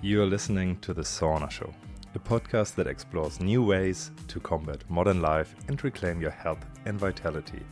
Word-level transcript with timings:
You 0.00 0.22
are 0.22 0.26
listening 0.26 0.78
to 0.82 0.94
The 0.94 1.02
Sauna 1.02 1.50
Show, 1.50 1.74
a 2.14 2.20
podcast 2.20 2.76
that 2.76 2.86
explores 2.86 3.40
new 3.40 3.64
ways 3.64 4.12
to 4.28 4.38
combat 4.38 4.88
modern 4.88 5.20
life 5.20 5.56
and 5.66 5.82
reclaim 5.82 6.20
your 6.20 6.30
health 6.30 6.64
and 6.86 6.96
vitality. 6.96 7.64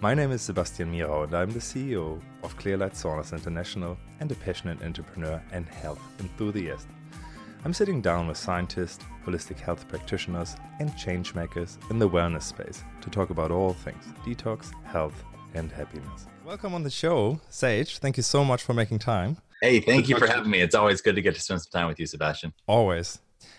My 0.00 0.14
name 0.14 0.32
is 0.32 0.40
Sebastian 0.40 0.90
Mirau, 0.90 1.24
and 1.24 1.34
I'm 1.34 1.50
the 1.50 1.58
CEO 1.58 2.22
of 2.42 2.56
Clearlight 2.56 2.94
Saunas 2.94 3.34
International 3.34 3.98
and 4.20 4.32
a 4.32 4.34
passionate 4.36 4.82
entrepreneur 4.82 5.42
and 5.52 5.68
health 5.68 6.00
enthusiast. 6.20 6.88
I'm 7.66 7.74
sitting 7.74 8.00
down 8.00 8.28
with 8.28 8.38
scientists, 8.38 9.04
holistic 9.26 9.60
health 9.60 9.86
practitioners, 9.88 10.56
and 10.80 10.90
changemakers 10.92 11.76
in 11.90 11.98
the 11.98 12.08
wellness 12.08 12.44
space 12.44 12.82
to 13.02 13.10
talk 13.10 13.28
about 13.28 13.50
all 13.50 13.74
things 13.74 14.06
detox, 14.24 14.72
health, 14.84 15.22
and 15.52 15.70
happiness. 15.70 16.28
Welcome 16.46 16.72
on 16.72 16.82
the 16.82 16.88
show, 16.88 17.40
Sage. 17.50 17.98
Thank 17.98 18.16
you 18.16 18.22
so 18.22 18.42
much 18.42 18.62
for 18.62 18.72
making 18.72 19.00
time. 19.00 19.36
Hey, 19.60 19.80
thank 19.80 20.08
you 20.08 20.16
for 20.16 20.26
having 20.26 20.50
me. 20.50 20.60
It's 20.60 20.74
always 20.74 21.00
good 21.00 21.16
to 21.16 21.22
get 21.22 21.34
to 21.34 21.40
spend 21.40 21.62
some 21.62 21.70
time 21.72 21.88
with 21.88 21.98
you, 21.98 22.06
Sebastian. 22.06 22.52
Always. 22.66 23.18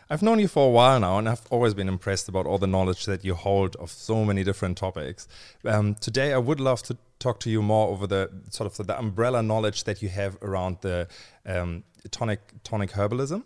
I've 0.10 0.24
known 0.24 0.40
you 0.40 0.48
for 0.48 0.68
a 0.68 0.72
while 0.72 1.00
now, 1.00 1.20
and 1.20 1.30
I've 1.30 1.46
always 1.52 1.74
been 1.76 1.88
impressed 1.88 2.30
about 2.30 2.48
all 2.48 2.58
the 2.58 2.68
knowledge 2.68 3.06
that 3.06 3.24
you 3.24 3.36
hold 3.36 3.76
of 3.76 3.92
so 3.92 4.26
many 4.26 4.44
different 4.44 4.78
topics. 4.78 5.28
Um, 5.66 5.96
today, 5.96 6.34
I 6.34 6.40
would 6.40 6.60
love 6.60 6.82
to 6.84 6.98
talk 7.20 7.40
to 7.42 7.50
you 7.50 7.62
more 7.62 7.90
over 7.90 8.08
the 8.08 8.32
sort 8.50 8.66
of 8.72 8.88
the 8.88 8.98
umbrella 8.98 9.44
knowledge 9.44 9.84
that 9.84 10.02
you 10.02 10.10
have 10.10 10.38
around 10.42 10.78
the 10.82 11.08
um, 11.46 11.84
tonic 12.10 12.40
tonic 12.64 12.92
herbalism, 12.92 13.44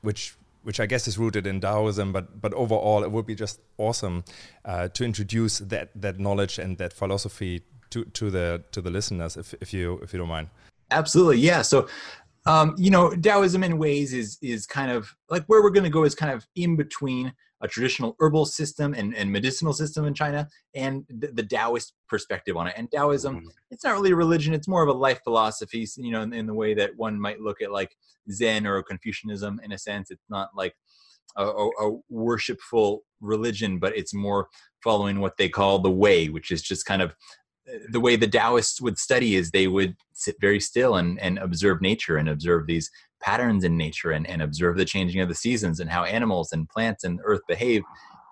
which 0.00 0.36
which 0.62 0.78
I 0.80 0.86
guess 0.86 1.08
is 1.08 1.18
rooted 1.18 1.46
in 1.46 1.60
Taoism, 1.60 2.12
but 2.12 2.40
but 2.40 2.54
overall, 2.54 3.02
it 3.02 3.10
would 3.10 3.26
be 3.26 3.34
just 3.34 3.60
awesome 3.76 4.24
uh, 4.64 4.88
to 4.88 5.04
introduce 5.04 5.58
that 5.58 5.90
that 5.96 6.18
knowledge 6.18 6.58
and 6.58 6.78
that 6.78 6.94
philosophy 6.94 7.62
to 7.90 8.04
to 8.04 8.30
the 8.30 8.62
to 8.70 8.80
the 8.80 8.90
listeners, 8.90 9.36
if 9.36 9.54
if 9.60 9.74
you 9.74 9.98
if 10.02 10.14
you 10.14 10.18
don't 10.18 10.28
mind. 10.28 10.48
Absolutely, 10.92 11.38
yeah. 11.38 11.62
So, 11.62 11.88
um, 12.46 12.74
you 12.76 12.90
know, 12.90 13.14
Taoism 13.14 13.64
in 13.64 13.78
ways 13.78 14.12
is 14.12 14.38
is 14.42 14.66
kind 14.66 14.90
of 14.90 15.14
like 15.30 15.44
where 15.46 15.62
we're 15.62 15.70
going 15.70 15.84
to 15.84 15.90
go 15.90 16.04
is 16.04 16.14
kind 16.14 16.32
of 16.32 16.46
in 16.56 16.76
between 16.76 17.32
a 17.62 17.68
traditional 17.68 18.16
herbal 18.18 18.44
system 18.44 18.92
and, 18.92 19.14
and 19.14 19.30
medicinal 19.30 19.72
system 19.72 20.04
in 20.04 20.12
China 20.12 20.48
and 20.74 21.04
the, 21.08 21.28
the 21.28 21.44
Taoist 21.44 21.94
perspective 22.08 22.56
on 22.56 22.66
it. 22.66 22.74
And 22.76 22.90
Taoism, 22.90 23.36
mm-hmm. 23.36 23.48
it's 23.70 23.84
not 23.84 23.94
really 23.94 24.10
a 24.10 24.16
religion; 24.16 24.52
it's 24.52 24.68
more 24.68 24.82
of 24.82 24.88
a 24.88 24.98
life 24.98 25.20
philosophy. 25.22 25.86
You 25.96 26.10
know, 26.10 26.22
in, 26.22 26.32
in, 26.32 26.46
the 26.46 26.54
way 26.54 26.74
that 26.74 26.96
one 26.96 27.18
might 27.20 27.40
look 27.40 27.62
at 27.62 27.72
like 27.72 27.96
Zen 28.30 28.66
or 28.66 28.82
Confucianism. 28.82 29.60
In 29.64 29.72
a 29.72 29.78
sense, 29.78 30.10
it's 30.10 30.28
not 30.28 30.50
like 30.56 30.74
a, 31.36 31.44
a, 31.44 31.68
a 31.68 31.98
worshipful 32.10 33.04
religion, 33.20 33.78
but 33.78 33.96
it's 33.96 34.12
more 34.12 34.48
following 34.82 35.20
what 35.20 35.36
they 35.36 35.48
call 35.48 35.78
the 35.78 35.90
way, 35.90 36.28
which 36.28 36.50
is 36.50 36.62
just 36.62 36.84
kind 36.84 37.02
of 37.02 37.14
the 37.88 38.00
way 38.00 38.16
the 38.16 38.28
Taoists 38.28 38.80
would 38.80 38.98
study 38.98 39.36
is 39.36 39.50
they 39.50 39.66
would 39.66 39.96
sit 40.12 40.36
very 40.40 40.60
still 40.60 40.96
and, 40.96 41.18
and 41.20 41.38
observe 41.38 41.80
nature 41.80 42.16
and 42.16 42.28
observe 42.28 42.66
these 42.66 42.90
patterns 43.20 43.64
in 43.64 43.76
nature 43.76 44.10
and, 44.10 44.28
and 44.28 44.42
observe 44.42 44.76
the 44.76 44.84
changing 44.84 45.20
of 45.20 45.28
the 45.28 45.34
seasons 45.34 45.80
and 45.80 45.90
how 45.90 46.04
animals 46.04 46.52
and 46.52 46.68
plants 46.68 47.04
and 47.04 47.20
earth 47.24 47.40
behave 47.48 47.82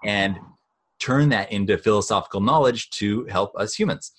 and 0.04 0.36
turn 0.98 1.28
that 1.30 1.50
into 1.50 1.78
philosophical 1.78 2.40
knowledge 2.40 2.90
to 2.90 3.24
help 3.26 3.52
us 3.56 3.74
humans. 3.74 4.12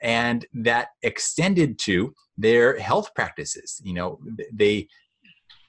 And 0.00 0.46
that 0.52 0.88
extended 1.02 1.78
to 1.80 2.14
their 2.36 2.78
health 2.78 3.10
practices. 3.14 3.80
You 3.82 3.94
know 3.94 4.20
they 4.52 4.86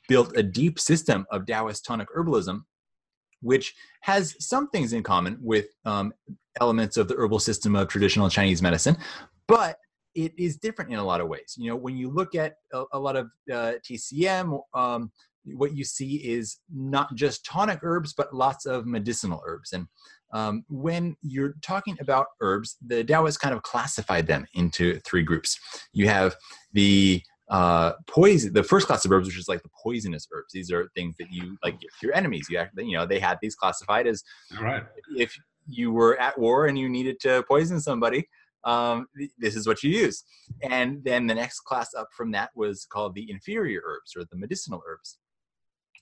built 0.08 0.36
a 0.36 0.44
deep 0.44 0.80
system 0.80 1.26
of 1.32 1.46
taoist 1.46 1.86
tonic 1.86 2.08
herbalism 2.16 2.62
which 3.42 3.74
has 4.02 4.36
some 4.40 4.70
things 4.70 4.94
in 4.94 5.04
common 5.04 5.38
with 5.42 5.68
um, 5.86 6.14
elements 6.60 6.98
of 6.98 7.08
the 7.08 7.16
herbal 7.16 7.40
system 7.40 7.76
of 7.76 7.88
traditional 7.88 8.30
Chinese 8.30 8.62
medicine, 8.62 8.98
but 9.48 9.78
it 10.16 10.34
is 10.38 10.58
different 10.58 10.92
in 10.92 11.00
a 11.00 11.04
lot 11.04 11.22
of 11.22 11.28
ways. 11.28 11.56
You 11.58 11.70
know, 11.70 11.76
when 11.76 11.96
you 11.96 12.10
look 12.10 12.36
at 12.36 12.56
a, 12.74 12.84
a 12.94 13.00
lot 13.00 13.16
of 13.16 13.28
uh, 13.52 13.74
TCM, 13.90 14.60
um, 14.74 15.12
what 15.46 15.76
you 15.76 15.84
see 15.84 16.16
is 16.16 16.58
not 16.74 17.14
just 17.16 17.46
tonic 17.46 17.80
herbs, 17.84 18.14
but 18.14 18.34
lots 18.34 18.66
of 18.66 18.86
medicinal 18.86 19.42
herbs. 19.46 19.74
And 19.74 19.88
um, 20.34 20.64
when 20.70 21.16
you're 21.22 21.56
talking 21.62 21.98
about 22.00 22.28
herbs, 22.42 22.78
the 22.86 23.04
Taoists 23.04 23.38
kind 23.38 23.56
of 23.56 23.64
classified 23.64 24.28
them 24.28 24.46
into 24.54 25.00
three 25.00 25.24
groups. 25.24 25.58
You 25.94 26.08
have 26.08 26.36
the 26.74 27.22
uh, 27.50 27.94
poison, 28.08 28.54
the 28.54 28.64
first 28.64 28.88
class 28.88 29.06
of 29.06 29.12
herbs, 29.12 29.28
which 29.28 29.38
is 29.38 29.48
like 29.48 29.64
the 29.64 29.70
poisonous 29.84 30.28
herbs. 30.34 30.54
These 30.54 30.72
are 30.72 30.90
things 30.96 31.16
that 31.18 31.32
you 31.32 31.58
like 31.64 31.78
your 32.02 32.14
enemies. 32.14 32.48
You 32.50 32.60
actually, 32.60 32.86
you 32.86 32.98
know, 32.98 33.06
they 33.06 33.20
had 33.20 33.38
these 33.42 33.56
classified 33.56 34.08
as 34.08 34.24
All 34.58 34.64
right. 34.64 34.84
if 35.16 35.36
you 35.66 35.92
were 35.92 36.20
at 36.20 36.38
war 36.38 36.68
and 36.68 36.78
you 36.78 36.90
needed 36.90 37.20
to 37.22 37.44
poison 37.48 37.80
somebody, 37.80 38.28
um, 38.64 39.08
this 39.38 39.56
is 39.56 39.68
what 39.68 39.84
you 39.84 39.90
use. 39.90 40.24
And 40.62 41.04
then 41.04 41.28
the 41.28 41.36
next 41.36 41.62
class 41.62 41.94
up 41.96 42.10
from 42.16 42.32
that 42.32 42.52
was 42.56 42.86
called 42.86 43.16
the 43.16 43.30
inferior 43.30 43.82
herbs 43.86 44.14
or 44.16 44.26
the 44.30 44.38
medicinal 44.38 44.82
herbs. 44.88 45.18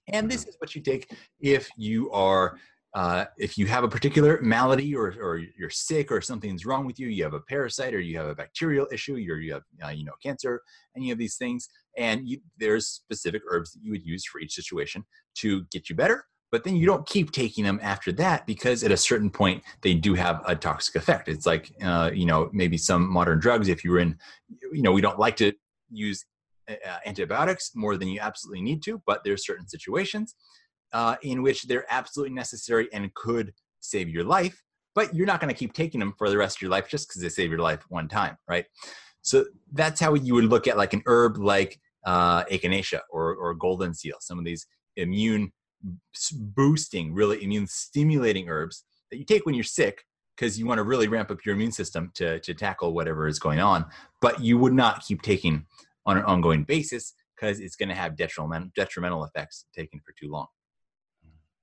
And 0.09 0.29
this 0.29 0.41
mm-hmm. 0.41 0.49
is 0.49 0.55
what 0.59 0.75
you 0.75 0.81
take 0.81 1.11
if 1.39 1.69
you 1.77 2.11
are 2.11 2.57
uh, 2.93 3.25
if 3.37 3.57
you 3.57 3.67
have 3.67 3.83
a 3.83 3.87
particular 3.87 4.39
malady 4.41 4.95
or, 4.95 5.13
or 5.21 5.37
you're 5.37 5.69
sick 5.69 6.11
or 6.11 6.21
something's 6.21 6.65
wrong 6.65 6.85
with 6.85 6.99
you, 6.99 7.07
you 7.07 7.23
have 7.23 7.33
a 7.33 7.41
parasite 7.41 7.93
or 7.93 7.99
you 7.99 8.17
have 8.17 8.27
a 8.27 8.35
bacterial 8.35 8.87
issue, 8.91 9.15
you're, 9.15 9.39
you 9.39 9.53
have 9.53 9.63
uh, 9.85 9.89
you 9.89 10.05
know 10.05 10.13
cancer, 10.23 10.61
any 10.95 11.11
of 11.11 11.17
these 11.17 11.35
things, 11.35 11.67
and 11.97 12.27
you, 12.27 12.39
there's 12.57 12.87
specific 12.87 13.41
herbs 13.49 13.73
that 13.73 13.83
you 13.83 13.91
would 13.91 14.05
use 14.05 14.25
for 14.25 14.39
each 14.39 14.53
situation 14.53 15.03
to 15.35 15.63
get 15.71 15.89
you 15.89 15.95
better. 15.95 16.25
But 16.49 16.63
then 16.63 16.77
you 16.77 16.85
don't 16.85 17.05
keep 17.05 17.31
taking 17.31 17.65
them 17.65 17.77
after 17.83 18.13
that 18.13 18.47
because 18.47 18.81
at 18.83 18.91
a 18.91 18.97
certain 18.97 19.29
point 19.29 19.63
they 19.81 19.93
do 19.93 20.13
have 20.13 20.41
a 20.45 20.55
toxic 20.55 20.95
effect. 20.95 21.27
It's 21.27 21.45
like 21.45 21.71
uh, 21.83 22.11
you 22.13 22.25
know 22.25 22.49
maybe 22.53 22.77
some 22.77 23.11
modern 23.11 23.39
drugs. 23.39 23.67
If 23.67 23.83
you 23.83 23.91
were 23.91 23.99
in, 23.99 24.17
you 24.71 24.81
know, 24.81 24.93
we 24.93 25.01
don't 25.01 25.19
like 25.19 25.35
to 25.37 25.51
use 25.91 26.25
uh, 26.69 26.97
antibiotics 27.05 27.71
more 27.75 27.97
than 27.97 28.07
you 28.07 28.21
absolutely 28.21 28.61
need 28.61 28.81
to, 28.83 29.01
but 29.05 29.23
there's 29.23 29.45
certain 29.45 29.67
situations 29.67 30.35
uh, 30.93 31.15
in 31.21 31.41
which 31.41 31.63
they're 31.63 31.85
absolutely 31.89 32.33
necessary 32.33 32.87
and 32.93 33.13
could 33.13 33.53
save 33.79 34.09
your 34.09 34.23
life, 34.23 34.63
but 34.95 35.13
you're 35.15 35.27
not 35.27 35.39
going 35.39 35.53
to 35.53 35.57
keep 35.57 35.73
taking 35.73 35.99
them 35.99 36.13
for 36.17 36.29
the 36.29 36.37
rest 36.37 36.57
of 36.57 36.61
your 36.61 36.71
life 36.71 36.89
just 36.89 37.07
because 37.07 37.21
they 37.21 37.29
save 37.29 37.51
your 37.51 37.59
life 37.59 37.83
one 37.89 38.07
time, 38.07 38.37
right? 38.47 38.65
So 39.21 39.45
that's 39.73 39.99
how 39.99 40.13
you 40.13 40.33
would 40.35 40.45
look 40.45 40.67
at 40.67 40.77
like 40.77 40.93
an 40.93 41.03
herb 41.05 41.37
like 41.37 41.79
uh, 42.05 42.45
echinacea 42.45 43.01
or, 43.11 43.35
or 43.35 43.53
golden 43.53 43.93
seal, 43.93 44.15
some 44.21 44.39
of 44.39 44.45
these 44.45 44.65
immune 44.95 45.51
boosting, 46.33 47.13
really 47.13 47.43
immune 47.43 47.67
stimulating 47.67 48.49
herbs 48.49 48.83
that 49.11 49.17
you 49.17 49.25
take 49.25 49.45
when 49.45 49.55
you're 49.55 49.63
sick 49.63 50.03
because 50.35 50.59
you 50.59 50.65
want 50.65 50.77
to 50.77 50.83
really 50.83 51.07
ramp 51.07 51.31
up 51.31 51.45
your 51.45 51.55
immune 51.55 51.71
system 51.71 52.11
to, 52.13 52.39
to 52.39 52.53
tackle 52.53 52.93
whatever 52.93 53.27
is 53.27 53.39
going 53.39 53.59
on, 53.59 53.85
but 54.21 54.41
you 54.41 54.57
would 54.57 54.73
not 54.73 55.03
keep 55.03 55.21
taking 55.21 55.65
on 56.05 56.17
an 56.17 56.23
ongoing 56.23 56.63
basis 56.63 57.13
because 57.35 57.59
it's 57.59 57.75
going 57.75 57.89
to 57.89 57.95
have 57.95 58.15
detrimental, 58.15 58.69
detrimental 58.75 59.23
effects 59.23 59.65
taken 59.75 59.99
for 59.99 60.13
too 60.19 60.31
long. 60.31 60.47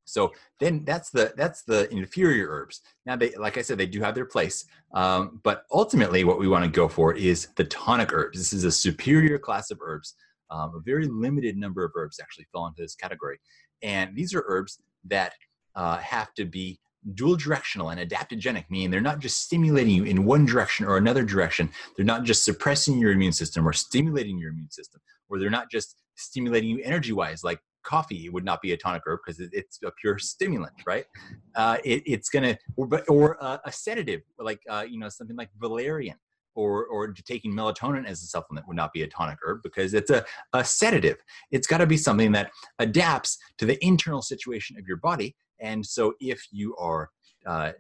So 0.05 0.33
then 0.61 0.85
that's 0.85 1.11
the 1.11 1.33
that's 1.37 1.63
the 1.63 1.91
inferior 1.93 2.49
herbs. 2.49 2.81
Now 3.07 3.17
they 3.17 3.35
like 3.35 3.59
I 3.59 3.63
said 3.63 3.79
they 3.79 3.87
do 3.87 4.01
have 4.01 4.15
their 4.15 4.27
place, 4.27 4.67
um, 4.95 5.41
but 5.43 5.65
ultimately 5.73 6.25
what 6.25 6.39
we 6.39 6.49
want 6.49 6.65
to 6.65 6.71
go 6.71 6.89
for 6.89 7.15
is 7.15 7.49
the 7.57 7.65
tonic 7.65 8.13
herbs. 8.13 8.39
This 8.39 8.53
is 8.53 8.65
a 8.65 8.73
superior 8.73 9.39
class 9.39 9.71
of 9.71 9.79
herbs. 9.83 10.15
Um, 10.51 10.75
a 10.77 10.81
very 10.81 11.07
limited 11.07 11.57
number 11.57 11.85
of 11.85 11.93
herbs 11.97 12.21
actually 12.21 12.47
fall 12.53 12.67
into 12.67 12.83
this 12.83 12.95
category, 12.95 13.41
and 13.83 14.15
these 14.15 14.35
are 14.35 14.45
herbs 14.47 14.79
that 15.05 15.33
uh, 15.75 15.97
have 15.99 16.33
to 16.35 16.45
be 16.45 16.79
dual 17.15 17.37
directional 17.37 17.91
and 17.91 18.01
adaptogenic, 18.01 18.65
meaning 18.71 18.91
they're 18.91 19.01
not 19.01 19.19
just 19.19 19.43
stimulating 19.43 19.95
you 19.95 20.05
in 20.05 20.25
one 20.25 20.47
direction 20.47 20.87
or 20.87 20.97
another 20.97 21.23
direction. 21.23 21.71
They're 21.97 22.07
not 22.07 22.25
just 22.25 22.45
suppressing 22.45 22.99
your 22.99 23.13
immune 23.13 23.33
system 23.33 23.69
or 23.69 23.73
stimulating 23.73 24.39
your 24.39 24.51
immune 24.51 24.71
system, 24.71 25.01
or 25.29 25.39
they're 25.39 25.51
not 25.51 25.71
just 25.71 25.97
stimulating 26.17 26.71
you 26.71 26.81
energy 26.83 27.13
wise, 27.13 27.45
like 27.45 27.61
coffee 27.85 28.29
would 28.29 28.45
not 28.45 28.61
be 28.61 28.73
a 28.73 28.77
tonic 28.77 29.03
herb 29.07 29.21
because 29.25 29.41
it's 29.53 29.79
a 29.85 29.93
pure 30.01 30.19
stimulant, 30.19 30.75
right? 30.87 31.05
Uh, 31.55 31.79
it, 31.85 32.03
it's 32.07 32.29
gonna 32.29 32.57
or, 32.77 32.89
or 33.09 33.43
uh, 33.43 33.59
a 33.65 33.73
sedative 33.73 34.23
like 34.39 34.61
uh, 34.69 34.85
you 34.89 34.99
know 34.99 35.09
something 35.09 35.37
like 35.37 35.51
valerian 35.61 36.17
or 36.55 36.87
or 36.87 37.13
taking 37.13 37.53
melatonin 37.53 38.07
as 38.07 38.23
a 38.23 38.27
supplement 38.27 38.67
would 38.67 38.77
not 38.77 38.93
be 38.93 39.03
a 39.03 39.07
tonic 39.07 39.39
herb 39.45 39.61
because 39.63 39.95
it's 39.95 40.11
a, 40.11 40.25
a 40.53 40.65
sedative. 40.65 41.17
It's 41.51 41.67
got 41.67 41.79
to 41.79 41.87
be 41.87 41.97
something 41.97 42.33
that 42.33 42.51
adapts 42.79 43.39
to 43.59 43.67
the 43.67 43.83
internal 43.85 44.23
situation 44.23 44.79
of 44.79 44.87
your 44.87 44.99
body. 44.99 45.35
And 45.61 45.85
so 45.85 46.15
if 46.21 46.43
you 46.51 46.77
are 46.77 47.11
uh, 47.47 47.73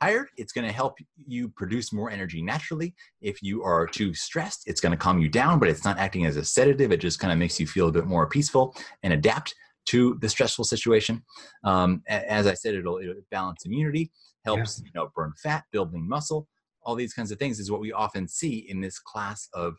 tired, 0.00 0.28
it's 0.36 0.52
going 0.52 0.66
to 0.66 0.72
help 0.72 0.98
you 1.16 1.48
produce 1.48 1.92
more 1.92 2.10
energy 2.10 2.42
naturally. 2.42 2.94
If 3.20 3.42
you 3.42 3.62
are 3.62 3.86
too 3.86 4.14
stressed, 4.14 4.64
it's 4.66 4.80
going 4.80 4.92
to 4.92 4.98
calm 4.98 5.20
you 5.20 5.28
down, 5.28 5.58
but 5.58 5.68
it's 5.68 5.84
not 5.84 5.98
acting 5.98 6.26
as 6.26 6.36
a 6.36 6.44
sedative. 6.44 6.92
It 6.92 7.00
just 7.00 7.18
kind 7.18 7.32
of 7.32 7.38
makes 7.38 7.60
you 7.60 7.66
feel 7.66 7.88
a 7.88 7.92
bit 7.92 8.06
more 8.06 8.26
peaceful 8.26 8.74
and 9.02 9.12
adapt 9.12 9.54
to 9.86 10.18
the 10.20 10.28
stressful 10.28 10.64
situation. 10.64 11.22
Um, 11.64 12.02
as 12.08 12.46
I 12.46 12.54
said, 12.54 12.74
it'll, 12.74 12.98
it'll, 12.98 13.14
balance 13.30 13.64
immunity, 13.64 14.10
helps 14.44 14.78
yeah. 14.78 14.86
you 14.86 14.90
know 14.94 15.10
burn 15.14 15.32
fat, 15.42 15.64
building 15.72 16.08
muscle. 16.08 16.46
All 16.82 16.94
these 16.94 17.12
kinds 17.12 17.30
of 17.30 17.38
things 17.38 17.60
is 17.60 17.70
what 17.70 17.80
we 17.80 17.92
often 17.92 18.26
see 18.26 18.66
in 18.68 18.80
this 18.80 18.98
class 18.98 19.48
of 19.52 19.76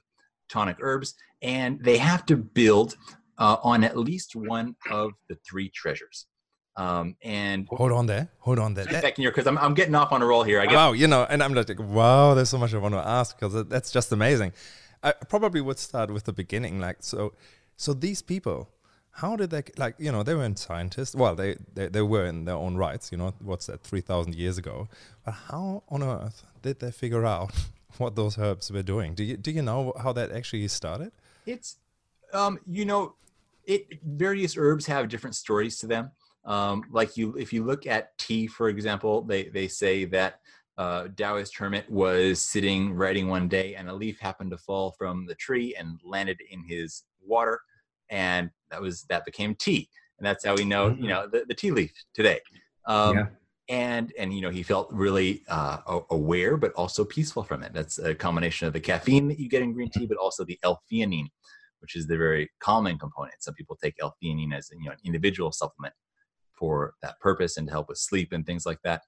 tonic 0.49 0.77
herbs, 0.81 1.15
and 1.41 1.79
they 1.83 1.97
have 1.97 2.25
to 2.27 2.37
build 2.37 2.95
uh, 3.37 3.57
on 3.63 3.83
at 3.83 3.97
least 3.97 4.35
one 4.35 4.75
of 4.91 5.13
the 5.29 5.37
three 5.47 5.69
treasures. 5.69 6.27
Um, 6.77 7.15
and 7.21 7.67
hold 7.69 7.91
on 7.91 8.05
there, 8.05 8.29
hold 8.39 8.59
on 8.59 8.73
there. 8.73 8.85
Second 8.89 9.21
year, 9.21 9.31
because 9.31 9.45
I'm, 9.45 9.57
I'm 9.57 9.73
getting 9.73 9.93
off 9.93 10.11
on 10.11 10.21
a 10.21 10.25
roll 10.25 10.43
here. 10.43 10.61
I 10.61 10.65
guess. 10.65 10.75
Wow, 10.75 10.93
you 10.93 11.07
know, 11.07 11.27
and 11.29 11.43
I'm 11.43 11.53
like, 11.53 11.69
wow, 11.79 12.33
there's 12.33 12.49
so 12.49 12.57
much 12.57 12.73
I 12.73 12.77
want 12.77 12.95
to 12.95 13.05
ask 13.05 13.37
because 13.37 13.65
that's 13.67 13.91
just 13.91 14.11
amazing. 14.11 14.53
I 15.03 15.11
probably 15.11 15.61
would 15.61 15.79
start 15.79 16.11
with 16.11 16.23
the 16.23 16.33
beginning, 16.33 16.79
like 16.79 16.97
so. 17.01 17.33
So 17.75 17.93
these 17.93 18.21
people 18.21 18.69
how 19.11 19.35
did 19.35 19.49
they 19.49 19.63
like 19.77 19.95
you 19.97 20.11
know 20.11 20.23
they 20.23 20.33
weren't 20.33 20.57
scientists 20.57 21.13
well 21.13 21.35
they, 21.35 21.55
they 21.73 21.87
they 21.87 22.01
were 22.01 22.25
in 22.25 22.45
their 22.45 22.55
own 22.55 22.75
rights 22.77 23.11
you 23.11 23.17
know 23.17 23.33
what's 23.39 23.65
that 23.65 23.83
3000 23.83 24.35
years 24.35 24.57
ago 24.57 24.87
but 25.25 25.33
how 25.49 25.83
on 25.89 26.01
earth 26.01 26.43
did 26.61 26.79
they 26.79 26.91
figure 26.91 27.25
out 27.25 27.51
what 27.97 28.15
those 28.15 28.37
herbs 28.37 28.71
were 28.71 28.83
doing 28.83 29.13
do 29.13 29.23
you 29.23 29.37
do 29.37 29.51
you 29.51 29.61
know 29.61 29.93
how 30.01 30.13
that 30.13 30.31
actually 30.31 30.67
started 30.67 31.11
it's 31.45 31.77
um 32.33 32.57
you 32.65 32.85
know 32.85 33.15
it 33.65 33.99
various 34.03 34.55
herbs 34.57 34.85
have 34.85 35.09
different 35.09 35.35
stories 35.35 35.77
to 35.77 35.87
them 35.87 36.11
um 36.45 36.83
like 36.91 37.15
you 37.17 37.35
if 37.37 37.53
you 37.53 37.63
look 37.63 37.85
at 37.85 38.17
tea 38.17 38.47
for 38.47 38.69
example 38.69 39.21
they 39.21 39.43
they 39.49 39.67
say 39.67 40.05
that 40.05 40.39
uh, 40.77 41.09
Taoist 41.15 41.55
hermit 41.57 41.87
was 41.91 42.41
sitting 42.41 42.93
writing 42.93 43.27
one 43.27 43.47
day, 43.47 43.75
and 43.75 43.87
a 43.87 43.93
leaf 43.93 44.19
happened 44.19 44.49
to 44.49 44.57
fall 44.57 44.95
from 44.97 45.27
the 45.27 45.35
tree 45.35 45.75
and 45.77 45.99
landed 46.03 46.39
in 46.49 46.63
his 46.63 47.03
water 47.23 47.59
and 48.09 48.49
that 48.71 48.81
was 48.81 49.03
that 49.03 49.23
became 49.25 49.53
tea 49.55 49.87
and 50.21 50.27
that's 50.27 50.45
how 50.45 50.55
we 50.55 50.65
know 50.65 50.87
you 50.87 50.93
mm-hmm. 50.93 51.07
know 51.07 51.27
the, 51.27 51.45
the 51.47 51.55
tea 51.55 51.71
leaf 51.71 51.91
today. 52.13 52.39
Um, 52.85 53.17
yeah. 53.17 53.25
and 53.69 54.13
and 54.19 54.33
you 54.33 54.41
know 54.41 54.51
he 54.51 54.61
felt 54.61 54.87
really 54.91 55.43
uh, 55.47 55.79
aware 56.11 56.57
but 56.57 56.73
also 56.73 57.03
peaceful 57.03 57.43
from 57.43 57.63
it. 57.63 57.73
That's 57.73 57.97
a 57.97 58.13
combination 58.13 58.67
of 58.67 58.73
the 58.73 58.79
caffeine 58.79 59.27
that 59.29 59.39
you 59.39 59.49
get 59.49 59.63
in 59.63 59.73
green 59.73 59.89
tea 59.89 60.05
but 60.05 60.17
also 60.17 60.45
the 60.45 60.59
l-theanine 60.63 61.27
which 61.79 61.95
is 61.95 62.05
the 62.05 62.15
very 62.15 62.47
calming 62.59 62.99
component. 62.99 63.33
Some 63.39 63.55
people 63.55 63.75
take 63.81 63.95
l-theanine 63.99 64.55
as 64.55 64.69
you 64.77 64.85
know 64.85 64.91
an 64.91 64.99
individual 65.03 65.51
supplement 65.51 65.95
for 66.61 66.93
that 67.01 67.19
purpose 67.19 67.57
and 67.57 67.67
to 67.67 67.73
help 67.73 67.89
with 67.89 67.97
sleep 67.97 68.31
and 68.31 68.45
things 68.45 68.65
like 68.65 68.79
that 68.83 69.01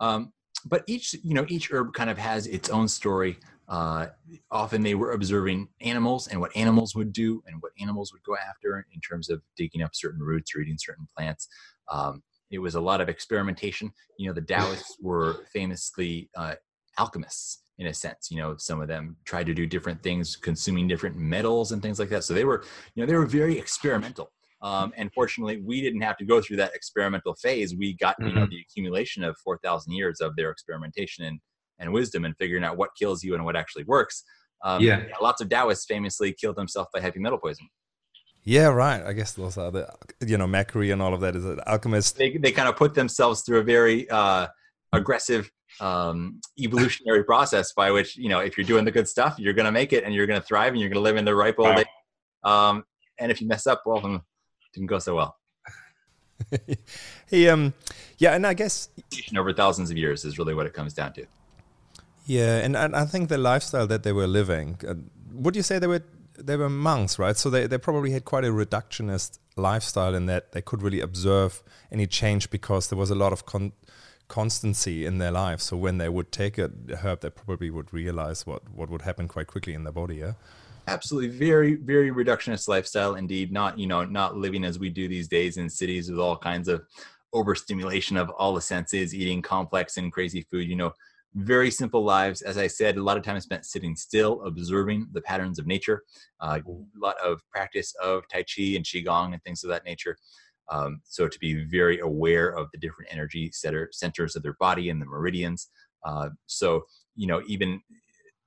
um, 0.00 0.32
but 0.64 0.82
each 0.86 1.14
you 1.22 1.34
know 1.34 1.44
each 1.48 1.70
herb 1.70 1.92
kind 1.92 2.10
of 2.10 2.16
has 2.16 2.46
its 2.46 2.70
own 2.70 2.88
story 2.88 3.38
uh, 3.68 4.06
often 4.50 4.82
they 4.82 4.94
were 4.94 5.12
observing 5.12 5.68
animals 5.80 6.28
and 6.28 6.40
what 6.40 6.56
animals 6.56 6.94
would 6.94 7.12
do 7.12 7.42
and 7.46 7.56
what 7.60 7.72
animals 7.80 8.12
would 8.12 8.22
go 8.22 8.36
after 8.36 8.86
in 8.92 9.00
terms 9.00 9.28
of 9.28 9.42
digging 9.56 9.82
up 9.82 9.90
certain 9.94 10.20
roots 10.20 10.54
or 10.54 10.60
eating 10.60 10.78
certain 10.78 11.06
plants. 11.16 11.48
Um, 11.90 12.22
it 12.50 12.58
was 12.58 12.76
a 12.76 12.80
lot 12.80 13.00
of 13.00 13.08
experimentation. 13.08 13.90
You 14.18 14.28
know, 14.28 14.34
the 14.34 14.40
Taoists 14.40 14.96
were 15.02 15.46
famously 15.52 16.30
uh, 16.36 16.54
alchemists 16.98 17.62
in 17.78 17.88
a 17.88 17.94
sense. 17.94 18.30
You 18.30 18.38
know, 18.38 18.56
some 18.56 18.80
of 18.80 18.86
them 18.86 19.16
tried 19.24 19.46
to 19.46 19.54
do 19.54 19.66
different 19.66 20.00
things, 20.00 20.36
consuming 20.36 20.86
different 20.86 21.16
metals 21.16 21.72
and 21.72 21.82
things 21.82 21.98
like 21.98 22.08
that. 22.10 22.22
So 22.22 22.34
they 22.34 22.44
were, 22.44 22.64
you 22.94 23.02
know, 23.02 23.06
they 23.06 23.16
were 23.16 23.26
very 23.26 23.58
experimental. 23.58 24.30
Um, 24.66 24.92
and 24.96 25.12
fortunately, 25.14 25.62
we 25.64 25.80
didn't 25.80 26.00
have 26.00 26.16
to 26.16 26.24
go 26.24 26.40
through 26.40 26.56
that 26.56 26.74
experimental 26.74 27.34
phase. 27.34 27.76
We 27.76 27.94
got, 27.94 28.16
you 28.18 28.26
know, 28.26 28.40
mm-hmm. 28.42 28.50
the 28.50 28.60
accumulation 28.60 29.22
of 29.22 29.36
4,000 29.44 29.92
years 29.92 30.20
of 30.20 30.34
their 30.34 30.50
experimentation 30.50 31.24
and 31.24 31.38
and 31.78 31.92
wisdom 31.92 32.24
and 32.24 32.34
figuring 32.38 32.64
out 32.64 32.76
what 32.76 32.90
kills 32.98 33.22
you 33.22 33.34
and 33.34 33.44
what 33.44 33.54
actually 33.54 33.84
works. 33.84 34.24
Um, 34.64 34.82
yeah. 34.82 35.04
Lots 35.20 35.42
of 35.42 35.50
Taoists 35.50 35.84
famously 35.84 36.32
killed 36.32 36.56
themselves 36.56 36.88
by 36.92 37.00
heavy 37.00 37.20
metal 37.20 37.38
poison. 37.38 37.68
Yeah, 38.44 38.68
right. 38.68 39.04
I 39.04 39.12
guess 39.12 39.32
those 39.32 39.58
are 39.58 39.70
the, 39.70 39.92
you 40.24 40.38
know, 40.38 40.46
Mercury 40.46 40.90
and 40.90 41.02
all 41.02 41.12
of 41.12 41.20
that 41.20 41.36
is 41.36 41.44
an 41.44 41.60
alchemist. 41.66 42.16
They, 42.16 42.38
they 42.38 42.50
kind 42.50 42.68
of 42.68 42.76
put 42.76 42.94
themselves 42.94 43.42
through 43.42 43.58
a 43.58 43.62
very 43.62 44.08
uh, 44.08 44.46
aggressive 44.92 45.50
um, 45.80 46.40
evolutionary 46.58 47.24
process 47.30 47.72
by 47.74 47.90
which, 47.90 48.16
you 48.16 48.30
know, 48.30 48.38
if 48.38 48.56
you're 48.56 48.66
doing 48.66 48.84
the 48.86 48.90
good 48.90 49.06
stuff, 49.06 49.34
you're 49.38 49.52
going 49.52 49.66
to 49.66 49.72
make 49.72 49.92
it 49.92 50.04
and 50.04 50.14
you're 50.14 50.26
going 50.26 50.40
to 50.40 50.46
thrive 50.46 50.72
and 50.72 50.80
you're 50.80 50.88
going 50.88 51.02
to 51.02 51.04
live 51.04 51.16
in 51.16 51.24
the 51.24 51.34
ripe 51.34 51.56
old 51.58 51.68
wow. 51.68 51.78
age. 51.78 51.86
Um, 52.44 52.84
and 53.18 53.30
if 53.30 53.40
you 53.40 53.48
mess 53.48 53.66
up, 53.66 53.82
well, 53.84 54.22
didn't 54.76 54.88
go 54.88 54.98
so 54.98 55.16
well. 55.16 55.38
he, 57.30 57.48
um, 57.48 57.72
yeah, 58.18 58.34
and 58.34 58.46
I 58.46 58.54
guess 58.54 58.90
over 59.36 59.52
thousands 59.52 59.90
of 59.90 59.96
years 59.96 60.24
is 60.24 60.38
really 60.38 60.54
what 60.54 60.66
it 60.66 60.74
comes 60.74 60.92
down 60.92 61.14
to. 61.14 61.26
Yeah, 62.26 62.58
and, 62.58 62.76
and 62.76 62.94
I 62.94 63.06
think 63.06 63.28
the 63.30 63.38
lifestyle 63.38 63.86
that 63.86 64.02
they 64.02 64.12
were 64.12 64.26
living, 64.26 64.78
uh, 64.86 64.94
would 65.32 65.56
you 65.56 65.62
say 65.62 65.78
they 65.78 65.86
were 65.86 66.02
they 66.38 66.56
were 66.56 66.68
monks, 66.68 67.18
right? 67.18 67.34
So 67.36 67.48
they, 67.48 67.66
they 67.66 67.78
probably 67.78 68.10
had 68.10 68.26
quite 68.26 68.44
a 68.44 68.48
reductionist 68.48 69.38
lifestyle 69.56 70.14
in 70.14 70.26
that 70.26 70.52
they 70.52 70.60
could 70.60 70.82
really 70.82 71.00
observe 71.00 71.62
any 71.90 72.06
change 72.06 72.50
because 72.50 72.88
there 72.90 72.98
was 72.98 73.10
a 73.10 73.14
lot 73.14 73.32
of 73.32 73.46
con 73.46 73.72
constancy 74.28 75.06
in 75.06 75.16
their 75.16 75.30
life. 75.30 75.60
So 75.60 75.78
when 75.78 75.96
they 75.96 76.10
would 76.10 76.32
take 76.32 76.58
a 76.58 76.70
herb, 77.02 77.20
they 77.20 77.30
probably 77.30 77.70
would 77.70 77.94
realize 77.94 78.46
what, 78.46 78.68
what 78.68 78.90
would 78.90 79.02
happen 79.02 79.28
quite 79.28 79.46
quickly 79.46 79.72
in 79.72 79.84
their 79.84 79.92
body, 79.92 80.16
yeah? 80.16 80.32
Absolutely. 80.88 81.36
Very, 81.36 81.74
very 81.74 82.10
reductionist 82.10 82.68
lifestyle 82.68 83.16
indeed. 83.16 83.52
Not, 83.52 83.78
you 83.78 83.86
know, 83.86 84.04
not 84.04 84.36
living 84.36 84.64
as 84.64 84.78
we 84.78 84.88
do 84.88 85.08
these 85.08 85.28
days 85.28 85.56
in 85.56 85.68
cities 85.68 86.10
with 86.10 86.20
all 86.20 86.36
kinds 86.36 86.68
of 86.68 86.82
overstimulation 87.32 88.16
of 88.16 88.30
all 88.30 88.54
the 88.54 88.60
senses, 88.60 89.14
eating 89.14 89.42
complex 89.42 89.96
and 89.96 90.12
crazy 90.12 90.46
food. 90.50 90.68
You 90.68 90.76
know, 90.76 90.92
very 91.34 91.70
simple 91.70 92.04
lives. 92.04 92.40
As 92.40 92.56
I 92.56 92.68
said, 92.68 92.96
a 92.96 93.02
lot 93.02 93.16
of 93.16 93.24
time 93.24 93.38
spent 93.40 93.66
sitting 93.66 93.96
still, 93.96 94.42
observing 94.42 95.08
the 95.12 95.20
patterns 95.20 95.58
of 95.58 95.66
nature. 95.66 96.02
Uh, 96.40 96.60
a 96.64 96.98
lot 96.98 97.16
of 97.22 97.40
practice 97.50 97.92
of 98.02 98.22
Tai 98.28 98.44
Chi 98.44 98.74
and 98.76 98.84
Qigong 98.84 99.32
and 99.32 99.42
things 99.42 99.64
of 99.64 99.70
that 99.70 99.84
nature. 99.84 100.16
Um, 100.70 101.00
so 101.04 101.28
to 101.28 101.38
be 101.38 101.64
very 101.64 101.98
aware 102.00 102.48
of 102.48 102.68
the 102.72 102.78
different 102.78 103.12
energy 103.12 103.50
center, 103.52 103.88
centers 103.92 104.36
of 104.36 104.42
their 104.42 104.56
body 104.58 104.88
and 104.90 105.00
the 105.00 105.06
meridians. 105.06 105.68
Uh, 106.04 106.28
so 106.46 106.84
you 107.16 107.26
know, 107.26 107.42
even 107.48 107.80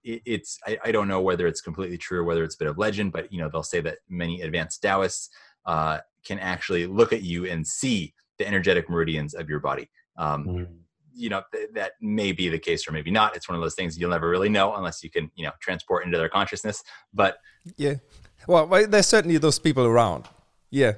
it, 0.03 0.21
it's 0.25 0.57
I, 0.65 0.77
I, 0.85 0.91
don't 0.91 1.07
know 1.07 1.21
whether 1.21 1.47
it's 1.47 1.61
completely 1.61 1.97
true 1.97 2.19
or 2.19 2.23
whether 2.23 2.43
it's 2.43 2.55
a 2.55 2.59
bit 2.59 2.67
of 2.67 2.77
legend, 2.77 3.11
but 3.11 3.31
you 3.31 3.39
know, 3.39 3.49
they'll 3.49 3.63
say 3.63 3.81
that 3.81 3.99
many 4.09 4.41
advanced 4.41 4.81
Taoists 4.81 5.29
uh, 5.65 5.99
can 6.25 6.39
actually 6.39 6.85
look 6.85 7.13
at 7.13 7.21
you 7.21 7.45
and 7.45 7.65
see 7.65 8.13
the 8.37 8.47
energetic 8.47 8.89
meridians 8.89 9.33
of 9.33 9.49
your 9.49 9.59
body. 9.59 9.89
Um, 10.17 10.45
mm 10.45 10.67
you 11.19 11.29
know 11.29 11.41
th- 11.53 11.69
that 11.73 11.91
may 11.99 12.31
be 12.31 12.49
the 12.49 12.57
case 12.57 12.87
or 12.87 12.91
maybe 12.91 13.11
not. 13.11 13.35
It's 13.35 13.49
one 13.49 13.55
of 13.55 13.61
those 13.61 13.75
things 13.75 13.97
you'll 13.97 14.09
never 14.09 14.29
really 14.29 14.49
know 14.49 14.75
unless 14.75 15.03
you 15.03 15.09
can 15.09 15.29
you 15.35 15.45
know 15.45 15.51
transport 15.59 16.05
into 16.05 16.17
their 16.17 16.29
consciousness. 16.29 16.81
But 17.13 17.39
yeah, 17.77 17.95
well, 18.47 18.65
there's 18.87 19.07
certainly 19.07 19.37
those 19.37 19.59
people 19.59 19.85
around. 19.85 20.25
Yeah, 20.71 20.93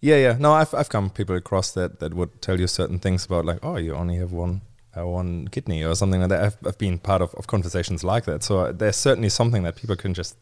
yeah, 0.00 0.16
yeah. 0.16 0.36
No, 0.38 0.52
I've 0.52 0.72
I've 0.74 0.88
come 0.88 1.10
people 1.10 1.36
across 1.36 1.72
that 1.72 2.00
that 2.00 2.14
would 2.14 2.40
tell 2.40 2.58
you 2.58 2.66
certain 2.66 2.98
things 2.98 3.26
about 3.26 3.44
like, 3.44 3.58
oh, 3.62 3.76
you 3.76 3.94
only 3.94 4.16
have 4.16 4.32
one 4.32 4.62
uh, 4.96 5.06
one 5.06 5.48
kidney 5.48 5.84
or 5.84 5.94
something 5.94 6.20
like 6.20 6.30
that. 6.30 6.44
I've, 6.44 6.56
I've 6.66 6.78
been 6.78 6.98
part 6.98 7.22
of, 7.22 7.34
of 7.34 7.46
conversations 7.46 8.02
like 8.02 8.24
that. 8.24 8.42
So 8.42 8.72
there's 8.72 8.96
certainly 8.96 9.28
something 9.28 9.62
that 9.62 9.76
people 9.76 9.96
can 9.96 10.14
just 10.14 10.36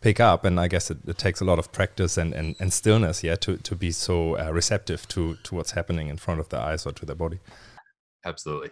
pick 0.00 0.20
up. 0.20 0.44
And 0.44 0.60
I 0.60 0.68
guess 0.68 0.90
it, 0.90 0.98
it 1.06 1.18
takes 1.18 1.40
a 1.40 1.44
lot 1.44 1.58
of 1.58 1.72
practice 1.72 2.16
and, 2.16 2.32
and, 2.32 2.56
and 2.60 2.72
stillness, 2.72 3.24
yeah, 3.24 3.36
to, 3.36 3.56
to 3.56 3.74
be 3.74 3.90
so 3.90 4.38
uh, 4.38 4.52
receptive 4.52 5.08
to, 5.08 5.36
to 5.42 5.54
what's 5.54 5.72
happening 5.72 6.08
in 6.08 6.16
front 6.16 6.40
of 6.40 6.48
their 6.48 6.60
eyes 6.60 6.86
or 6.86 6.92
to 6.92 7.06
their 7.06 7.16
body 7.16 7.40
absolutely. 8.24 8.70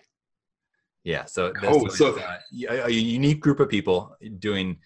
Yeah, 1.05 1.25
so 1.25 1.53
oh, 1.63 1.87
so 1.89 2.19
uh, 2.19 2.39
a, 2.85 2.91
unique 2.91 3.41
group 3.41 3.61
of 3.61 3.69
people 3.69 4.17
doing 4.41 4.79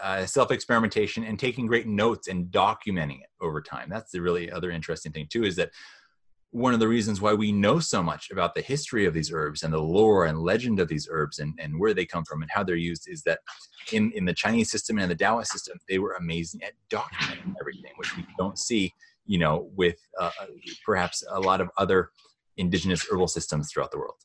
uh, 0.00 0.24
self 0.24 0.52
experimentation 0.52 1.24
and 1.24 1.38
taking 1.38 1.66
great 1.66 1.88
notes 1.88 2.28
and 2.28 2.46
documenting 2.46 3.20
it 3.20 3.30
over 3.40 3.60
time. 3.60 3.88
That's 3.88 4.12
the 4.12 4.20
really 4.20 4.50
other 4.50 4.70
interesting 4.70 5.10
thing 5.10 5.26
too. 5.28 5.44
Is 5.44 5.56
that 5.56 5.70
one 6.50 6.72
of 6.72 6.80
the 6.80 6.88
reasons 6.88 7.20
why 7.20 7.34
we 7.34 7.52
know 7.52 7.78
so 7.78 8.02
much 8.02 8.30
about 8.30 8.54
the 8.54 8.62
history 8.62 9.04
of 9.04 9.12
these 9.12 9.32
herbs 9.32 9.62
and 9.62 9.72
the 9.72 9.80
lore 9.80 10.26
and 10.26 10.38
legend 10.38 10.80
of 10.80 10.88
these 10.88 11.08
herbs 11.10 11.38
and, 11.38 11.52
and 11.60 11.78
where 11.78 11.92
they 11.92 12.06
come 12.06 12.24
from 12.24 12.42
and 12.42 12.50
how 12.50 12.62
they're 12.62 12.76
used 12.76 13.08
is 13.08 13.22
that 13.22 13.40
in, 13.92 14.10
in 14.12 14.24
the 14.24 14.32
Chinese 14.32 14.70
system 14.70 14.98
and 14.98 15.10
the 15.10 15.14
Taoist 15.14 15.52
system, 15.52 15.78
they 15.88 15.98
were 15.98 16.14
amazing 16.14 16.62
at 16.62 16.72
documenting 16.90 17.54
everything, 17.60 17.92
which 17.96 18.16
we 18.16 18.26
don't 18.38 18.58
see, 18.58 18.92
you 19.26 19.38
know, 19.38 19.70
with 19.76 19.98
uh, 20.20 20.30
perhaps 20.84 21.22
a 21.30 21.40
lot 21.40 21.60
of 21.60 21.68
other 21.76 22.10
indigenous 22.56 23.06
herbal 23.10 23.28
systems 23.28 23.70
throughout 23.70 23.90
the 23.90 23.98
world. 23.98 24.16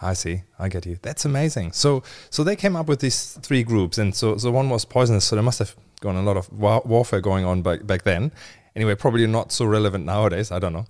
I 0.00 0.12
see. 0.12 0.42
I 0.58 0.68
get 0.68 0.86
you. 0.86 0.98
That's 1.02 1.24
amazing. 1.24 1.72
So, 1.72 2.02
so 2.30 2.44
they 2.44 2.54
came 2.54 2.76
up 2.76 2.86
with 2.86 3.00
these 3.00 3.32
three 3.42 3.64
groups, 3.64 3.98
and 3.98 4.14
so, 4.14 4.36
so 4.36 4.50
one 4.50 4.68
was 4.70 4.84
poisonous. 4.84 5.24
So 5.24 5.36
there 5.36 5.42
must 5.42 5.58
have 5.58 5.74
gone 6.00 6.16
a 6.16 6.22
lot 6.22 6.36
of 6.36 6.52
war- 6.52 6.82
warfare 6.84 7.20
going 7.20 7.44
on 7.44 7.62
back 7.62 7.84
back 7.84 8.04
then. 8.04 8.30
Anyway, 8.78 8.94
probably 8.94 9.26
not 9.26 9.50
so 9.50 9.64
relevant 9.64 10.04
nowadays. 10.04 10.52
I 10.52 10.60
don't 10.60 10.72
know. 10.72 10.86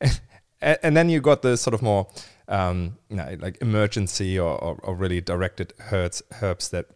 and, 0.60 0.78
and 0.84 0.96
then 0.96 1.08
you 1.08 1.20
got 1.20 1.42
the 1.42 1.56
sort 1.56 1.74
of 1.74 1.82
more, 1.82 2.06
um, 2.46 2.98
you 3.08 3.16
know, 3.16 3.36
like 3.40 3.60
emergency 3.60 4.38
or, 4.38 4.56
or, 4.62 4.78
or, 4.84 4.94
really 4.94 5.20
directed 5.20 5.74
herbs, 5.90 6.22
herbs 6.40 6.68
that 6.68 6.86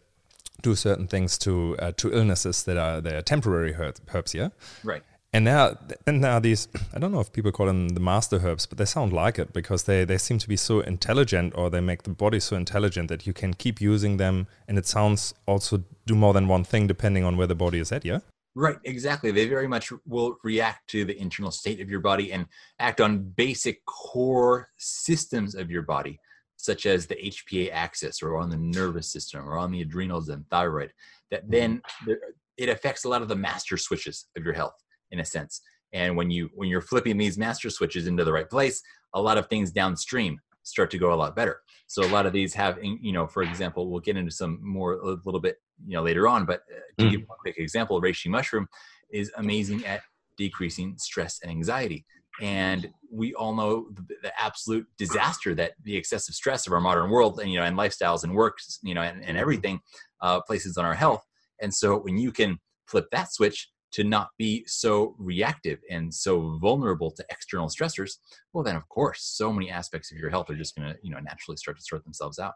do 0.61 0.73
certain 0.73 1.05
things 1.05 1.37
to 1.39 1.75
uh, 1.79 1.91
to 1.97 2.13
illnesses 2.13 2.63
that 2.63 2.77
are 2.77 3.01
they 3.01 3.13
are 3.13 3.21
temporary 3.21 3.75
herbs, 3.75 3.99
herbs. 4.13 4.33
Yeah. 4.33 4.49
Right. 4.85 5.03
And 5.33 5.43
now, 5.43 5.77
and 6.07 6.21
now 6.21 6.39
these, 6.39 6.69
I 6.93 6.99
don't 6.99 7.11
know 7.11 7.19
if 7.19 7.33
people 7.33 7.51
call 7.51 7.65
them 7.65 7.89
the 7.89 7.99
master 7.99 8.39
herbs, 8.41 8.65
but 8.67 8.77
they 8.77 8.85
sound 8.85 9.11
like 9.11 9.37
it 9.37 9.51
because 9.51 9.83
they, 9.83 10.05
they 10.05 10.17
seem 10.17 10.39
to 10.39 10.47
be 10.47 10.55
so 10.55 10.79
intelligent 10.79 11.51
or 11.57 11.69
they 11.69 11.81
make 11.81 12.03
the 12.03 12.11
body 12.11 12.39
so 12.39 12.55
intelligent 12.55 13.09
that 13.09 13.27
you 13.27 13.33
can 13.33 13.53
keep 13.53 13.81
using 13.81 14.15
them. 14.15 14.47
And 14.65 14.77
it 14.77 14.87
sounds 14.87 15.33
also 15.45 15.83
do 16.05 16.15
more 16.15 16.31
than 16.31 16.47
one 16.47 16.63
thing 16.63 16.87
depending 16.87 17.25
on 17.25 17.35
where 17.35 17.47
the 17.47 17.53
body 17.53 17.79
is 17.79 17.91
at, 17.91 18.05
yeah? 18.05 18.19
Right, 18.59 18.79
exactly. 18.85 19.29
They 19.29 19.47
very 19.47 19.67
much 19.67 19.93
will 20.07 20.39
react 20.43 20.89
to 20.89 21.05
the 21.05 21.15
internal 21.21 21.51
state 21.51 21.79
of 21.79 21.91
your 21.91 21.99
body 21.99 22.33
and 22.33 22.47
act 22.79 22.99
on 22.99 23.19
basic 23.19 23.85
core 23.85 24.69
systems 24.77 25.53
of 25.53 25.69
your 25.69 25.83
body, 25.83 26.19
such 26.55 26.87
as 26.87 27.05
the 27.05 27.17
HPA 27.17 27.71
axis 27.71 28.23
or 28.23 28.35
on 28.35 28.49
the 28.49 28.57
nervous 28.57 29.13
system 29.13 29.47
or 29.47 29.59
on 29.59 29.69
the 29.71 29.83
adrenals 29.83 30.29
and 30.29 30.43
thyroid. 30.49 30.91
That 31.29 31.43
then 31.47 31.83
mm-hmm. 32.07 32.13
it 32.57 32.69
affects 32.69 33.05
a 33.05 33.09
lot 33.09 33.21
of 33.21 33.27
the 33.27 33.35
master 33.35 33.77
switches 33.77 34.25
of 34.35 34.43
your 34.43 34.55
health 34.55 34.73
in 35.11 35.19
a 35.19 35.25
sense. 35.25 35.61
And 35.93 36.17
when 36.17 36.31
you 36.31 36.49
when 36.55 36.67
you're 36.67 36.81
flipping 36.81 37.19
these 37.19 37.37
master 37.37 37.69
switches 37.69 38.07
into 38.07 38.23
the 38.23 38.33
right 38.33 38.49
place, 38.49 38.81
a 39.13 39.21
lot 39.21 39.37
of 39.37 39.45
things 39.49 39.69
downstream 39.69 40.39
start 40.67 40.91
to 40.91 40.97
go 40.97 41.13
a 41.13 41.15
lot 41.15 41.35
better. 41.35 41.61
So 41.87 42.03
a 42.03 42.09
lot 42.09 42.25
of 42.25 42.33
these 42.33 42.53
have, 42.53 42.77
you 42.81 43.13
know, 43.13 43.27
for 43.27 43.43
example, 43.43 43.89
we'll 43.89 44.01
get 44.01 44.17
into 44.17 44.31
some 44.31 44.59
more 44.61 44.93
a 44.93 45.17
little 45.25 45.39
bit, 45.39 45.57
you 45.85 45.95
know, 45.95 46.03
later 46.03 46.27
on. 46.27 46.45
But 46.45 46.61
uh, 46.71 47.01
to 47.01 47.07
mm. 47.07 47.11
give 47.11 47.21
a 47.21 47.35
quick 47.39 47.57
example, 47.57 48.01
reishi 48.01 48.27
mushroom 48.27 48.67
is 49.11 49.31
amazing 49.37 49.85
at 49.85 50.01
decreasing 50.37 50.95
stress 50.97 51.39
and 51.41 51.49
anxiety. 51.49 52.05
And 52.41 52.89
we 53.11 53.33
all 53.33 53.55
know 53.55 53.87
the, 53.93 54.03
the, 54.21 54.31
absolute 54.39 54.85
disaster 54.97 55.55
that 55.55 55.71
the 55.83 55.95
excessive 55.95 56.35
stress 56.35 56.67
of 56.67 56.73
our 56.73 56.79
modern 56.79 57.09
world 57.09 57.39
and 57.39 57.51
you 57.51 57.57
know 57.57 57.65
and 57.65 57.75
lifestyles 57.75 58.23
and 58.23 58.35
works 58.35 58.77
you 58.83 58.93
know 58.93 59.01
and, 59.01 59.23
and 59.23 59.37
everything 59.37 59.79
uh, 60.21 60.41
places 60.41 60.77
on 60.77 60.85
our 60.85 60.93
health. 60.93 61.23
And 61.61 61.73
so 61.73 61.97
when 61.97 62.17
you 62.17 62.31
can 62.31 62.59
flip 62.85 63.07
that 63.11 63.33
switch 63.33 63.69
to 63.91 64.03
not 64.03 64.29
be 64.37 64.63
so 64.67 65.15
reactive 65.17 65.79
and 65.89 66.13
so 66.13 66.57
vulnerable 66.61 67.11
to 67.11 67.25
external 67.29 67.67
stressors, 67.67 68.17
well 68.53 68.63
then 68.63 68.75
of 68.75 68.87
course 68.89 69.23
so 69.23 69.51
many 69.51 69.69
aspects 69.69 70.11
of 70.11 70.17
your 70.17 70.29
health 70.29 70.49
are 70.49 70.55
just 70.55 70.75
going 70.75 70.87
to 70.87 70.97
you 71.01 71.11
know 71.11 71.19
naturally 71.19 71.57
start 71.57 71.77
to 71.77 71.83
sort 71.83 72.03
themselves 72.03 72.39
out. 72.39 72.53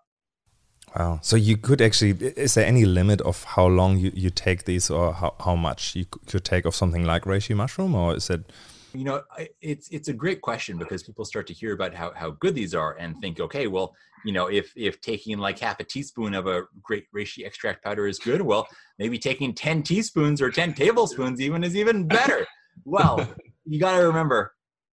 Wow. 0.97 1.19
So 1.21 1.35
you 1.35 1.57
could 1.57 1.81
actually, 1.81 2.11
is 2.35 2.55
there 2.55 2.65
any 2.65 2.85
limit 2.85 3.21
of 3.21 3.43
how 3.43 3.67
long 3.67 3.97
you, 3.97 4.11
you 4.13 4.29
take 4.29 4.65
these 4.65 4.89
or 4.89 5.13
how, 5.13 5.35
how 5.39 5.55
much 5.55 5.95
you 5.95 6.05
could 6.05 6.43
take 6.43 6.65
of 6.65 6.75
something 6.75 7.05
like 7.05 7.23
reishi 7.23 7.55
mushroom 7.55 7.95
or 7.95 8.15
is 8.15 8.29
it? 8.29 8.51
You 8.93 9.03
know, 9.03 9.23
it's 9.61 9.89
it's 9.89 10.07
a 10.07 10.13
great 10.13 10.41
question 10.41 10.77
because 10.77 11.03
people 11.03 11.25
start 11.25 11.47
to 11.47 11.53
hear 11.53 11.73
about 11.73 11.93
how, 11.93 12.11
how 12.15 12.31
good 12.31 12.55
these 12.55 12.75
are 12.75 12.97
and 12.97 13.17
think, 13.19 13.39
okay, 13.39 13.67
well, 13.67 13.95
you 14.25 14.33
know, 14.33 14.47
if 14.47 14.71
if 14.75 15.01
taking 15.01 15.37
like 15.37 15.59
half 15.59 15.79
a 15.79 15.83
teaspoon 15.83 16.33
of 16.33 16.47
a 16.47 16.63
great 16.81 17.05
reishi 17.15 17.45
extract 17.45 17.83
powder 17.83 18.07
is 18.07 18.19
good, 18.19 18.41
well, 18.41 18.67
maybe 18.99 19.17
taking 19.17 19.53
10 19.53 19.83
teaspoons 19.83 20.41
or 20.41 20.51
10 20.51 20.73
tablespoons 20.73 21.39
even 21.41 21.63
is 21.63 21.75
even 21.75 22.07
better. 22.07 22.45
Well, 22.85 23.25
you 23.65 23.79
got 23.79 23.97
to 23.97 24.05
remember, 24.05 24.53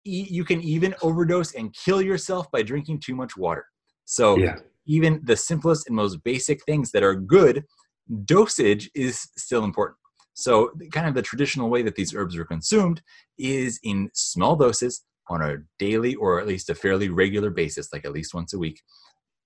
you 0.05 0.45
can 0.45 0.61
even 0.63 0.95
overdose 1.03 1.55
and 1.55 1.75
kill 1.75 2.01
yourself 2.01 2.51
by 2.51 2.63
drinking 2.63 3.01
too 3.01 3.15
much 3.15 3.37
water. 3.37 3.67
So 4.05 4.37
yeah 4.37 4.57
even 4.87 5.21
the 5.25 5.37
simplest 5.37 5.87
and 5.87 5.97
most 5.97 6.23
basic 6.25 6.65
things 6.65 6.91
that 6.93 7.03
are 7.03 7.15
good, 7.15 7.65
dosage 8.25 8.91
is 8.95 9.29
still 9.37 9.65
important. 9.65 9.99
So, 10.35 10.73
kind 10.93 11.07
of 11.07 11.15
the 11.15 11.23
traditional 11.23 11.69
way 11.69 11.83
that 11.83 11.95
these 11.95 12.15
herbs 12.15 12.37
are 12.37 12.45
consumed 12.45 13.03
is 13.39 13.79
in 13.83 14.11
small 14.15 14.57
doses 14.57 15.05
on 15.29 15.43
a 15.43 15.59
daily 15.79 16.15
or 16.15 16.41
at 16.41 16.47
least 16.47 16.71
a 16.71 16.75
fairly 16.75 17.09
regular 17.09 17.51
basis, 17.51 17.93
like 17.93 18.05
at 18.05 18.13
least 18.13 18.35
once 18.35 18.53
a 18.53 18.59
week, 18.59 18.81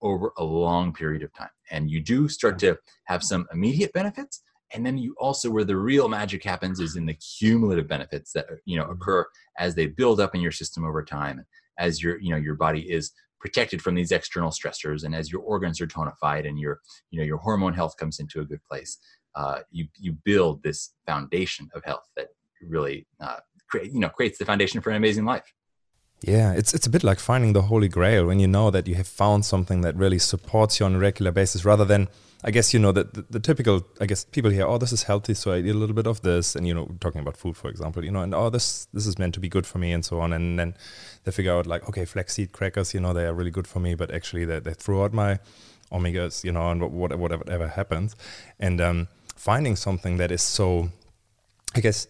over 0.03 0.33
a 0.39 0.45
long 0.45 0.93
period 0.93 1.23
of 1.23 1.33
time. 1.35 1.51
And 1.71 1.91
you 1.91 2.01
do 2.01 2.29
start 2.29 2.59
to 2.61 2.79
have 3.05 3.23
some 3.23 3.47
immediate 3.53 3.93
benefits. 3.93 4.43
And 4.73 4.85
then 4.85 4.99
you 4.99 5.15
also, 5.19 5.51
where 5.51 5.65
the 5.65 5.77
real 5.77 6.09
magic 6.09 6.43
happens, 6.43 6.81
is 6.81 6.97
in 6.97 7.07
the 7.07 7.15
cumulative 7.15 7.89
benefits 7.89 8.33
that 8.33 8.47
you 8.65 8.77
know 8.77 8.85
mm-hmm. 8.85 8.93
occur 8.93 9.27
as 9.59 9.75
they 9.75 9.87
build 9.87 10.21
up 10.21 10.35
in 10.35 10.41
your 10.41 10.53
system 10.53 10.85
over 10.85 11.05
time, 11.05 11.45
as 11.79 12.03
your 12.03 12.19
you 12.21 12.31
know 12.31 12.37
your 12.37 12.55
body 12.55 12.81
is 12.81 13.13
protected 13.39 13.83
from 13.83 13.95
these 13.95 14.13
external 14.13 14.51
stressors 14.51 15.05
and 15.05 15.15
as 15.15 15.31
your 15.31 15.43
organs 15.43 15.81
are 15.81 15.87
tonified 15.87 16.49
and 16.49 16.59
your 16.59 16.81
you 17.11 17.19
know 17.21 17.25
your 17.25 17.37
hormone 17.37 17.75
health 17.75 17.97
comes 17.97 18.19
into 18.19 18.41
a 18.41 18.45
good 18.45 18.61
place 18.69 18.99
uh, 19.37 19.61
you 19.71 19.87
you 19.99 20.13
build 20.13 20.63
this 20.63 20.91
foundation 21.07 21.69
of 21.75 21.85
health 21.85 22.09
that 22.17 22.29
really 22.67 23.07
uh, 23.21 23.37
create 23.69 23.93
you 23.93 24.01
know 24.01 24.09
creates 24.09 24.39
the 24.39 24.45
foundation 24.45 24.81
for 24.81 24.91
an 24.91 24.97
amazing 24.97 25.25
life. 25.25 25.53
Yeah, 26.23 26.53
it's 26.55 26.73
it's 26.73 26.87
a 26.87 26.91
bit 26.91 27.05
like 27.05 27.21
finding 27.21 27.53
the 27.53 27.63
holy 27.63 27.89
grail 27.89 28.27
when 28.27 28.41
you 28.41 28.49
know 28.49 28.71
that 28.71 28.89
you 28.89 28.95
have 28.95 29.07
found 29.07 29.45
something 29.45 29.83
that 29.83 29.95
really 29.97 30.19
supports 30.19 30.81
you 30.81 30.87
on 30.87 30.95
a 30.95 30.99
regular 30.99 31.31
basis, 31.31 31.65
rather 31.65 31.85
than 31.85 32.09
I 32.43 32.51
guess 32.51 32.73
you 32.73 32.81
know 32.81 32.93
that 32.93 33.13
the, 33.13 33.27
the, 33.29 33.41
typical 33.41 33.87
I 34.01 34.07
guess 34.07 34.25
people 34.25 34.51
hear 34.51 34.67
oh 34.67 34.79
this 34.79 34.93
is 34.93 35.03
healthy 35.03 35.35
so 35.35 35.53
I 35.53 35.59
eat 35.59 35.69
a 35.69 35.75
little 35.75 35.95
bit 35.95 36.07
of 36.07 36.23
this. 36.23 36.57
And 36.57 36.67
you 36.67 36.73
know 36.73 36.89
talking 37.01 37.21
about 37.21 37.37
food 37.37 37.57
for 37.57 37.69
example 37.69 38.05
you 38.05 38.11
know 38.11 38.23
and 38.23 38.35
oh 38.35 38.49
this 38.49 38.87
this 38.95 39.07
is 39.07 39.19
meant 39.19 39.35
to 39.35 39.41
be 39.41 39.49
good 39.49 39.67
for 39.67 39.79
me 39.79 39.93
and 39.93 40.05
so 40.05 40.21
on. 40.21 40.33
And 40.33 40.59
then 40.59 40.75
they 41.25 41.33
figure 41.33 41.53
out 41.53 41.67
like 41.67 41.87
okay 41.89 42.07
flaxseed 42.07 42.53
crackers 42.53 42.95
you 42.95 43.01
know 43.01 43.13
they 43.13 43.27
are 43.27 43.35
really 43.35 43.51
good 43.51 43.67
for 43.67 43.81
me 43.81 43.95
but 43.95 44.11
actually 44.11 44.47
they, 44.47 44.61
they 44.61 44.75
throw 44.75 45.05
out 45.05 45.13
my 45.13 45.39
omegas 45.93 46.45
you 46.45 46.53
know 46.53 46.71
and 46.71 46.81
whatever 46.81 47.21
whatever 47.21 47.69
happens. 47.69 48.17
And 48.59 48.81
um, 48.81 49.09
finding 49.37 49.77
something 49.77 50.17
that 50.17 50.31
is 50.31 50.43
so 50.43 50.91
I 51.75 51.81
guess 51.81 52.09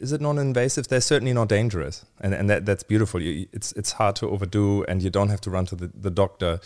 is 0.00 0.12
it 0.12 0.20
non-invasive? 0.20 0.88
They're 0.88 1.00
certainly 1.00 1.32
not 1.32 1.48
dangerous, 1.48 2.04
and 2.20 2.34
and 2.34 2.50
that, 2.50 2.66
that's 2.66 2.82
beautiful. 2.82 3.22
You, 3.22 3.46
it's 3.52 3.72
it's 3.72 3.92
hard 3.92 4.16
to 4.16 4.28
overdo, 4.28 4.84
and 4.84 5.02
you 5.02 5.10
don't 5.10 5.28
have 5.28 5.40
to 5.42 5.50
run 5.50 5.66
to 5.66 5.76
the, 5.76 5.90
the 5.94 6.10
doctor 6.10 6.60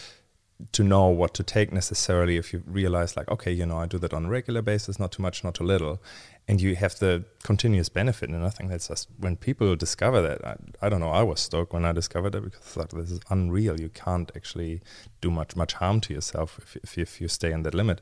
to 0.71 0.85
know 0.85 1.09
what 1.09 1.35
to 1.35 1.43
take 1.43 1.73
necessarily. 1.73 2.37
If 2.37 2.53
you 2.53 2.63
realize, 2.67 3.17
like, 3.17 3.29
okay, 3.31 3.53
you 3.53 3.67
know, 3.67 3.79
I 3.79 3.87
do 3.87 3.99
that 3.99 4.15
on 4.15 4.27
a 4.27 4.29
regular 4.29 4.63
basis, 4.63 4.99
not 4.99 5.13
too 5.13 5.23
much, 5.23 5.43
not 5.43 5.55
too 5.55 5.65
little, 5.65 6.01
and 6.47 6.61
you 6.61 6.77
have 6.77 6.99
the 6.99 7.25
continuous 7.43 7.89
benefit. 7.89 8.31
And 8.31 8.45
I 8.45 8.51
think 8.51 8.71
that's 8.71 8.89
just 8.89 9.09
when 9.19 9.37
people 9.37 9.75
discover 9.77 10.23
that. 10.23 10.45
I, 10.45 10.57
I 10.87 10.89
don't 10.89 11.01
know. 11.01 11.11
I 11.11 11.23
was 11.23 11.41
stoked 11.41 11.73
when 11.73 11.85
I 11.85 11.93
discovered 11.93 12.35
it 12.35 12.45
because 12.45 12.61
I 12.77 12.83
thought 12.83 12.91
this 12.91 13.11
is 13.11 13.21
unreal. 13.31 13.81
You 13.81 13.89
can't 13.89 14.31
actually 14.35 14.81
do 15.21 15.31
much 15.31 15.57
much 15.57 15.75
harm 15.75 16.01
to 16.03 16.15
yourself 16.15 16.59
if 16.63 16.77
if, 16.77 16.99
if 16.99 17.21
you 17.21 17.29
stay 17.29 17.53
in 17.53 17.63
that 17.65 17.75
limit. 17.75 18.01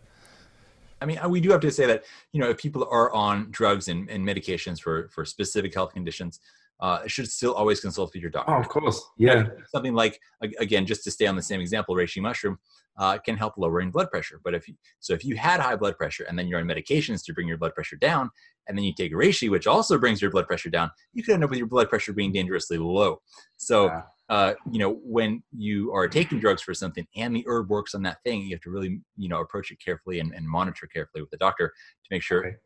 I 1.00 1.06
mean, 1.06 1.18
we 1.28 1.40
do 1.40 1.50
have 1.50 1.60
to 1.60 1.70
say 1.70 1.86
that 1.86 2.04
you 2.32 2.40
know 2.40 2.50
if 2.50 2.58
people 2.58 2.86
are 2.90 3.12
on 3.12 3.48
drugs 3.50 3.88
and, 3.88 4.08
and 4.10 4.26
medications 4.26 4.80
for 4.80 5.08
for 5.08 5.24
specific 5.24 5.74
health 5.74 5.92
conditions, 5.92 6.40
uh, 6.80 7.06
should 7.06 7.30
still 7.30 7.54
always 7.54 7.80
consult 7.80 8.12
with 8.12 8.22
your 8.22 8.30
doctor. 8.30 8.52
Oh, 8.52 8.60
of 8.60 8.68
course, 8.68 9.02
yeah. 9.16 9.44
Something 9.72 9.94
like 9.94 10.20
again, 10.58 10.86
just 10.86 11.04
to 11.04 11.10
stay 11.10 11.26
on 11.26 11.36
the 11.36 11.42
same 11.42 11.60
example, 11.60 11.94
reishi 11.94 12.20
mushroom 12.20 12.58
uh, 12.98 13.18
can 13.18 13.36
help 13.36 13.54
lowering 13.56 13.90
blood 13.90 14.10
pressure. 14.10 14.40
But 14.42 14.54
if 14.54 14.68
you, 14.68 14.74
so, 14.98 15.12
if 15.12 15.24
you 15.24 15.36
had 15.36 15.60
high 15.60 15.76
blood 15.76 15.96
pressure 15.96 16.24
and 16.24 16.38
then 16.38 16.48
you're 16.48 16.60
on 16.60 16.66
medications 16.66 17.24
to 17.24 17.32
bring 17.32 17.48
your 17.48 17.58
blood 17.58 17.74
pressure 17.74 17.96
down, 17.96 18.30
and 18.66 18.76
then 18.76 18.84
you 18.84 18.94
take 18.94 19.12
reishi, 19.12 19.50
which 19.50 19.66
also 19.66 19.98
brings 19.98 20.22
your 20.22 20.30
blood 20.30 20.46
pressure 20.46 20.70
down, 20.70 20.90
you 21.12 21.22
could 21.22 21.34
end 21.34 21.44
up 21.44 21.50
with 21.50 21.58
your 21.58 21.68
blood 21.68 21.88
pressure 21.88 22.12
being 22.12 22.32
dangerously 22.32 22.78
low. 22.78 23.20
So. 23.56 23.86
Yeah 23.86 24.02
uh, 24.30 24.54
you 24.70 24.78
know, 24.78 25.00
when 25.02 25.42
you 25.50 25.92
are 25.92 26.06
taking 26.06 26.38
drugs 26.38 26.62
for 26.62 26.72
something 26.72 27.04
and 27.16 27.34
the 27.34 27.44
herb 27.48 27.68
works 27.68 27.96
on 27.96 28.02
that 28.02 28.22
thing, 28.22 28.42
you 28.42 28.52
have 28.52 28.60
to 28.60 28.70
really, 28.70 29.00
you 29.16 29.28
know, 29.28 29.40
approach 29.40 29.72
it 29.72 29.78
carefully 29.84 30.20
and, 30.20 30.32
and 30.32 30.48
monitor 30.48 30.86
carefully 30.86 31.20
with 31.20 31.30
the 31.30 31.36
doctor 31.36 31.66
to 31.68 32.08
make 32.12 32.22
sure 32.22 32.46
okay. 32.46 32.56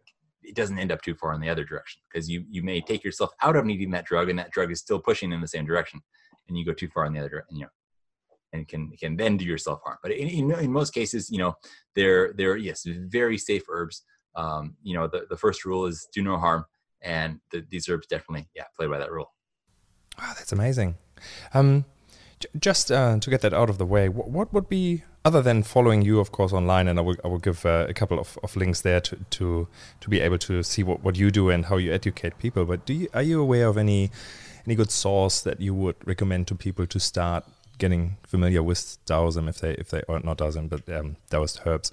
it 0.43 0.55
doesn't 0.55 0.79
end 0.79 0.93
up 0.93 1.01
too 1.01 1.15
far 1.15 1.33
in 1.33 1.41
the 1.41 1.49
other 1.49 1.65
direction. 1.65 2.03
Because 2.13 2.29
you 2.29 2.45
you 2.51 2.63
may 2.63 2.83
take 2.83 3.03
yourself 3.03 3.31
out 3.41 3.57
of 3.57 3.65
needing 3.65 3.91
that 3.93 4.05
drug, 4.05 4.29
and 4.29 4.39
that 4.39 4.51
drug 4.51 4.71
is 4.71 4.79
still 4.79 5.01
pushing 5.01 5.33
in 5.33 5.41
the 5.41 5.49
same 5.49 5.65
direction, 5.65 6.03
and 6.49 6.59
you 6.59 6.67
go 6.67 6.75
too 6.75 6.89
far 6.89 7.07
in 7.07 7.15
the 7.15 7.19
other 7.19 7.31
direction. 7.31 7.57
You 7.57 7.63
know, 7.63 7.71
and 8.53 8.69
can 8.69 8.93
can 9.01 9.17
then 9.17 9.39
do 9.39 9.47
yourself 9.47 9.81
harm. 9.83 9.97
But 10.03 10.13
in, 10.13 10.29
in, 10.29 10.51
in 10.53 10.71
most 10.71 10.93
cases, 10.93 11.31
you 11.31 11.39
know, 11.39 11.55
they're 11.97 12.35
they're 12.35 12.57
yes, 12.57 12.85
very 12.87 13.39
safe 13.39 13.63
herbs. 13.71 14.03
Um, 14.37 14.77
you 14.83 14.95
know, 14.95 15.07
the, 15.07 15.27
the 15.31 15.37
first 15.39 15.65
rule 15.65 15.87
is 15.87 16.09
do 16.13 16.23
no 16.23 16.37
harm, 16.37 16.67
and 17.01 17.41
the, 17.53 17.65
these 17.71 17.89
herbs 17.89 18.07
definitely 18.07 18.51
yeah 18.55 18.65
play 18.77 18.87
by 18.87 18.99
that 18.99 19.11
rule. 19.11 19.33
Wow, 20.19 20.35
that's 20.37 20.53
amazing. 20.53 20.97
Um, 21.53 21.85
just 22.59 22.93
uh, 22.93 23.19
to 23.19 23.31
get 23.31 23.41
that 23.41 23.55
out 23.55 23.71
of 23.71 23.79
the 23.79 23.87
way, 23.87 24.09
what, 24.09 24.29
what, 24.29 24.53
would 24.53 24.69
be 24.69 25.03
other 25.25 25.41
than 25.41 25.63
following 25.63 26.03
you, 26.03 26.21
of 26.21 26.33
course, 26.33 26.53
online, 26.53 26.89
and 26.89 26.99
I 26.99 27.03
will 27.03 27.17
I 27.25 27.29
will 27.29 27.39
give 27.39 27.65
uh, 27.65 27.87
a 27.89 27.95
couple 27.95 28.19
of, 28.19 28.39
of 28.43 28.57
links 28.57 28.83
there 28.83 29.01
to, 29.01 29.17
to 29.17 29.69
to 30.01 30.11
be 30.11 30.21
able 30.21 30.39
to 30.39 30.63
see 30.63 30.83
what, 30.83 31.03
what 31.03 31.17
you 31.17 31.31
do 31.31 31.51
and 31.51 31.67
how 31.67 31.77
you 31.77 31.93
educate 31.93 32.39
people. 32.39 32.65
But 32.65 32.85
do 32.85 32.93
you 32.93 33.09
are 33.15 33.23
you 33.23 33.41
aware 33.41 33.67
of 33.69 33.79
any 33.79 34.11
any 34.67 34.75
good 34.75 34.91
source 34.91 35.41
that 35.43 35.61
you 35.61 35.75
would 35.75 35.97
recommend 36.07 36.47
to 36.49 36.55
people 36.55 36.87
to 36.87 37.01
start 37.01 37.45
getting 37.79 38.17
familiar 38.27 38.63
with 38.63 38.99
Taoism 39.07 39.49
if 39.49 39.61
they 39.61 39.73
if 39.75 39.91
they 39.91 40.03
or 40.09 40.21
not 40.21 40.39
Taoism 40.39 40.69
but 40.69 40.89
um, 40.91 41.17
Taoist 41.31 41.61
herbs? 41.67 41.93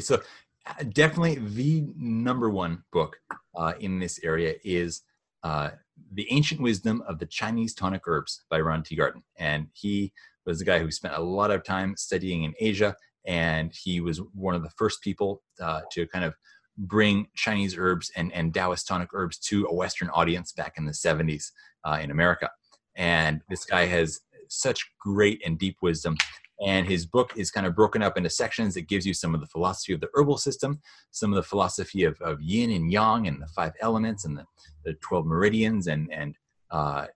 So 0.00 0.22
uh, 0.66 0.84
definitely 0.88 1.36
the 1.36 1.86
number 1.96 2.50
one 2.50 2.82
book 2.92 3.18
uh, 3.54 3.74
in 3.78 3.98
this 3.98 4.20
area 4.22 4.54
is 4.64 5.02
uh, 5.42 5.70
the 6.12 6.26
Ancient 6.30 6.60
Wisdom 6.60 7.02
of 7.08 7.18
the 7.18 7.26
Chinese 7.26 7.74
Tonic 7.74 8.02
Herbs 8.06 8.44
by 8.50 8.60
Ron 8.60 8.82
Teeguarden. 8.82 9.22
And 9.38 9.68
he 9.72 10.12
was 10.44 10.60
a 10.60 10.64
guy 10.64 10.78
who 10.78 10.90
spent 10.90 11.14
a 11.14 11.20
lot 11.20 11.50
of 11.50 11.64
time 11.64 11.96
studying 11.96 12.44
in 12.44 12.54
Asia. 12.58 12.96
And 13.26 13.72
he 13.74 14.00
was 14.00 14.20
one 14.34 14.54
of 14.54 14.62
the 14.62 14.70
first 14.70 15.02
people 15.02 15.42
uh, 15.60 15.80
to 15.92 16.06
kind 16.06 16.24
of 16.24 16.34
bring 16.78 17.26
Chinese 17.34 17.76
herbs 17.76 18.10
and, 18.16 18.32
and 18.32 18.52
Taoist 18.52 18.86
tonic 18.86 19.08
herbs 19.12 19.38
to 19.38 19.66
a 19.66 19.74
Western 19.74 20.10
audience 20.10 20.52
back 20.52 20.74
in 20.76 20.84
the 20.84 20.92
70s 20.92 21.50
uh, 21.84 21.98
in 22.00 22.10
America. 22.10 22.50
And 22.94 23.40
this 23.48 23.64
guy 23.64 23.86
has 23.86 24.20
such 24.48 24.90
great 25.00 25.42
and 25.44 25.58
deep 25.58 25.76
wisdom 25.82 26.16
and 26.64 26.86
his 26.86 27.04
book 27.04 27.32
is 27.36 27.50
kind 27.50 27.66
of 27.66 27.74
broken 27.74 28.02
up 28.02 28.16
into 28.16 28.30
sections 28.30 28.74
that 28.74 28.88
gives 28.88 29.06
you 29.06 29.12
some 29.12 29.34
of 29.34 29.40
the 29.40 29.46
philosophy 29.46 29.92
of 29.92 30.00
the 30.00 30.08
herbal 30.14 30.38
system, 30.38 30.80
some 31.10 31.32
of 31.32 31.36
the 31.36 31.42
philosophy 31.42 32.04
of, 32.04 32.18
of 32.22 32.40
yin 32.40 32.70
and 32.70 32.90
yang 32.90 33.26
and 33.26 33.42
the 33.42 33.46
five 33.48 33.72
elements 33.80 34.24
and 34.24 34.38
the, 34.38 34.44
the 34.84 34.94
12 34.94 35.26
meridians 35.26 35.86
and, 35.86 36.10
and 36.12 36.34
uh, 36.70 37.06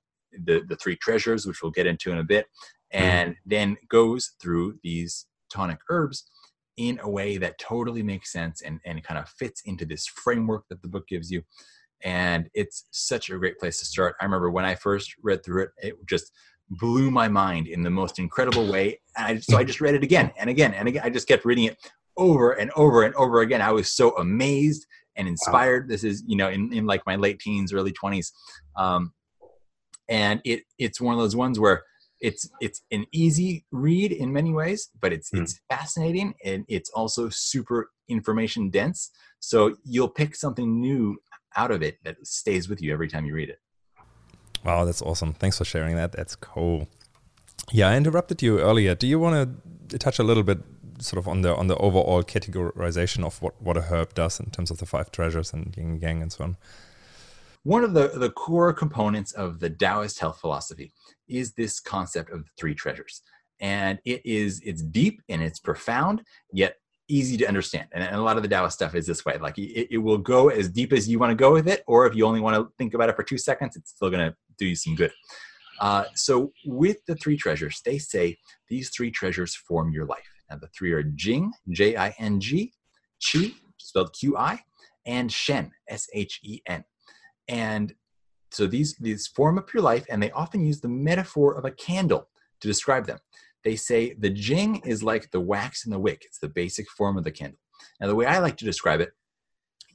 the, 0.44 0.62
the 0.68 0.76
three 0.76 0.96
treasures, 0.96 1.46
which 1.46 1.62
we'll 1.62 1.72
get 1.72 1.86
into 1.86 2.12
in 2.12 2.18
a 2.18 2.24
bit, 2.24 2.46
mm-hmm. 2.92 3.02
and 3.02 3.36
then 3.46 3.76
goes 3.88 4.32
through 4.40 4.78
these 4.82 5.26
tonic 5.50 5.78
herbs 5.88 6.24
in 6.76 6.98
a 7.02 7.10
way 7.10 7.36
that 7.36 7.58
totally 7.58 8.02
makes 8.02 8.32
sense 8.32 8.62
and, 8.62 8.80
and 8.84 9.02
kind 9.02 9.18
of 9.18 9.28
fits 9.28 9.62
into 9.64 9.84
this 9.84 10.06
framework 10.06 10.64
that 10.68 10.82
the 10.82 10.88
book 10.88 11.06
gives 11.08 11.30
you. 11.30 11.42
And 12.02 12.48
it's 12.54 12.86
such 12.90 13.28
a 13.28 13.38
great 13.38 13.58
place 13.58 13.78
to 13.80 13.84
start. 13.84 14.16
I 14.20 14.24
remember 14.24 14.50
when 14.50 14.64
I 14.64 14.74
first 14.74 15.14
read 15.22 15.44
through 15.44 15.64
it, 15.64 15.70
it 15.78 15.94
just 16.06 16.32
blew 16.70 17.10
my 17.10 17.28
mind 17.28 17.66
in 17.66 17.82
the 17.82 17.90
most 17.90 18.18
incredible 18.18 18.70
way. 18.70 19.00
I, 19.16 19.38
so 19.38 19.56
I 19.56 19.64
just 19.64 19.80
read 19.80 19.94
it 19.94 20.04
again 20.04 20.32
and 20.38 20.48
again 20.48 20.72
and 20.74 20.88
again. 20.88 21.02
I 21.04 21.10
just 21.10 21.28
kept 21.28 21.44
reading 21.44 21.64
it 21.64 21.76
over 22.16 22.52
and 22.52 22.70
over 22.76 23.02
and 23.02 23.14
over 23.14 23.40
again. 23.40 23.60
I 23.60 23.72
was 23.72 23.92
so 23.92 24.16
amazed 24.16 24.86
and 25.16 25.26
inspired. 25.26 25.88
This 25.88 26.04
is, 26.04 26.22
you 26.26 26.36
know, 26.36 26.48
in, 26.48 26.72
in 26.72 26.86
like 26.86 27.04
my 27.06 27.16
late 27.16 27.40
teens, 27.40 27.72
early 27.72 27.92
20s. 27.92 28.30
Um, 28.76 29.12
and 30.08 30.40
it 30.44 30.64
it's 30.78 31.00
one 31.00 31.14
of 31.14 31.20
those 31.20 31.36
ones 31.36 31.58
where 31.58 31.84
it's 32.20 32.48
it's 32.60 32.82
an 32.90 33.06
easy 33.12 33.64
read 33.70 34.12
in 34.12 34.32
many 34.32 34.52
ways, 34.52 34.90
but 35.00 35.12
it's 35.12 35.30
mm. 35.30 35.40
it's 35.40 35.60
fascinating 35.70 36.34
and 36.44 36.64
it's 36.68 36.90
also 36.90 37.28
super 37.30 37.90
information 38.08 38.70
dense. 38.70 39.10
So 39.38 39.76
you'll 39.84 40.08
pick 40.08 40.34
something 40.34 40.80
new 40.80 41.16
out 41.56 41.70
of 41.70 41.82
it 41.82 41.98
that 42.04 42.16
stays 42.26 42.68
with 42.68 42.82
you 42.82 42.92
every 42.92 43.08
time 43.08 43.24
you 43.24 43.34
read 43.34 43.48
it. 43.48 43.58
Wow, 44.64 44.84
that's 44.84 45.02
awesome. 45.02 45.32
Thanks 45.34 45.58
for 45.58 45.64
sharing 45.64 45.96
that. 45.96 46.12
That's 46.12 46.36
cool. 46.36 46.88
Yeah, 47.72 47.88
I 47.88 47.96
interrupted 47.96 48.42
you 48.42 48.60
earlier. 48.60 48.94
Do 48.94 49.06
you 49.06 49.18
want 49.18 49.56
to 49.88 49.98
touch 49.98 50.18
a 50.18 50.22
little 50.22 50.42
bit 50.42 50.58
sort 50.98 51.18
of 51.18 51.26
on 51.26 51.40
the 51.40 51.54
on 51.56 51.66
the 51.66 51.76
overall 51.76 52.22
categorization 52.22 53.24
of 53.24 53.40
what, 53.40 53.60
what 53.60 53.76
a 53.76 53.82
herb 53.82 54.14
does 54.14 54.38
in 54.38 54.50
terms 54.50 54.70
of 54.70 54.78
the 54.78 54.86
five 54.86 55.10
treasures 55.10 55.52
and 55.52 55.74
yin 55.76 55.98
yang 56.00 56.22
and 56.22 56.32
so 56.32 56.44
on? 56.44 56.56
One 57.62 57.84
of 57.84 57.92
the, 57.92 58.08
the 58.08 58.30
core 58.30 58.72
components 58.72 59.32
of 59.32 59.60
the 59.60 59.68
Taoist 59.68 60.18
health 60.18 60.40
philosophy 60.40 60.92
is 61.28 61.52
this 61.52 61.78
concept 61.78 62.30
of 62.30 62.44
the 62.44 62.50
three 62.58 62.74
treasures. 62.74 63.22
And 63.60 63.98
it 64.06 64.24
is 64.24 64.60
it's 64.64 64.82
deep 64.82 65.20
and 65.28 65.42
it's 65.42 65.58
profound, 65.58 66.22
yet 66.52 66.76
easy 67.10 67.36
to 67.38 67.46
understand. 67.46 67.88
And, 67.92 68.02
and 68.02 68.16
a 68.16 68.22
lot 68.22 68.36
of 68.36 68.42
the 68.42 68.48
Taoist 68.48 68.76
stuff 68.76 68.94
is 68.94 69.06
this 69.06 69.24
way. 69.24 69.36
Like 69.38 69.58
it, 69.58 69.88
it 69.90 69.98
will 69.98 70.18
go 70.18 70.48
as 70.48 70.68
deep 70.68 70.92
as 70.92 71.08
you 71.08 71.18
want 71.18 71.30
to 71.30 71.36
go 71.36 71.52
with 71.52 71.68
it, 71.68 71.82
or 71.86 72.06
if 72.06 72.14
you 72.14 72.24
only 72.26 72.40
want 72.40 72.56
to 72.56 72.72
think 72.78 72.94
about 72.94 73.08
it 73.08 73.16
for 73.16 73.22
two 73.22 73.38
seconds, 73.38 73.76
it's 73.76 73.90
still 73.90 74.10
going 74.10 74.30
to 74.30 74.36
do 74.58 74.66
you 74.66 74.76
some 74.76 74.94
good. 74.94 75.12
Uh, 75.80 76.04
so 76.14 76.52
with 76.66 76.98
the 77.06 77.16
three 77.16 77.36
treasures, 77.36 77.80
they 77.84 77.98
say 77.98 78.36
these 78.68 78.90
three 78.90 79.10
treasures 79.10 79.54
form 79.54 79.90
your 79.90 80.04
life. 80.06 80.28
Now 80.50 80.56
the 80.56 80.68
three 80.68 80.92
are 80.92 81.02
Jing, 81.02 81.52
J-I-N-G, 81.70 82.72
Qi, 83.22 83.54
spelled 83.78 84.12
Q-I, 84.12 84.60
and 85.06 85.32
Shen, 85.32 85.72
S-H-E-N. 85.88 86.84
And 87.48 87.94
so 88.50 88.66
these, 88.66 88.96
these 88.96 89.26
form 89.26 89.58
up 89.58 89.72
your 89.72 89.82
life, 89.82 90.04
and 90.10 90.22
they 90.22 90.30
often 90.32 90.64
use 90.64 90.80
the 90.80 90.88
metaphor 90.88 91.54
of 91.54 91.64
a 91.64 91.70
candle 91.70 92.28
to 92.60 92.68
describe 92.68 93.06
them. 93.06 93.18
They 93.64 93.76
say 93.76 94.14
the 94.18 94.30
Jing 94.30 94.76
is 94.84 95.02
like 95.02 95.30
the 95.30 95.40
wax 95.40 95.84
in 95.84 95.90
the 95.90 95.98
wick. 95.98 96.22
It's 96.24 96.38
the 96.38 96.48
basic 96.48 96.90
form 96.90 97.18
of 97.18 97.24
the 97.24 97.30
candle. 97.30 97.58
Now, 98.00 98.06
the 98.06 98.14
way 98.14 98.26
I 98.26 98.38
like 98.38 98.56
to 98.58 98.64
describe 98.64 99.00
it 99.00 99.10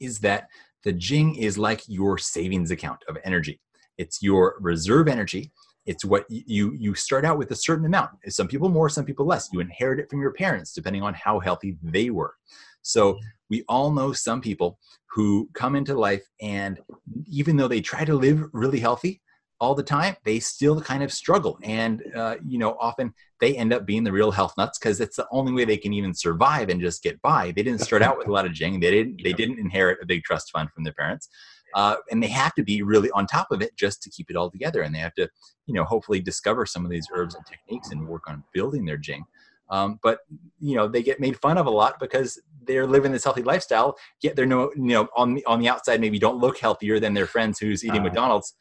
is 0.00 0.20
that 0.20 0.48
the 0.84 0.92
Jing 0.92 1.34
is 1.34 1.58
like 1.58 1.82
your 1.88 2.18
savings 2.18 2.70
account 2.70 3.00
of 3.08 3.18
energy. 3.24 3.60
It's 3.98 4.22
your 4.22 4.56
reserve 4.60 5.08
energy. 5.08 5.52
It's 5.84 6.04
what 6.04 6.26
you 6.28 6.72
you 6.74 6.94
start 6.94 7.24
out 7.24 7.38
with 7.38 7.50
a 7.52 7.56
certain 7.56 7.86
amount. 7.86 8.10
Some 8.28 8.48
people 8.48 8.68
more, 8.68 8.88
some 8.88 9.04
people 9.04 9.26
less. 9.26 9.48
You 9.52 9.60
inherit 9.60 10.00
it 10.00 10.10
from 10.10 10.20
your 10.20 10.32
parents 10.32 10.72
depending 10.72 11.02
on 11.02 11.14
how 11.14 11.38
healthy 11.40 11.76
they 11.82 12.10
were. 12.10 12.34
So 12.82 13.14
mm-hmm. 13.14 13.26
we 13.50 13.64
all 13.68 13.90
know 13.90 14.12
some 14.12 14.40
people 14.40 14.78
who 15.10 15.48
come 15.54 15.76
into 15.76 15.94
life 15.94 16.24
and 16.40 16.78
even 17.26 17.56
though 17.56 17.68
they 17.68 17.80
try 17.80 18.04
to 18.04 18.14
live 18.14 18.44
really 18.52 18.80
healthy, 18.80 19.22
all 19.60 19.74
the 19.74 19.82
time, 19.82 20.16
they 20.24 20.38
still 20.38 20.80
kind 20.80 21.02
of 21.02 21.12
struggle. 21.12 21.58
And, 21.62 22.02
uh, 22.14 22.36
you 22.46 22.58
know, 22.58 22.76
often 22.80 23.14
they 23.40 23.56
end 23.56 23.72
up 23.72 23.86
being 23.86 24.04
the 24.04 24.12
real 24.12 24.30
health 24.30 24.54
nuts 24.58 24.78
because 24.78 25.00
it's 25.00 25.16
the 25.16 25.26
only 25.30 25.52
way 25.52 25.64
they 25.64 25.76
can 25.76 25.92
even 25.92 26.14
survive 26.14 26.68
and 26.68 26.80
just 26.80 27.02
get 27.02 27.20
by. 27.22 27.52
They 27.52 27.62
didn't 27.62 27.80
start 27.80 28.02
out 28.02 28.18
with 28.18 28.28
a 28.28 28.32
lot 28.32 28.46
of 28.46 28.52
jing. 28.52 28.80
They 28.80 28.90
didn't, 28.90 29.22
they 29.22 29.32
didn't 29.32 29.58
inherit 29.58 29.98
a 30.02 30.06
big 30.06 30.24
trust 30.24 30.50
fund 30.50 30.70
from 30.72 30.84
their 30.84 30.92
parents. 30.92 31.28
Uh, 31.74 31.96
and 32.10 32.22
they 32.22 32.28
have 32.28 32.54
to 32.54 32.62
be 32.62 32.82
really 32.82 33.10
on 33.10 33.26
top 33.26 33.48
of 33.50 33.60
it 33.60 33.76
just 33.76 34.02
to 34.02 34.10
keep 34.10 34.30
it 34.30 34.36
all 34.36 34.50
together. 34.50 34.82
And 34.82 34.94
they 34.94 34.98
have 34.98 35.14
to, 35.14 35.28
you 35.66 35.74
know, 35.74 35.84
hopefully 35.84 36.20
discover 36.20 36.64
some 36.64 36.84
of 36.84 36.90
these 36.90 37.08
herbs 37.14 37.34
and 37.34 37.44
techniques 37.44 37.90
and 37.90 38.06
work 38.06 38.22
on 38.28 38.44
building 38.52 38.84
their 38.84 38.96
jing. 38.96 39.24
Um, 39.68 39.98
but 40.02 40.20
you 40.60 40.76
know 40.76 40.88
they 40.88 41.02
get 41.02 41.20
made 41.20 41.38
fun 41.38 41.58
of 41.58 41.66
a 41.66 41.70
lot 41.70 41.98
because 41.98 42.40
they're 42.66 42.86
living 42.86 43.12
this 43.12 43.24
healthy 43.24 43.42
lifestyle. 43.42 43.96
Yet 44.22 44.36
they're 44.36 44.46
no, 44.46 44.70
you 44.76 44.82
know, 44.82 45.08
on 45.16 45.34
the 45.34 45.44
on 45.44 45.60
the 45.60 45.68
outside 45.68 46.00
maybe 46.00 46.18
don't 46.18 46.38
look 46.38 46.58
healthier 46.58 47.00
than 47.00 47.14
their 47.14 47.26
friends 47.26 47.58
who's 47.58 47.84
eating 47.84 48.00
uh, 48.00 48.04
McDonald's 48.04 48.54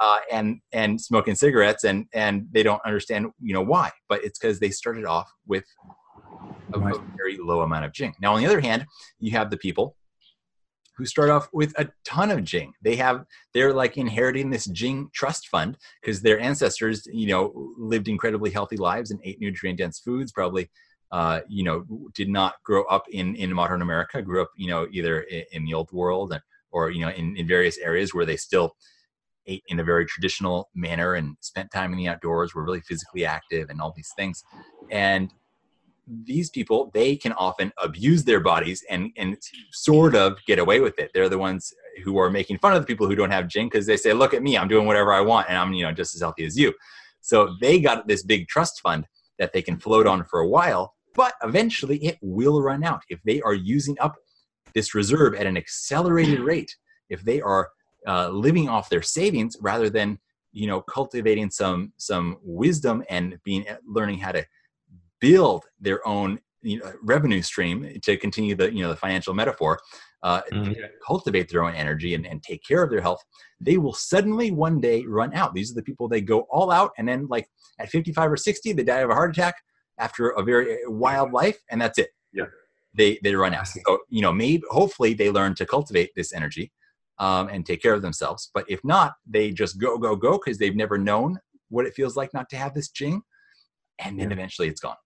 uh, 0.00 0.18
and 0.30 0.60
and 0.72 1.00
smoking 1.00 1.34
cigarettes, 1.34 1.84
and 1.84 2.06
and 2.12 2.46
they 2.52 2.62
don't 2.62 2.80
understand 2.84 3.26
you 3.40 3.54
know 3.54 3.62
why. 3.62 3.90
But 4.08 4.24
it's 4.24 4.38
because 4.38 4.58
they 4.58 4.70
started 4.70 5.04
off 5.04 5.32
with 5.46 5.64
a, 6.72 6.78
very 7.16 7.38
low 7.38 7.60
amount 7.60 7.84
of 7.84 7.92
jing. 7.92 8.14
Now 8.20 8.34
on 8.34 8.40
the 8.40 8.46
other 8.46 8.60
hand, 8.60 8.86
you 9.18 9.32
have 9.32 9.50
the 9.50 9.56
people 9.56 9.96
who 10.96 11.04
start 11.04 11.28
off 11.28 11.48
with 11.52 11.78
a 11.78 11.88
ton 12.04 12.30
of 12.30 12.42
jing. 12.42 12.72
They 12.82 12.96
have 12.96 13.24
they're 13.52 13.74
like 13.74 13.98
inheriting 13.98 14.50
this 14.50 14.64
jing 14.66 15.10
trust 15.12 15.48
fund 15.48 15.76
because 16.00 16.22
their 16.22 16.40
ancestors, 16.40 17.06
you 17.12 17.28
know, 17.28 17.74
lived 17.76 18.08
incredibly 18.08 18.50
healthy 18.50 18.76
lives 18.76 19.10
and 19.10 19.20
ate 19.24 19.40
nutrient 19.40 19.78
dense 19.78 20.00
foods. 20.00 20.32
Probably, 20.32 20.70
uh, 21.12 21.40
you 21.48 21.64
know, 21.64 21.84
did 22.14 22.28
not 22.28 22.54
grow 22.64 22.84
up 22.84 23.04
in 23.10 23.34
in 23.36 23.52
modern 23.52 23.82
America. 23.82 24.22
Grew 24.22 24.42
up, 24.42 24.50
you 24.56 24.68
know, 24.68 24.86
either 24.90 25.20
in, 25.22 25.44
in 25.52 25.64
the 25.64 25.74
old 25.74 25.92
world 25.92 26.38
or 26.72 26.90
you 26.90 27.00
know 27.00 27.10
in, 27.10 27.36
in 27.36 27.46
various 27.46 27.78
areas 27.78 28.14
where 28.14 28.26
they 28.26 28.36
still 28.36 28.76
ate 29.46 29.62
in 29.68 29.80
a 29.80 29.84
very 29.84 30.06
traditional 30.06 30.68
manner 30.74 31.14
and 31.14 31.36
spent 31.40 31.70
time 31.70 31.92
in 31.92 31.98
the 31.98 32.08
outdoors, 32.08 32.54
were 32.54 32.64
really 32.64 32.80
physically 32.80 33.24
active 33.24 33.70
and 33.70 33.80
all 33.80 33.92
these 33.94 34.12
things. 34.16 34.44
And 34.90 35.32
these 36.24 36.50
people, 36.50 36.90
they 36.94 37.16
can 37.16 37.32
often 37.32 37.72
abuse 37.82 38.24
their 38.24 38.40
bodies 38.40 38.84
and, 38.88 39.10
and 39.16 39.36
sort 39.72 40.14
of 40.14 40.38
get 40.46 40.58
away 40.58 40.80
with 40.80 40.98
it. 40.98 41.10
They're 41.12 41.28
the 41.28 41.38
ones 41.38 41.72
who 42.04 42.18
are 42.18 42.30
making 42.30 42.58
fun 42.58 42.74
of 42.74 42.82
the 42.82 42.86
people 42.86 43.08
who 43.08 43.16
don't 43.16 43.30
have 43.30 43.48
jing 43.48 43.66
because 43.66 43.86
they 43.86 43.96
say, 43.96 44.12
look 44.12 44.34
at 44.34 44.42
me, 44.42 44.56
I'm 44.56 44.68
doing 44.68 44.86
whatever 44.86 45.12
I 45.12 45.20
want 45.20 45.48
and 45.48 45.58
I'm, 45.58 45.72
you 45.72 45.84
know, 45.84 45.92
just 45.92 46.14
as 46.14 46.20
healthy 46.20 46.44
as 46.44 46.56
you. 46.56 46.72
So 47.20 47.56
they 47.60 47.80
got 47.80 48.06
this 48.06 48.22
big 48.22 48.46
trust 48.46 48.80
fund 48.80 49.06
that 49.38 49.52
they 49.52 49.62
can 49.62 49.78
float 49.78 50.06
on 50.06 50.24
for 50.24 50.40
a 50.40 50.48
while, 50.48 50.94
but 51.14 51.34
eventually 51.42 51.98
it 51.98 52.18
will 52.22 52.62
run 52.62 52.84
out. 52.84 53.02
If 53.08 53.20
they 53.24 53.40
are 53.42 53.54
using 53.54 53.96
up 54.00 54.14
this 54.74 54.94
reserve 54.94 55.34
at 55.34 55.46
an 55.46 55.56
accelerated 55.56 56.40
rate, 56.40 56.76
if 57.08 57.22
they 57.24 57.40
are 57.40 57.70
uh, 58.06 58.28
living 58.28 58.68
off 58.68 58.88
their 58.88 59.02
savings 59.02 59.56
rather 59.60 59.90
than 59.90 60.18
you 60.52 60.66
know 60.66 60.80
cultivating 60.80 61.50
some 61.50 61.92
some 61.96 62.38
wisdom 62.42 63.02
and 63.08 63.38
being 63.44 63.68
uh, 63.68 63.76
learning 63.86 64.18
how 64.18 64.32
to 64.32 64.44
build 65.20 65.64
their 65.80 66.06
own 66.06 66.38
you 66.62 66.78
know, 66.78 66.92
revenue 67.02 67.42
stream 67.42 67.98
to 68.02 68.16
continue 68.16 68.54
the 68.54 68.72
you 68.72 68.82
know 68.82 68.88
the 68.88 68.96
financial 68.96 69.34
metaphor 69.34 69.78
uh, 70.22 70.40
mm-hmm. 70.52 70.72
cultivate 71.06 71.48
their 71.48 71.62
own 71.62 71.74
energy 71.74 72.14
and, 72.14 72.26
and 72.26 72.42
take 72.42 72.62
care 72.64 72.82
of 72.82 72.90
their 72.90 73.00
health 73.00 73.22
they 73.60 73.78
will 73.78 73.92
suddenly 73.92 74.50
one 74.50 74.80
day 74.80 75.04
run 75.06 75.34
out. 75.34 75.54
These 75.54 75.70
are 75.72 75.74
the 75.74 75.82
people 75.82 76.08
they 76.08 76.20
go 76.20 76.40
all 76.50 76.70
out 76.70 76.92
and 76.98 77.08
then 77.08 77.26
like 77.28 77.48
at 77.78 77.88
55 77.88 78.32
or 78.32 78.36
60 78.36 78.72
they 78.72 78.84
die 78.84 78.98
of 78.98 79.10
a 79.10 79.14
heart 79.14 79.30
attack 79.30 79.56
after 79.98 80.30
a 80.30 80.42
very 80.42 80.74
uh, 80.74 80.90
wild 80.90 81.32
life 81.32 81.58
and 81.70 81.80
that's 81.80 81.98
it. 81.98 82.10
Yeah. 82.32 82.46
They 82.94 83.18
they 83.22 83.34
run 83.34 83.54
out. 83.54 83.68
So 83.68 83.98
you 84.08 84.22
know 84.22 84.32
maybe 84.32 84.62
hopefully 84.70 85.14
they 85.14 85.30
learn 85.30 85.54
to 85.56 85.66
cultivate 85.66 86.10
this 86.16 86.32
energy 86.32 86.72
um, 87.18 87.48
and 87.48 87.64
take 87.64 87.82
care 87.82 87.94
of 87.94 88.02
themselves. 88.02 88.50
But 88.54 88.64
if 88.68 88.80
not, 88.84 89.14
they 89.26 89.50
just 89.50 89.80
go, 89.80 89.98
go, 89.98 90.16
go 90.16 90.32
because 90.32 90.58
they've 90.58 90.76
never 90.76 90.98
known 90.98 91.38
what 91.68 91.86
it 91.86 91.94
feels 91.94 92.16
like 92.16 92.32
not 92.34 92.48
to 92.50 92.56
have 92.56 92.74
this 92.74 92.88
jing. 92.88 93.22
And 93.98 94.18
then 94.18 94.30
yeah. 94.30 94.34
eventually 94.34 94.68
it's 94.68 94.80
gone. 94.80 94.96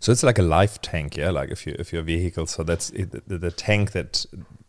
So 0.00 0.12
it's 0.12 0.22
like 0.22 0.38
a 0.38 0.42
life 0.42 0.82
tank, 0.82 1.16
yeah. 1.16 1.30
Like 1.30 1.50
if 1.50 1.66
you 1.66 1.74
if 1.78 1.92
your 1.92 2.02
vehicle, 2.02 2.46
so 2.46 2.62
that's 2.62 2.90
it, 2.90 3.28
the, 3.28 3.38
the 3.38 3.50
tank 3.50 3.92
that 3.92 4.26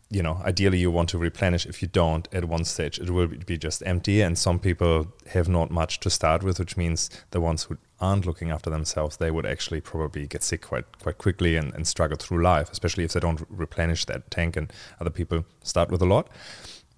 you 0.08 0.22
know 0.22 0.40
ideally 0.44 0.78
you 0.78 0.90
want 0.90 1.08
to 1.08 1.18
replenish 1.18 1.66
if 1.66 1.82
you 1.82 1.88
don't 1.88 2.28
at 2.32 2.44
one 2.44 2.64
stage 2.64 3.00
it 3.00 3.10
will 3.10 3.26
be 3.26 3.58
just 3.58 3.82
empty 3.84 4.20
and 4.20 4.38
some 4.38 4.58
people 4.58 5.08
have 5.32 5.48
not 5.48 5.70
much 5.70 5.98
to 5.98 6.08
start 6.08 6.44
with 6.44 6.60
which 6.60 6.76
means 6.76 7.10
the 7.32 7.40
ones 7.40 7.64
who 7.64 7.76
aren't 8.00 8.24
looking 8.24 8.50
after 8.50 8.70
themselves 8.70 9.16
they 9.16 9.32
would 9.32 9.44
actually 9.44 9.80
probably 9.80 10.26
get 10.26 10.44
sick 10.44 10.62
quite 10.62 10.84
quite 11.02 11.18
quickly 11.18 11.56
and, 11.56 11.74
and 11.74 11.88
struggle 11.88 12.16
through 12.16 12.40
life 12.40 12.70
especially 12.70 13.02
if 13.02 13.12
they 13.12 13.20
don't 13.20 13.44
replenish 13.50 14.04
that 14.04 14.30
tank 14.30 14.56
and 14.56 14.72
other 15.00 15.10
people 15.10 15.44
start 15.64 15.90
with 15.90 16.00
a 16.00 16.06
lot 16.06 16.28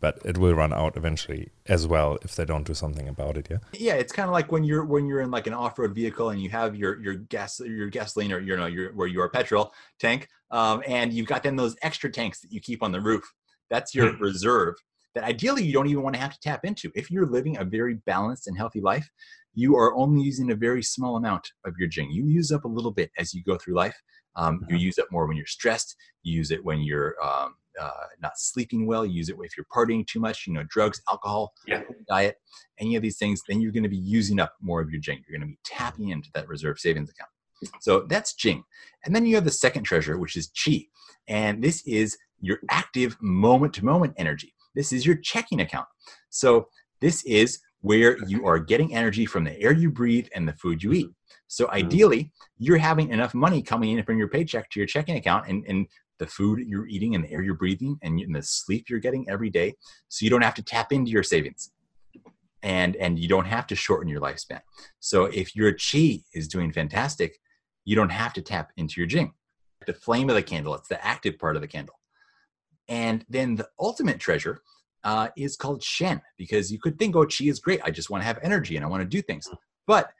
but 0.00 0.18
it 0.24 0.38
will 0.38 0.54
run 0.54 0.72
out 0.72 0.96
eventually 0.96 1.50
as 1.66 1.86
well 1.86 2.18
if 2.22 2.34
they 2.36 2.44
don't 2.44 2.66
do 2.66 2.74
something 2.74 3.08
about 3.08 3.36
it 3.36 3.48
yeah? 3.50 3.58
Yeah 3.72 3.94
it's 3.94 4.12
kind 4.12 4.28
of 4.28 4.32
like 4.32 4.52
when 4.52 4.64
you're 4.64 4.84
when 4.84 5.06
you're 5.06 5.20
in 5.20 5.30
like 5.30 5.46
an 5.46 5.54
off-road 5.54 5.94
vehicle 5.94 6.30
and 6.30 6.40
you 6.42 6.50
have 6.50 6.76
your 6.76 7.00
your 7.00 7.14
gas 7.14 7.60
your 7.60 7.88
gasoline 7.88 8.32
or 8.32 8.40
you 8.40 8.56
know 8.56 8.66
your 8.66 8.92
where 8.92 9.08
your 9.08 9.28
petrol 9.28 9.72
tank 9.98 10.28
um, 10.50 10.82
and 10.86 11.12
you've 11.12 11.26
got 11.26 11.42
then 11.42 11.56
those 11.56 11.76
extra 11.82 12.10
tanks 12.10 12.40
that 12.40 12.52
you 12.52 12.60
keep 12.60 12.82
on 12.82 12.92
the 12.92 13.00
roof. 13.00 13.34
That's 13.68 13.94
your 13.94 14.12
mm. 14.12 14.20
reserve 14.20 14.76
that 15.14 15.24
ideally 15.24 15.62
you 15.62 15.72
don't 15.72 15.88
even 15.88 16.02
want 16.02 16.14
to 16.14 16.20
have 16.20 16.32
to 16.32 16.40
tap 16.40 16.64
into. 16.64 16.90
If 16.94 17.10
you're 17.10 17.26
living 17.26 17.58
a 17.58 17.64
very 17.64 17.94
balanced 17.94 18.46
and 18.46 18.56
healthy 18.56 18.80
life 18.80 19.10
you 19.54 19.76
are 19.76 19.96
only 19.96 20.22
using 20.22 20.52
a 20.52 20.54
very 20.54 20.82
small 20.82 21.16
amount 21.16 21.50
of 21.64 21.74
your 21.78 21.88
jing 21.88 22.10
you 22.10 22.26
use 22.26 22.52
up 22.52 22.64
a 22.64 22.68
little 22.68 22.92
bit 22.92 23.10
as 23.18 23.34
you 23.34 23.42
go 23.42 23.56
through 23.56 23.74
life. 23.74 24.00
Um, 24.36 24.60
you 24.68 24.76
mm-hmm. 24.76 24.84
use 24.84 24.98
it 24.98 25.06
more 25.10 25.26
when 25.26 25.36
you're 25.36 25.46
stressed. 25.46 25.96
You 26.22 26.36
use 26.36 26.52
it 26.52 26.64
when 26.64 26.80
you're 26.80 27.16
um, 27.20 27.56
uh, 27.80 27.90
not 28.20 28.32
sleeping 28.36 28.86
well, 28.86 29.04
use 29.04 29.28
it 29.28 29.36
if 29.40 29.56
you're 29.56 29.66
partying 29.74 30.06
too 30.06 30.20
much, 30.20 30.46
you 30.46 30.52
know, 30.52 30.64
drugs, 30.68 31.00
alcohol, 31.10 31.52
yeah. 31.66 31.82
diet, 32.08 32.36
any 32.78 32.96
of 32.96 33.02
these 33.02 33.18
things, 33.18 33.40
then 33.48 33.60
you're 33.60 33.72
going 33.72 33.82
to 33.82 33.88
be 33.88 33.96
using 33.96 34.40
up 34.40 34.54
more 34.60 34.80
of 34.80 34.90
your 34.90 35.00
Jing. 35.00 35.22
You're 35.28 35.38
going 35.38 35.48
to 35.48 35.52
be 35.52 35.58
tapping 35.64 36.08
into 36.08 36.28
that 36.34 36.48
reserve 36.48 36.78
savings 36.78 37.10
account. 37.10 37.30
So 37.80 38.06
that's 38.08 38.34
Jing. 38.34 38.62
And 39.04 39.14
then 39.14 39.26
you 39.26 39.34
have 39.34 39.44
the 39.44 39.50
second 39.50 39.82
treasure, 39.82 40.18
which 40.18 40.36
is 40.36 40.48
Qi. 40.50 40.88
And 41.26 41.62
this 41.62 41.86
is 41.86 42.16
your 42.40 42.58
active 42.70 43.16
moment 43.20 43.74
to 43.74 43.84
moment 43.84 44.14
energy. 44.16 44.54
This 44.74 44.92
is 44.92 45.04
your 45.04 45.16
checking 45.16 45.60
account. 45.60 45.86
So 46.30 46.68
this 47.00 47.24
is 47.24 47.58
where 47.80 48.16
you 48.26 48.46
are 48.46 48.58
getting 48.58 48.94
energy 48.94 49.26
from 49.26 49.44
the 49.44 49.58
air 49.60 49.72
you 49.72 49.90
breathe 49.90 50.28
and 50.34 50.46
the 50.48 50.52
food 50.52 50.82
you 50.82 50.92
eat. 50.92 51.08
So 51.46 51.66
mm-hmm. 51.66 51.76
ideally, 51.76 52.32
you're 52.58 52.78
having 52.78 53.10
enough 53.10 53.34
money 53.34 53.62
coming 53.62 53.96
in 53.96 54.04
from 54.04 54.18
your 54.18 54.28
paycheck 54.28 54.70
to 54.70 54.80
your 54.80 54.86
checking 54.86 55.16
account, 55.16 55.48
and, 55.48 55.64
and 55.68 55.86
the 56.18 56.26
food 56.26 56.60
you're 56.66 56.86
eating 56.86 57.14
and 57.14 57.24
the 57.24 57.30
air 57.30 57.42
you're 57.42 57.54
breathing 57.54 57.98
and 58.02 58.22
the 58.34 58.42
sleep 58.42 58.88
you're 58.88 58.98
getting 58.98 59.28
every 59.28 59.50
day 59.50 59.74
so 60.08 60.24
you 60.24 60.30
don't 60.30 60.42
have 60.42 60.54
to 60.54 60.62
tap 60.62 60.92
into 60.92 61.10
your 61.10 61.22
savings 61.22 61.70
and 62.62 62.96
and 62.96 63.18
you 63.18 63.28
don't 63.28 63.46
have 63.46 63.66
to 63.66 63.76
shorten 63.76 64.08
your 64.08 64.20
lifespan 64.20 64.60
so 65.00 65.24
if 65.26 65.54
your 65.54 65.72
chi 65.72 66.20
is 66.34 66.48
doing 66.48 66.72
fantastic 66.72 67.38
you 67.84 67.94
don't 67.94 68.10
have 68.10 68.32
to 68.32 68.42
tap 68.42 68.72
into 68.76 69.00
your 69.00 69.06
jing 69.06 69.32
the 69.86 69.94
flame 69.94 70.28
of 70.28 70.34
the 70.34 70.42
candle 70.42 70.74
it's 70.74 70.88
the 70.88 71.04
active 71.06 71.38
part 71.38 71.56
of 71.56 71.62
the 71.62 71.68
candle 71.68 71.94
and 72.88 73.24
then 73.28 73.54
the 73.54 73.68
ultimate 73.78 74.18
treasure 74.18 74.60
uh, 75.04 75.28
is 75.36 75.56
called 75.56 75.82
Shen 75.82 76.20
because 76.36 76.72
you 76.72 76.78
could 76.78 76.98
think, 76.98 77.14
oh, 77.14 77.24
Qi 77.24 77.50
is 77.50 77.60
great. 77.60 77.80
I 77.84 77.90
just 77.90 78.10
want 78.10 78.22
to 78.22 78.26
have 78.26 78.38
energy 78.42 78.76
and 78.76 78.84
I 78.84 78.88
want 78.88 79.02
to 79.02 79.08
do 79.08 79.22
things. 79.22 79.48
But 79.86 80.10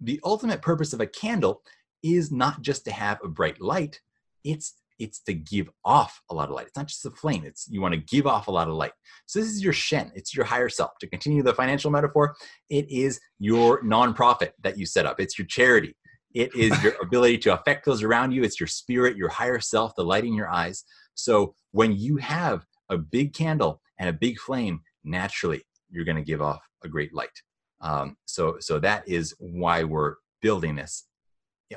the 0.00 0.20
ultimate 0.24 0.62
purpose 0.62 0.92
of 0.92 1.00
a 1.00 1.06
candle 1.06 1.62
is 2.02 2.30
not 2.30 2.62
just 2.62 2.84
to 2.86 2.92
have 2.92 3.18
a 3.22 3.28
bright 3.28 3.60
light, 3.60 4.00
it's 4.44 4.74
it's 5.00 5.20
to 5.20 5.34
give 5.34 5.68
off 5.84 6.20
a 6.30 6.34
lot 6.34 6.48
of 6.48 6.54
light. 6.54 6.66
It's 6.66 6.76
not 6.76 6.86
just 6.86 7.02
the 7.02 7.10
flame. 7.10 7.44
It's 7.44 7.66
you 7.68 7.80
want 7.80 7.94
to 7.94 8.00
give 8.00 8.26
off 8.26 8.46
a 8.46 8.50
lot 8.50 8.68
of 8.68 8.74
light. 8.74 8.92
So 9.26 9.40
this 9.40 9.48
is 9.48 9.64
your 9.64 9.72
Shen. 9.72 10.12
It's 10.14 10.36
your 10.36 10.44
higher 10.44 10.68
self. 10.68 10.92
To 11.00 11.08
continue 11.08 11.42
the 11.42 11.54
financial 11.54 11.90
metaphor, 11.90 12.36
it 12.68 12.88
is 12.90 13.18
your 13.38 13.82
nonprofit 13.82 14.50
that 14.62 14.78
you 14.78 14.86
set 14.86 15.06
up. 15.06 15.18
It's 15.18 15.38
your 15.38 15.46
charity. 15.46 15.96
It 16.34 16.54
is 16.54 16.80
your 16.84 16.94
ability 17.02 17.38
to 17.38 17.54
affect 17.54 17.86
those 17.86 18.02
around 18.02 18.32
you. 18.32 18.44
It's 18.44 18.60
your 18.60 18.66
spirit, 18.66 19.16
your 19.16 19.30
higher 19.30 19.58
self, 19.58 19.94
the 19.96 20.04
light 20.04 20.24
in 20.24 20.34
your 20.34 20.50
eyes. 20.50 20.84
So 21.14 21.54
when 21.72 21.96
you 21.96 22.18
have 22.18 22.66
a 22.90 22.98
big 22.98 23.32
candle 23.32 23.80
and 23.98 24.08
a 24.08 24.12
big 24.12 24.38
flame, 24.38 24.82
naturally 25.02 25.62
you're 25.90 26.04
going 26.04 26.16
to 26.16 26.22
give 26.22 26.42
off 26.42 26.60
a 26.84 26.88
great 26.88 27.14
light. 27.14 27.42
Um, 27.80 28.16
so 28.26 28.58
so 28.60 28.78
that 28.80 29.08
is 29.08 29.34
why 29.38 29.84
we're 29.84 30.16
building 30.42 30.76
this. 30.76 31.06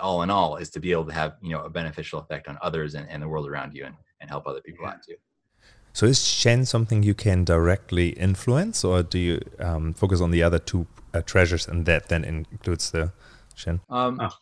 All 0.01 0.23
in 0.23 0.29
all, 0.29 0.58
is 0.58 0.69
to 0.71 0.79
be 0.79 0.91
able 0.91 1.06
to 1.06 1.13
have 1.13 1.36
you 1.41 1.51
know 1.51 1.63
a 1.63 1.69
beneficial 1.69 2.19
effect 2.19 2.47
on 2.47 2.58
others 2.62 2.95
and, 2.95 3.08
and 3.10 3.21
the 3.21 3.27
world 3.27 3.47
around 3.47 3.75
you, 3.75 3.86
and, 3.86 3.95
and 4.21 4.29
help 4.29 4.47
other 4.47 4.62
people 4.62 4.86
out 4.86 5.03
too. 5.03 5.15
So 5.93 6.08
is 6.08 6.25
Shen 6.25 6.65
something 6.65 7.03
you 7.03 7.13
can 7.13 7.43
directly 7.43 8.10
influence, 8.10 8.84
or 8.84 9.03
do 9.03 9.19
you 9.19 9.39
um, 9.60 9.93
focus 9.93 10.21
on 10.21 10.32
the 10.32 10.41
other 10.41 10.58
two 10.58 10.88
uh, 11.13 11.21
treasures, 11.21 11.67
and 11.67 11.86
that 11.86 12.10
then 12.10 12.23
includes 12.23 12.89
the 12.91 13.13
Shen? 13.56 13.82
Um, 13.89 14.19
oh. 14.19 14.36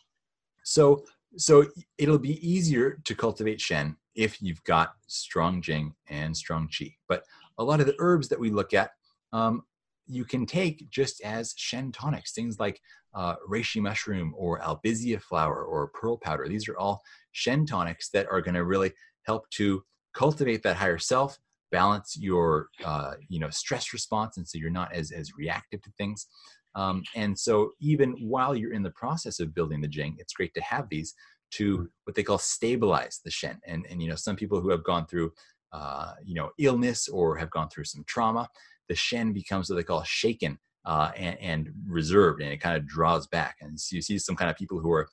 So 0.64 1.04
so 1.36 1.66
it'll 1.98 2.18
be 2.18 2.46
easier 2.46 3.00
to 3.04 3.14
cultivate 3.14 3.60
Shen 3.60 3.96
if 4.14 4.40
you've 4.42 4.62
got 4.64 4.94
strong 5.06 5.62
Jing 5.62 5.94
and 6.08 6.36
strong 6.36 6.68
Qi. 6.68 6.94
But 7.08 7.24
a 7.58 7.64
lot 7.64 7.80
of 7.80 7.86
the 7.86 7.96
herbs 7.98 8.28
that 8.28 8.40
we 8.40 8.50
look 8.50 8.74
at, 8.74 8.92
um, 9.32 9.64
you 10.06 10.24
can 10.24 10.46
take 10.46 10.88
just 10.90 11.20
as 11.22 11.54
Shen 11.56 11.92
tonics, 11.92 12.32
things 12.32 12.58
like 12.58 12.80
uh, 13.14 13.36
reishi 13.48 13.80
mushroom 13.80 14.34
or 14.36 14.60
albizia 14.60 15.20
flower 15.20 15.64
or 15.64 15.88
pearl 15.88 16.16
powder. 16.16 16.48
These 16.48 16.68
are 16.68 16.78
all 16.78 17.02
Shen 17.32 17.66
tonics 17.66 18.10
that 18.10 18.26
are 18.30 18.40
going 18.40 18.54
to 18.54 18.64
really 18.64 18.92
help 19.26 19.48
to 19.50 19.82
cultivate 20.14 20.62
that 20.62 20.76
higher 20.76 20.98
self, 20.98 21.38
balance 21.70 22.16
your 22.18 22.68
uh, 22.84 23.14
you 23.28 23.38
know 23.38 23.50
stress 23.50 23.92
response, 23.92 24.36
and 24.36 24.46
so 24.46 24.58
you're 24.58 24.70
not 24.70 24.92
as 24.92 25.10
as 25.10 25.32
reactive 25.36 25.82
to 25.82 25.90
things. 25.98 26.26
Um, 26.74 27.02
and 27.14 27.38
so 27.38 27.72
even 27.80 28.12
while 28.20 28.56
you're 28.56 28.72
in 28.72 28.82
the 28.82 28.90
process 28.90 29.40
of 29.40 29.54
building 29.54 29.80
the 29.80 29.88
Jing, 29.88 30.16
it's 30.18 30.32
great 30.32 30.54
to 30.54 30.62
have 30.62 30.88
these 30.88 31.14
to 31.52 31.78
mm. 31.78 31.86
what 32.04 32.16
they 32.16 32.22
call 32.22 32.38
stabilize 32.38 33.20
the 33.24 33.30
Shen. 33.30 33.60
And 33.66 33.86
and 33.90 34.02
you 34.02 34.08
know 34.08 34.16
some 34.16 34.36
people 34.36 34.60
who 34.60 34.70
have 34.70 34.84
gone 34.84 35.06
through 35.06 35.32
uh, 35.72 36.12
you 36.24 36.34
know 36.34 36.50
illness 36.58 37.08
or 37.08 37.36
have 37.36 37.50
gone 37.50 37.68
through 37.68 37.84
some 37.84 38.04
trauma, 38.06 38.48
the 38.88 38.94
Shen 38.94 39.32
becomes 39.32 39.68
what 39.68 39.76
they 39.76 39.82
call 39.82 40.02
shaken 40.02 40.58
uh, 40.84 41.12
and, 41.16 41.38
and, 41.40 41.68
reserved, 41.86 42.42
and 42.42 42.52
it 42.52 42.60
kind 42.60 42.76
of 42.76 42.86
draws 42.86 43.26
back. 43.28 43.56
And 43.60 43.78
so 43.78 43.94
you 43.96 44.02
see 44.02 44.18
some 44.18 44.36
kind 44.36 44.50
of 44.50 44.56
people 44.56 44.80
who 44.80 44.90
are 44.90 45.08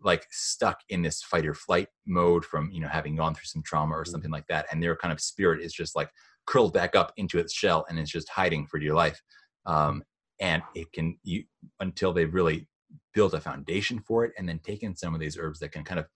like 0.00 0.26
stuck 0.30 0.80
in 0.88 1.02
this 1.02 1.22
fight 1.22 1.46
or 1.46 1.54
flight 1.54 1.88
mode 2.06 2.44
from 2.44 2.70
you 2.70 2.80
know 2.80 2.88
having 2.88 3.16
gone 3.16 3.34
through 3.34 3.46
some 3.46 3.62
trauma 3.62 3.96
or 3.96 4.04
mm. 4.04 4.08
something 4.08 4.30
like 4.30 4.46
that, 4.48 4.66
and 4.70 4.82
their 4.82 4.96
kind 4.96 5.12
of 5.12 5.20
spirit 5.20 5.62
is 5.62 5.72
just 5.72 5.96
like 5.96 6.10
curled 6.46 6.72
back 6.72 6.94
up 6.94 7.12
into 7.16 7.38
its 7.38 7.52
shell 7.52 7.84
and 7.88 7.98
it's 7.98 8.10
just 8.10 8.28
hiding 8.28 8.66
for 8.66 8.78
dear 8.78 8.94
life. 8.94 9.20
Um, 9.66 10.02
and 10.40 10.62
it 10.74 10.92
can 10.92 11.18
you 11.22 11.44
until 11.80 12.12
they've 12.12 12.32
really 12.32 12.68
built 13.14 13.34
a 13.34 13.40
foundation 13.40 13.98
for 13.98 14.24
it 14.24 14.32
and 14.38 14.48
then 14.48 14.58
taken 14.60 14.94
some 14.94 15.14
of 15.14 15.20
these 15.20 15.38
herbs 15.38 15.58
that 15.58 15.72
can 15.72 15.82
kind 15.82 15.98
of 15.98 16.06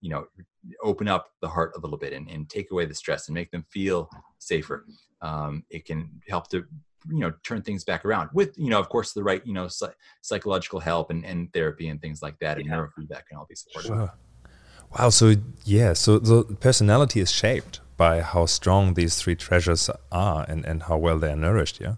you 0.00 0.10
know 0.10 0.24
open 0.82 1.08
up 1.08 1.28
the 1.40 1.48
heart 1.48 1.72
a 1.76 1.80
little 1.80 1.98
bit 1.98 2.12
and, 2.12 2.28
and 2.30 2.48
take 2.48 2.70
away 2.70 2.84
the 2.84 2.94
stress 2.94 3.28
and 3.28 3.34
make 3.34 3.50
them 3.50 3.64
feel 3.70 4.08
safer 4.38 4.84
um, 5.22 5.64
it 5.70 5.84
can 5.84 6.08
help 6.28 6.48
to 6.48 6.64
you 7.08 7.20
know 7.20 7.32
turn 7.44 7.62
things 7.62 7.84
back 7.84 8.04
around 8.04 8.28
with 8.32 8.56
you 8.58 8.68
know 8.68 8.78
of 8.78 8.88
course 8.88 9.12
the 9.12 9.22
right 9.22 9.46
you 9.46 9.52
know 9.52 9.68
psychological 10.22 10.80
help 10.80 11.10
and, 11.10 11.24
and 11.24 11.52
therapy 11.52 11.88
and 11.88 12.00
things 12.00 12.22
like 12.22 12.38
that 12.40 12.58
and 12.58 12.66
yeah. 12.66 12.74
neurofeedback 12.74 13.22
and 13.30 13.38
all 13.38 13.46
these 13.48 13.64
supportive 13.66 14.08
sure. 14.08 14.12
wow 14.98 15.08
so 15.08 15.34
yeah 15.64 15.92
so 15.92 16.18
the 16.18 16.44
personality 16.56 17.20
is 17.20 17.30
shaped 17.30 17.80
by 17.96 18.20
how 18.20 18.46
strong 18.46 18.94
these 18.94 19.16
three 19.16 19.34
treasures 19.36 19.90
are 20.12 20.44
and, 20.48 20.64
and 20.64 20.84
how 20.84 20.96
well 20.96 21.18
they're 21.18 21.36
nourished 21.36 21.80
yeah 21.80 21.94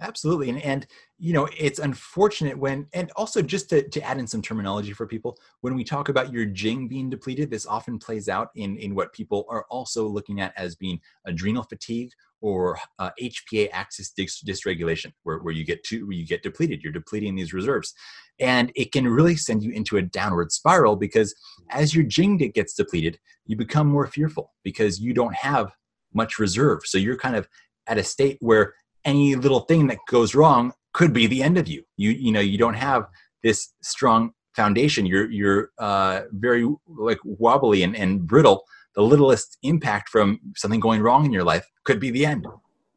absolutely 0.00 0.48
and, 0.50 0.62
and 0.62 0.86
you 1.18 1.32
know 1.32 1.48
it's 1.56 1.78
unfortunate 1.78 2.58
when 2.58 2.86
and 2.92 3.10
also 3.16 3.40
just 3.40 3.68
to, 3.70 3.88
to 3.88 4.02
add 4.02 4.18
in 4.18 4.26
some 4.26 4.42
terminology 4.42 4.92
for 4.92 5.06
people 5.06 5.38
when 5.60 5.74
we 5.74 5.84
talk 5.84 6.08
about 6.08 6.32
your 6.32 6.44
jing 6.44 6.88
being 6.88 7.08
depleted 7.08 7.50
this 7.50 7.66
often 7.66 7.98
plays 7.98 8.28
out 8.28 8.48
in 8.56 8.76
in 8.78 8.94
what 8.94 9.12
people 9.12 9.46
are 9.48 9.64
also 9.70 10.06
looking 10.06 10.40
at 10.40 10.52
as 10.56 10.74
being 10.74 10.98
adrenal 11.26 11.62
fatigue 11.62 12.10
or 12.40 12.78
uh, 12.98 13.10
hpa 13.20 13.68
axis 13.72 14.10
dis- 14.10 14.42
dysregulation 14.42 15.12
where, 15.22 15.38
where 15.38 15.54
you 15.54 15.64
get 15.64 15.82
to 15.84 16.04
where 16.06 16.16
you 16.16 16.26
get 16.26 16.42
depleted. 16.42 16.82
You're 16.82 16.92
depleting 16.92 17.34
these 17.34 17.54
reserves. 17.54 17.94
And 18.38 18.70
it 18.74 18.92
can 18.92 19.08
really 19.08 19.36
send 19.36 19.62
you 19.62 19.70
into 19.70 19.96
a 19.96 20.02
downward 20.02 20.52
spiral 20.52 20.96
because 20.96 21.34
as 21.70 21.94
your 21.94 22.04
jing 22.04 22.36
gets 22.36 22.74
depleted 22.74 23.18
you 23.46 23.56
become 23.56 23.86
more 23.86 24.06
fearful 24.06 24.52
because 24.62 25.00
you 25.00 25.14
don't 25.14 25.34
have 25.34 25.72
much 26.12 26.38
reserve. 26.38 26.80
So 26.84 26.98
you're 26.98 27.16
kind 27.16 27.36
of 27.36 27.48
at 27.86 27.98
a 27.98 28.04
state 28.04 28.38
where 28.40 28.74
any 29.04 29.34
little 29.34 29.60
thing 29.60 29.86
that 29.88 29.98
goes 30.08 30.34
wrong 30.34 30.72
could 30.94 31.12
be 31.12 31.26
the 31.26 31.42
end 31.42 31.58
of 31.58 31.68
you. 31.68 31.84
You 31.98 32.10
you 32.10 32.32
know 32.32 32.40
you 32.40 32.56
don't 32.56 32.74
have 32.74 33.06
this 33.42 33.74
strong 33.82 34.32
foundation. 34.56 35.04
You're 35.04 35.30
you're 35.30 35.70
uh, 35.78 36.22
very 36.30 36.66
like 36.88 37.18
wobbly 37.24 37.82
and, 37.82 37.94
and 37.94 38.26
brittle. 38.26 38.64
The 38.94 39.02
littlest 39.02 39.58
impact 39.62 40.08
from 40.08 40.40
something 40.56 40.80
going 40.80 41.02
wrong 41.02 41.26
in 41.26 41.32
your 41.32 41.44
life 41.44 41.66
could 41.84 42.00
be 42.00 42.10
the 42.10 42.24
end, 42.24 42.46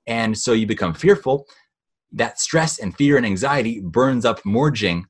and 0.06 0.38
so 0.38 0.54
you 0.54 0.66
become 0.66 0.94
fearful. 0.94 1.46
That 2.14 2.40
stress 2.40 2.80
and 2.80 2.96
fear 2.96 3.18
and 3.18 3.26
anxiety 3.26 3.82
burns 3.82 4.24
up 4.24 4.46
more 4.46 4.72
jing, 4.72 5.08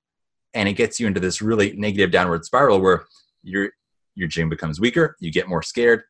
and 0.56 0.67
it 0.67 0.73
gets 0.73 1.00
you 1.00 1.06
into 1.06 1.19
this 1.19 1.41
really 1.41 1.73
negative 1.73 2.10
downward 2.10 2.45
spiral 2.45 2.82
where 2.82 3.06
your 3.43 3.69
your 4.15 4.28
jing 4.28 4.50
becomes 4.50 4.80
weaker. 4.80 5.15
You 5.19 5.32
get 5.32 5.47
more 5.47 5.62
scared. 5.62 6.04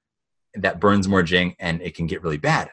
That 0.53 0.79
burns 0.79 1.07
more 1.07 1.23
jing, 1.23 1.55
and 1.59 1.81
it 1.81 1.95
can 1.95 2.07
get 2.07 2.23
really 2.23 2.37
bad. 2.37 2.69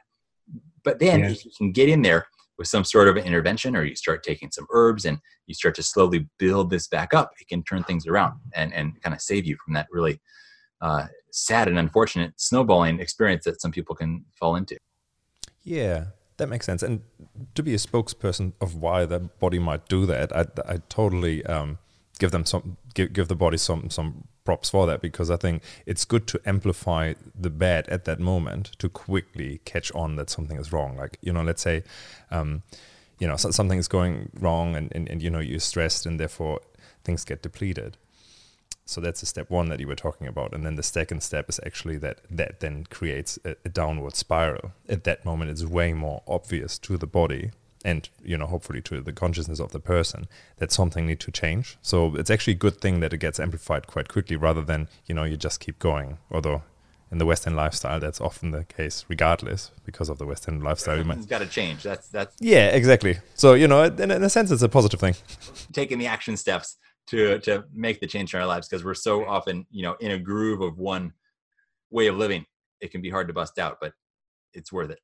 But 0.84 0.98
then 0.98 1.20
yeah. 1.20 1.30
if 1.30 1.44
you 1.46 1.50
can 1.56 1.72
get 1.72 1.88
in 1.88 2.02
there 2.02 2.26
with 2.58 2.68
some 2.68 2.84
sort 2.84 3.08
of 3.08 3.16
intervention 3.16 3.74
or 3.74 3.84
you 3.84 3.96
start 3.96 4.22
taking 4.22 4.50
some 4.50 4.66
herbs 4.72 5.04
and 5.04 5.18
you 5.46 5.54
start 5.54 5.74
to 5.74 5.82
slowly 5.82 6.28
build 6.38 6.70
this 6.70 6.86
back 6.86 7.12
up, 7.12 7.32
it 7.40 7.48
can 7.48 7.62
turn 7.64 7.82
things 7.82 8.06
around 8.06 8.38
and, 8.54 8.72
and 8.72 9.00
kind 9.02 9.14
of 9.14 9.20
save 9.20 9.44
you 9.44 9.56
from 9.64 9.74
that 9.74 9.86
really 9.90 10.20
uh, 10.80 11.06
sad 11.30 11.68
and 11.68 11.78
unfortunate 11.78 12.32
snowballing 12.36 13.00
experience 13.00 13.44
that 13.44 13.60
some 13.60 13.72
people 13.72 13.94
can 13.94 14.24
fall 14.38 14.56
into. 14.56 14.76
Yeah, 15.62 16.06
that 16.36 16.48
makes 16.48 16.66
sense. 16.66 16.82
And 16.82 17.00
to 17.54 17.62
be 17.62 17.74
a 17.74 17.78
spokesperson 17.78 18.52
of 18.60 18.76
why 18.76 19.06
the 19.06 19.20
body 19.20 19.58
might 19.58 19.88
do 19.88 20.06
that, 20.06 20.34
I, 20.36 20.46
I 20.68 20.78
totally 20.88 21.44
um, 21.46 21.78
give 22.18 22.30
them 22.30 22.44
some 22.44 22.76
give, 22.94 23.12
give 23.12 23.28
the 23.28 23.36
body 23.36 23.56
some 23.56 23.90
some 23.90 24.28
props 24.44 24.70
for 24.70 24.86
that 24.86 25.00
because 25.00 25.30
I 25.30 25.36
think 25.36 25.62
it's 25.86 26.04
good 26.04 26.26
to 26.28 26.40
amplify 26.46 27.14
the 27.38 27.50
bad 27.50 27.88
at 27.88 28.04
that 28.04 28.20
moment 28.20 28.72
to 28.78 28.88
quickly 28.88 29.60
catch 29.64 29.90
on 29.92 30.16
that 30.16 30.30
something 30.30 30.58
is 30.58 30.72
wrong. 30.72 30.96
Like, 30.96 31.18
you 31.20 31.32
know, 31.32 31.42
let's 31.42 31.62
say, 31.62 31.82
um, 32.30 32.62
you 33.18 33.26
know, 33.26 33.36
so 33.36 33.50
something 33.50 33.78
is 33.78 33.88
going 33.88 34.30
wrong 34.38 34.76
and, 34.76 34.92
and, 34.94 35.08
and, 35.08 35.22
you 35.22 35.30
know, 35.30 35.40
you're 35.40 35.60
stressed 35.60 36.06
and 36.06 36.20
therefore 36.20 36.60
things 37.04 37.24
get 37.24 37.42
depleted. 37.42 37.96
So 38.86 39.00
that's 39.00 39.20
the 39.20 39.26
step 39.26 39.48
one 39.48 39.70
that 39.70 39.80
you 39.80 39.88
were 39.88 39.94
talking 39.94 40.26
about. 40.26 40.52
And 40.52 40.66
then 40.66 40.76
the 40.76 40.82
second 40.82 41.22
step 41.22 41.48
is 41.48 41.58
actually 41.64 41.96
that 41.98 42.18
that 42.30 42.60
then 42.60 42.84
creates 42.90 43.38
a, 43.44 43.56
a 43.64 43.70
downward 43.70 44.14
spiral. 44.14 44.72
At 44.88 45.04
that 45.04 45.24
moment, 45.24 45.50
it's 45.50 45.64
way 45.64 45.94
more 45.94 46.22
obvious 46.28 46.78
to 46.80 46.98
the 46.98 47.06
body 47.06 47.52
and 47.84 48.08
you 48.24 48.36
know 48.38 48.46
hopefully 48.46 48.80
to 48.80 49.00
the 49.00 49.12
consciousness 49.12 49.60
of 49.60 49.70
the 49.72 49.78
person 49.78 50.26
that 50.56 50.72
something 50.72 51.06
need 51.06 51.20
to 51.20 51.30
change. 51.30 51.76
So 51.82 52.16
it's 52.16 52.30
actually 52.30 52.54
a 52.54 52.56
good 52.56 52.80
thing 52.80 53.00
that 53.00 53.12
it 53.12 53.18
gets 53.18 53.38
amplified 53.38 53.86
quite 53.86 54.08
quickly 54.08 54.36
rather 54.36 54.62
than 54.62 54.88
you 55.06 55.14
know 55.14 55.24
you 55.24 55.36
just 55.36 55.60
keep 55.60 55.78
going. 55.78 56.18
Although 56.30 56.62
in 57.12 57.18
the 57.18 57.26
western 57.26 57.54
lifestyle 57.54 58.00
that's 58.00 58.20
often 58.20 58.50
the 58.50 58.64
case 58.64 59.04
regardless 59.08 59.70
because 59.84 60.08
of 60.08 60.18
the 60.18 60.26
western 60.26 60.60
lifestyle. 60.60 60.98
It's 61.12 61.26
got 61.26 61.40
to 61.40 61.46
change. 61.46 61.82
That's 61.82 62.08
that's 62.08 62.34
yeah 62.40 62.68
exactly. 62.68 63.18
So 63.34 63.52
you 63.54 63.68
know 63.68 63.84
in, 63.84 64.10
in 64.10 64.22
a 64.22 64.30
sense 64.30 64.50
it's 64.50 64.62
a 64.62 64.68
positive 64.68 64.98
thing. 64.98 65.14
Taking 65.72 65.98
the 65.98 66.06
action 66.06 66.36
steps 66.36 66.78
to 67.08 67.38
to 67.40 67.64
make 67.72 68.00
the 68.00 68.06
change 68.06 68.32
in 68.32 68.40
our 68.40 68.46
lives 68.46 68.66
because 68.66 68.84
we're 68.84 68.94
so 68.94 69.26
often 69.26 69.66
you 69.70 69.82
know 69.82 69.94
in 70.00 70.12
a 70.12 70.18
groove 70.18 70.62
of 70.62 70.78
one 70.78 71.12
way 71.90 72.06
of 72.06 72.16
living 72.16 72.46
it 72.80 72.90
can 72.90 73.02
be 73.02 73.10
hard 73.10 73.28
to 73.28 73.34
bust 73.34 73.58
out 73.58 73.76
but 73.80 73.92
it's 74.54 74.72
worth 74.72 74.90
it. 74.90 75.00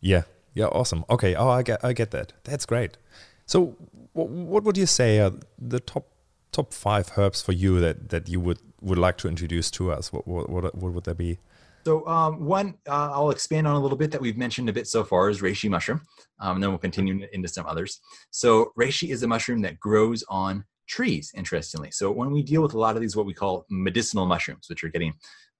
Yeah 0.00 0.22
yeah, 0.56 0.66
awesome. 0.68 1.04
Okay, 1.10 1.34
oh, 1.34 1.50
I 1.50 1.62
get, 1.62 1.84
I 1.84 1.92
get 1.92 2.12
that. 2.12 2.32
That's 2.44 2.64
great. 2.64 2.96
So, 3.44 3.76
what, 4.14 4.28
what 4.28 4.64
would 4.64 4.78
you 4.78 4.86
say 4.86 5.20
are 5.20 5.32
the 5.58 5.80
top 5.80 6.08
top 6.50 6.72
five 6.72 7.12
herbs 7.18 7.42
for 7.42 7.52
you 7.52 7.78
that 7.80 8.08
that 8.08 8.28
you 8.28 8.40
would 8.40 8.58
would 8.80 8.96
like 8.96 9.18
to 9.18 9.28
introduce 9.28 9.70
to 9.72 9.92
us? 9.92 10.12
What 10.14 10.26
what 10.26 10.48
what, 10.48 10.74
what 10.74 10.92
would 10.94 11.04
that 11.04 11.18
be? 11.18 11.38
So 11.84 12.06
um, 12.08 12.46
one 12.46 12.78
uh, 12.88 13.10
I'll 13.12 13.30
expand 13.30 13.66
on 13.66 13.76
a 13.76 13.80
little 13.80 13.98
bit 13.98 14.10
that 14.12 14.20
we've 14.20 14.38
mentioned 14.38 14.70
a 14.70 14.72
bit 14.72 14.88
so 14.88 15.04
far 15.04 15.28
is 15.28 15.42
reishi 15.42 15.68
mushroom, 15.68 16.00
um, 16.40 16.56
and 16.56 16.62
then 16.62 16.70
we'll 16.70 16.78
continue 16.78 17.28
into 17.32 17.48
some 17.48 17.66
others. 17.66 18.00
So 18.30 18.72
reishi 18.78 19.10
is 19.10 19.22
a 19.22 19.28
mushroom 19.28 19.60
that 19.60 19.78
grows 19.78 20.24
on 20.30 20.64
trees. 20.88 21.30
Interestingly, 21.36 21.90
so 21.90 22.10
when 22.10 22.30
we 22.30 22.42
deal 22.42 22.62
with 22.62 22.72
a 22.72 22.78
lot 22.78 22.96
of 22.96 23.02
these 23.02 23.14
what 23.14 23.26
we 23.26 23.34
call 23.34 23.66
medicinal 23.68 24.24
mushrooms, 24.24 24.70
which 24.70 24.82
are 24.82 24.88
getting 24.88 25.12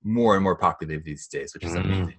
more 0.02 0.34
and 0.36 0.42
more 0.42 0.56
popular 0.56 0.98
these 0.98 1.26
days, 1.26 1.52
which 1.52 1.64
is 1.64 1.72
mm. 1.72 1.84
amazing. 1.84 2.14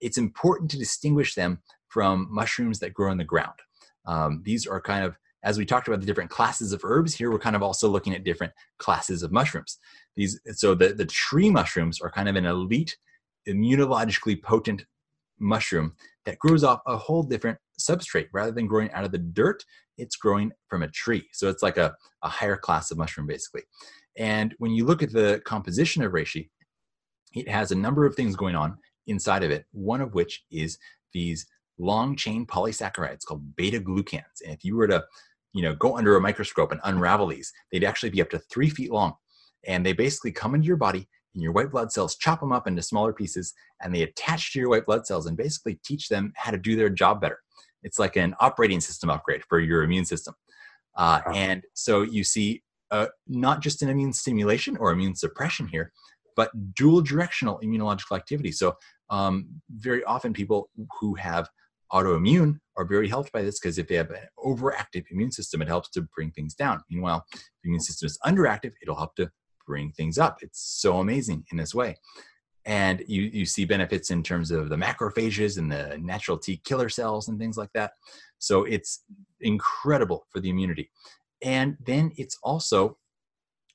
It's 0.00 0.18
important 0.18 0.70
to 0.72 0.78
distinguish 0.78 1.34
them 1.34 1.60
from 1.94 2.26
mushrooms 2.28 2.80
that 2.80 2.92
grow 2.92 3.12
in 3.12 3.18
the 3.18 3.24
ground. 3.24 3.58
Um, 4.04 4.42
these 4.44 4.66
are 4.66 4.80
kind 4.80 5.04
of, 5.04 5.16
as 5.44 5.56
we 5.56 5.64
talked 5.64 5.86
about 5.86 6.00
the 6.00 6.06
different 6.06 6.28
classes 6.28 6.72
of 6.72 6.80
herbs, 6.82 7.14
here 7.14 7.30
we're 7.30 7.38
kind 7.38 7.54
of 7.54 7.62
also 7.62 7.88
looking 7.88 8.14
at 8.14 8.24
different 8.24 8.52
classes 8.78 9.22
of 9.22 9.30
mushrooms. 9.30 9.78
These, 10.16 10.40
so 10.54 10.74
the, 10.74 10.88
the 10.92 11.06
tree 11.06 11.50
mushrooms 11.50 12.00
are 12.00 12.10
kind 12.10 12.28
of 12.28 12.34
an 12.34 12.46
elite, 12.46 12.96
immunologically 13.48 14.42
potent 14.42 14.84
mushroom 15.38 15.94
that 16.26 16.40
grows 16.40 16.64
off 16.64 16.80
a 16.86 16.96
whole 16.96 17.22
different 17.22 17.58
substrate. 17.78 18.26
Rather 18.32 18.50
than 18.50 18.66
growing 18.66 18.90
out 18.90 19.04
of 19.04 19.12
the 19.12 19.18
dirt, 19.18 19.64
it's 19.96 20.16
growing 20.16 20.50
from 20.68 20.82
a 20.82 20.88
tree. 20.88 21.24
So 21.32 21.48
it's 21.48 21.62
like 21.62 21.76
a, 21.76 21.94
a 22.22 22.28
higher 22.28 22.56
class 22.56 22.90
of 22.90 22.98
mushroom, 22.98 23.28
basically. 23.28 23.62
And 24.16 24.52
when 24.58 24.72
you 24.72 24.84
look 24.84 25.04
at 25.04 25.12
the 25.12 25.40
composition 25.44 26.02
of 26.02 26.10
reishi, 26.10 26.48
it 27.34 27.48
has 27.48 27.70
a 27.70 27.76
number 27.76 28.04
of 28.04 28.16
things 28.16 28.34
going 28.34 28.56
on 28.56 28.78
inside 29.06 29.44
of 29.44 29.52
it, 29.52 29.64
one 29.70 30.00
of 30.00 30.14
which 30.14 30.44
is 30.50 30.78
these 31.12 31.46
long 31.78 32.16
chain 32.16 32.46
polysaccharides 32.46 33.24
called 33.24 33.56
beta 33.56 33.80
glucans. 33.80 34.40
And 34.44 34.52
if 34.52 34.64
you 34.64 34.76
were 34.76 34.88
to, 34.88 35.04
you 35.52 35.62
know, 35.62 35.74
go 35.74 35.96
under 35.96 36.16
a 36.16 36.20
microscope 36.20 36.72
and 36.72 36.80
unravel 36.84 37.26
these, 37.26 37.52
they'd 37.70 37.84
actually 37.84 38.10
be 38.10 38.22
up 38.22 38.30
to 38.30 38.38
three 38.38 38.70
feet 38.70 38.92
long. 38.92 39.14
And 39.66 39.84
they 39.84 39.92
basically 39.92 40.32
come 40.32 40.54
into 40.54 40.66
your 40.66 40.76
body 40.76 41.08
and 41.34 41.42
your 41.42 41.52
white 41.52 41.70
blood 41.70 41.92
cells 41.92 42.16
chop 42.16 42.40
them 42.40 42.52
up 42.52 42.66
into 42.66 42.82
smaller 42.82 43.12
pieces 43.12 43.54
and 43.82 43.94
they 43.94 44.02
attach 44.02 44.52
to 44.52 44.60
your 44.60 44.68
white 44.68 44.86
blood 44.86 45.06
cells 45.06 45.26
and 45.26 45.36
basically 45.36 45.80
teach 45.84 46.08
them 46.08 46.32
how 46.36 46.50
to 46.50 46.58
do 46.58 46.76
their 46.76 46.90
job 46.90 47.20
better. 47.20 47.38
It's 47.82 47.98
like 47.98 48.16
an 48.16 48.34
operating 48.40 48.80
system 48.80 49.10
upgrade 49.10 49.42
for 49.48 49.60
your 49.60 49.82
immune 49.82 50.04
system. 50.04 50.34
Uh, 50.96 51.20
and 51.34 51.62
so 51.74 52.02
you 52.02 52.24
see 52.24 52.62
uh, 52.90 53.08
not 53.26 53.60
just 53.60 53.82
an 53.82 53.88
immune 53.88 54.12
stimulation 54.12 54.76
or 54.76 54.92
immune 54.92 55.16
suppression 55.16 55.66
here, 55.66 55.92
but 56.36 56.50
dual 56.74 57.00
directional 57.00 57.60
immunological 57.62 58.16
activity. 58.16 58.52
So 58.52 58.76
um, 59.10 59.48
very 59.70 60.04
often 60.04 60.32
people 60.32 60.70
who 61.00 61.14
have 61.14 61.48
autoimmune 61.94 62.58
are 62.76 62.84
very 62.84 63.08
helped 63.08 63.32
by 63.32 63.42
this 63.42 63.60
because 63.60 63.78
if 63.78 63.86
they 63.86 63.94
have 63.94 64.10
an 64.10 64.26
overactive 64.38 65.04
immune 65.10 65.30
system, 65.30 65.62
it 65.62 65.68
helps 65.68 65.88
to 65.90 66.02
bring 66.14 66.30
things 66.32 66.54
down. 66.54 66.82
Meanwhile, 66.90 67.24
if 67.32 67.40
the 67.62 67.68
immune 67.68 67.80
system 67.80 68.06
is 68.06 68.18
underactive, 68.26 68.72
it'll 68.82 68.96
help 68.96 69.14
to 69.16 69.30
bring 69.66 69.92
things 69.92 70.18
up. 70.18 70.38
It's 70.42 70.60
so 70.60 70.98
amazing 70.98 71.44
in 71.52 71.56
this 71.56 71.74
way. 71.74 71.96
And 72.66 73.04
you, 73.06 73.22
you 73.22 73.46
see 73.46 73.64
benefits 73.64 74.10
in 74.10 74.22
terms 74.22 74.50
of 74.50 74.70
the 74.70 74.76
macrophages 74.76 75.58
and 75.58 75.70
the 75.70 75.98
natural 76.00 76.38
T 76.38 76.60
killer 76.64 76.88
cells 76.88 77.28
and 77.28 77.38
things 77.38 77.56
like 77.56 77.70
that. 77.74 77.92
So 78.38 78.64
it's 78.64 79.04
incredible 79.40 80.26
for 80.30 80.40
the 80.40 80.50
immunity. 80.50 80.90
And 81.42 81.76
then 81.84 82.12
it's 82.16 82.38
also 82.42 82.98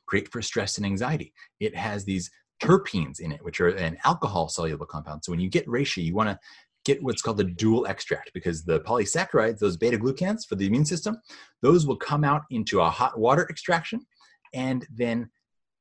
great 0.08 0.32
for 0.32 0.41
stress 0.41 0.77
and 0.77 0.86
anxiety. 0.86 1.34
It 1.60 1.75
has 1.75 2.03
these 2.03 2.32
terpenes 2.62 3.19
in 3.19 3.32
it, 3.32 3.43
which 3.43 3.62
are 3.62 3.69
an 3.69 3.97
alcohol 4.03 4.49
soluble 4.49 4.86
compound. 4.86 5.23
So 5.23 5.32
when 5.32 5.39
you 5.39 5.49
get 5.49 5.67
reishi, 5.67 6.03
you 6.03 6.15
want 6.15 6.29
to 6.29 6.39
get 6.86 7.04
what's 7.04 7.22
called 7.22 7.38
the 7.38 7.44
dual 7.44 7.86
extract 7.88 8.32
because 8.34 8.63
the 8.63 8.80
polysaccharides, 8.82 9.60
those 9.60 9.78
beta 9.78 9.98
glucans 9.98 10.48
for 10.48 10.56
the 10.56 10.65
immune 10.65 10.86
system, 10.86 11.18
those 11.62 11.86
will 11.86 11.98
come 11.98 12.24
out 12.24 12.44
into 12.50 12.82
a 12.82 12.89
hot 12.89 13.20
water 13.20 13.46
extraction. 13.50 14.06
And 14.54 14.86
then 14.94 15.30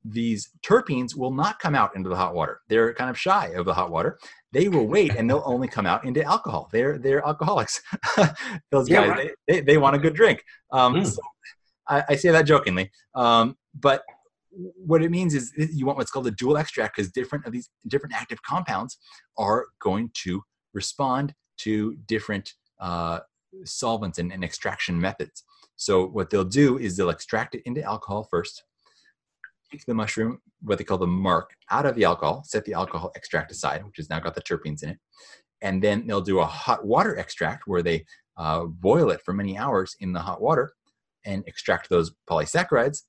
these 0.05 0.51
terpenes 0.63 1.17
will 1.17 1.31
not 1.31 1.59
come 1.59 1.75
out 1.75 1.95
into 1.97 2.09
the 2.09 2.17
hot 2.17 2.35
water. 2.35 2.61
They're 2.69 2.95
kind 2.95 3.11
of 3.11 3.19
shy 3.19 3.49
of 3.49 3.67
the 3.67 3.75
hot 3.75 3.91
water. 3.91 4.19
They 4.53 4.69
will 4.69 4.87
wait 4.87 5.15
and 5.17 5.29
they'll 5.29 5.43
only 5.45 5.69
come 5.69 5.87
out 5.87 6.05
into 6.05 6.23
alcohol. 6.25 6.69
They're 6.73 6.99
they're 6.99 7.27
alcoholics. 7.27 7.83
Those 8.71 8.89
yeah, 8.89 9.07
guys, 9.07 9.11
right. 9.11 9.31
they, 9.47 9.55
they, 9.55 9.61
they, 9.61 9.79
want 9.79 9.97
a 9.97 9.99
good 9.99 10.15
drink. 10.15 10.43
Um, 10.73 10.95
mm. 10.95 11.07
so 11.07 11.21
I, 11.89 12.05
I, 12.11 12.17
say 12.17 12.31
that 12.31 12.43
jokingly. 12.43 12.91
Um, 13.15 13.57
but 13.75 14.03
what 14.51 15.03
it 15.03 15.11
means 15.11 15.35
is 15.35 15.53
you 15.57 15.87
want 15.87 15.99
what's 15.99 16.11
called 16.11 16.27
a 16.27 16.33
dual 16.33 16.57
extract 16.57 16.97
because 16.97 17.11
different 17.11 17.45
of 17.45 17.53
these 17.53 17.69
different 17.87 18.15
active 18.15 18.43
compounds 18.43 18.99
are 19.37 19.67
going 19.81 20.11
to 20.23 20.43
respond 20.75 21.35
to 21.59 21.97
different 22.07 22.55
uh, 22.81 23.21
solvents 23.65 24.19
and, 24.19 24.33
and 24.33 24.45
extraction 24.45 25.01
methods. 25.01 25.45
So 25.77 26.07
what 26.07 26.31
they'll 26.31 26.45
do 26.45 26.79
is 26.79 26.97
they'll 26.97 27.11
extract 27.11 27.55
it 27.55 27.63
into 27.65 27.83
alcohol 27.83 28.27
first, 28.31 28.65
take 29.71 29.85
the 29.87 29.95
mushroom, 29.95 30.41
what 30.63 30.79
they 30.79 30.85
call 30.85 30.99
the 30.99 31.07
marc, 31.07 31.51
out 31.71 31.87
of 31.87 31.95
the 31.95 32.05
alcohol, 32.05 32.43
set 32.45 32.65
the 32.65 32.75
alcohol 32.75 33.13
extract 33.17 33.51
aside, 33.53 33.85
which 33.85 33.97
has 33.97 34.11
now 34.11 34.19
got 34.19 34.35
the 34.35 34.43
terpenes 34.43 34.83
in 34.83 34.91
it, 34.91 34.99
and 35.63 35.83
then 35.83 36.07
they'll 36.07 36.21
do 36.21 36.41
a 36.41 36.47
hot 36.47 36.85
water 36.85 37.17
extract 37.17 37.67
where 37.67 37.83
they 37.83 38.05
uh, 38.37 38.65
boil 38.65 39.11
it 39.11 39.21
for 39.25 39.33
many 39.33 39.57
hours 39.57 39.97
in 40.01 40.13
the 40.13 40.21
hot 40.21 40.41
water 40.41 40.73
and 41.25 41.45
extract 41.47 41.89
those 41.89 42.13
polysaccharides 42.29 43.03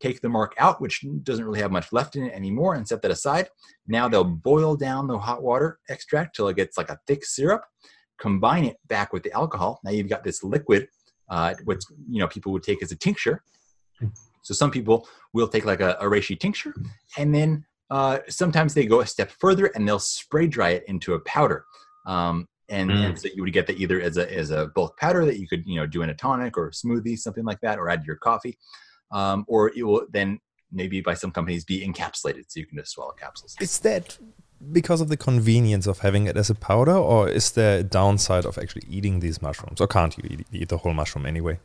take 0.00 0.20
the 0.20 0.28
marc 0.28 0.54
out, 0.58 0.80
which 0.80 1.04
doesn't 1.22 1.44
really 1.44 1.60
have 1.60 1.70
much 1.70 1.92
left 1.92 2.16
in 2.16 2.24
it 2.24 2.32
anymore, 2.32 2.74
and 2.74 2.86
set 2.86 3.02
that 3.02 3.10
aside. 3.10 3.48
Now 3.86 4.08
they'll 4.08 4.24
boil 4.24 4.76
down 4.76 5.06
the 5.06 5.18
hot 5.18 5.42
water 5.42 5.78
extract 5.88 6.36
till 6.36 6.48
it 6.48 6.56
gets 6.56 6.76
like 6.76 6.90
a 6.90 6.98
thick 7.06 7.24
syrup. 7.24 7.62
Combine 8.18 8.64
it 8.64 8.76
back 8.86 9.12
with 9.12 9.22
the 9.22 9.32
alcohol. 9.32 9.80
Now 9.84 9.90
you've 9.90 10.08
got 10.08 10.24
this 10.24 10.42
liquid, 10.42 10.88
uh, 11.28 11.54
which 11.64 11.82
you 12.08 12.20
know 12.20 12.28
people 12.28 12.52
would 12.52 12.62
take 12.62 12.82
as 12.82 12.92
a 12.92 12.96
tincture. 12.96 13.42
So 14.42 14.52
some 14.52 14.70
people 14.70 15.08
will 15.32 15.48
take 15.48 15.64
like 15.64 15.80
a, 15.80 15.96
a 16.00 16.04
reishi 16.04 16.38
tincture, 16.38 16.74
and 17.16 17.34
then 17.34 17.64
uh, 17.90 18.18
sometimes 18.28 18.74
they 18.74 18.86
go 18.86 19.00
a 19.00 19.06
step 19.06 19.30
further 19.30 19.66
and 19.66 19.86
they'll 19.86 19.98
spray 19.98 20.46
dry 20.46 20.70
it 20.70 20.84
into 20.86 21.14
a 21.14 21.20
powder. 21.20 21.64
Um, 22.06 22.46
and, 22.68 22.90
mm. 22.90 23.04
and, 23.04 23.18
so 23.18 23.28
you 23.34 23.42
would 23.42 23.52
get 23.52 23.66
that 23.66 23.78
either 23.78 24.00
as 24.00 24.16
a 24.16 24.32
as 24.32 24.50
a 24.50 24.66
bulk 24.74 24.98
powder 24.98 25.24
that 25.26 25.38
you 25.38 25.46
could 25.46 25.66
you 25.66 25.76
know 25.76 25.86
do 25.86 26.02
in 26.02 26.10
a 26.10 26.14
tonic 26.14 26.56
or 26.56 26.68
a 26.68 26.70
smoothie, 26.70 27.18
something 27.18 27.44
like 27.44 27.60
that, 27.60 27.78
or 27.78 27.88
add 27.88 28.00
to 28.02 28.06
your 28.06 28.16
coffee 28.16 28.58
um, 29.14 29.44
or 29.48 29.70
it 29.74 29.84
will 29.84 30.06
then 30.10 30.38
maybe 30.70 31.00
by 31.00 31.14
some 31.14 31.30
companies 31.30 31.64
be 31.64 31.86
encapsulated 31.86 32.44
so 32.48 32.60
you 32.60 32.66
can 32.66 32.76
just 32.76 32.92
swallow 32.92 33.12
capsules. 33.12 33.56
Is 33.60 33.78
that 33.80 34.18
because 34.72 35.00
of 35.00 35.08
the 35.08 35.16
convenience 35.16 35.86
of 35.86 36.00
having 36.00 36.26
it 36.26 36.36
as 36.36 36.50
a 36.50 36.54
powder, 36.54 36.96
or 36.96 37.28
is 37.28 37.52
there 37.52 37.78
a 37.78 37.82
downside 37.82 38.44
of 38.44 38.58
actually 38.58 38.86
eating 38.90 39.20
these 39.20 39.40
mushrooms, 39.40 39.80
or 39.80 39.86
can't 39.86 40.16
you 40.18 40.24
eat, 40.30 40.46
eat 40.52 40.68
the 40.68 40.78
whole 40.78 40.94
mushroom 40.94 41.26
anyway? 41.26 41.58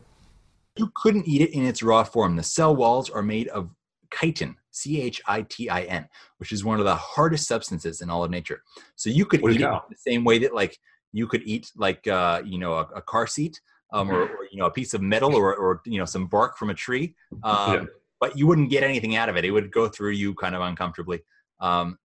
You 0.77 0.91
couldn't 0.95 1.27
eat 1.27 1.41
it 1.41 1.51
in 1.51 1.65
its 1.65 1.81
raw 1.81 2.03
form. 2.03 2.35
The 2.35 2.43
cell 2.43 2.75
walls 2.75 3.09
are 3.09 3.23
made 3.23 3.47
of 3.49 3.69
chitin, 4.13 4.55
C 4.71 5.01
H 5.01 5.21
I 5.25 5.41
T 5.43 5.69
I 5.69 5.81
N, 5.83 6.07
which 6.37 6.51
is 6.51 6.63
one 6.63 6.79
of 6.79 6.85
the 6.85 6.95
hardest 6.95 7.47
substances 7.47 8.01
in 8.01 8.09
all 8.09 8.23
of 8.23 8.31
nature. 8.31 8.61
So 8.95 9.09
you 9.09 9.25
could 9.25 9.41
eat 9.43 9.61
it 9.61 9.81
the 9.89 9.95
same 9.97 10.23
way 10.23 10.39
that 10.39 10.53
like 10.53 10.77
you 11.11 11.27
could 11.27 11.41
eat 11.45 11.71
like 11.75 12.07
uh, 12.07 12.41
you 12.45 12.59
know 12.59 12.73
a, 12.73 12.87
a 12.95 13.01
car 13.01 13.27
seat 13.27 13.59
um, 13.91 14.09
or, 14.11 14.23
or, 14.23 14.47
you 14.51 14.57
know 14.57 14.65
a 14.65 14.71
piece 14.71 14.93
of 14.93 15.01
metal 15.01 15.35
or, 15.41 15.55
or 15.55 15.81
you 15.85 15.99
know 15.99 16.05
some 16.05 16.27
bark 16.27 16.57
from 16.57 16.69
a 16.69 16.73
tree 16.73 17.15
um, 17.43 17.73
yeah. 17.73 17.83
but 18.19 18.37
you 18.37 18.47
wouldn't 18.47 18.69
get 18.69 18.83
anything 18.83 19.15
out 19.15 19.29
of 19.29 19.37
it. 19.37 19.45
It 19.45 19.51
would 19.51 19.71
go 19.71 19.87
through 19.87 20.11
you 20.11 20.33
kind 20.35 20.55
of 20.55 20.61
uncomfortably. 20.61 21.21
Um, 21.59 21.97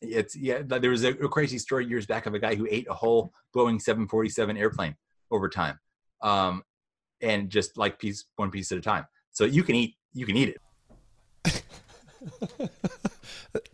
it's 0.00 0.36
yeah 0.36 0.62
there 0.62 0.90
was 0.90 1.04
a, 1.04 1.10
a, 1.10 1.28
crazy 1.28 1.58
story 1.58 1.86
years 1.86 2.06
back 2.06 2.26
of 2.26 2.34
a 2.34 2.38
guy 2.38 2.54
who 2.54 2.68
ate 2.70 2.86
a 2.88 2.94
whole 2.94 3.32
boeing 3.56 3.80
747 3.80 4.56
airplane 4.56 4.94
over 5.30 5.48
time 5.48 5.78
um, 6.22 6.62
and 7.20 7.50
just 7.50 7.76
like 7.76 7.98
piece 7.98 8.26
one 8.36 8.50
piece 8.50 8.70
at 8.70 8.78
a 8.78 8.80
time. 8.80 9.06
So 9.32 9.44
you 9.44 9.62
can 9.62 9.74
eat 9.74 9.96
you 10.12 10.26
can 10.26 10.36
eat 10.36 10.56
it. 11.44 11.62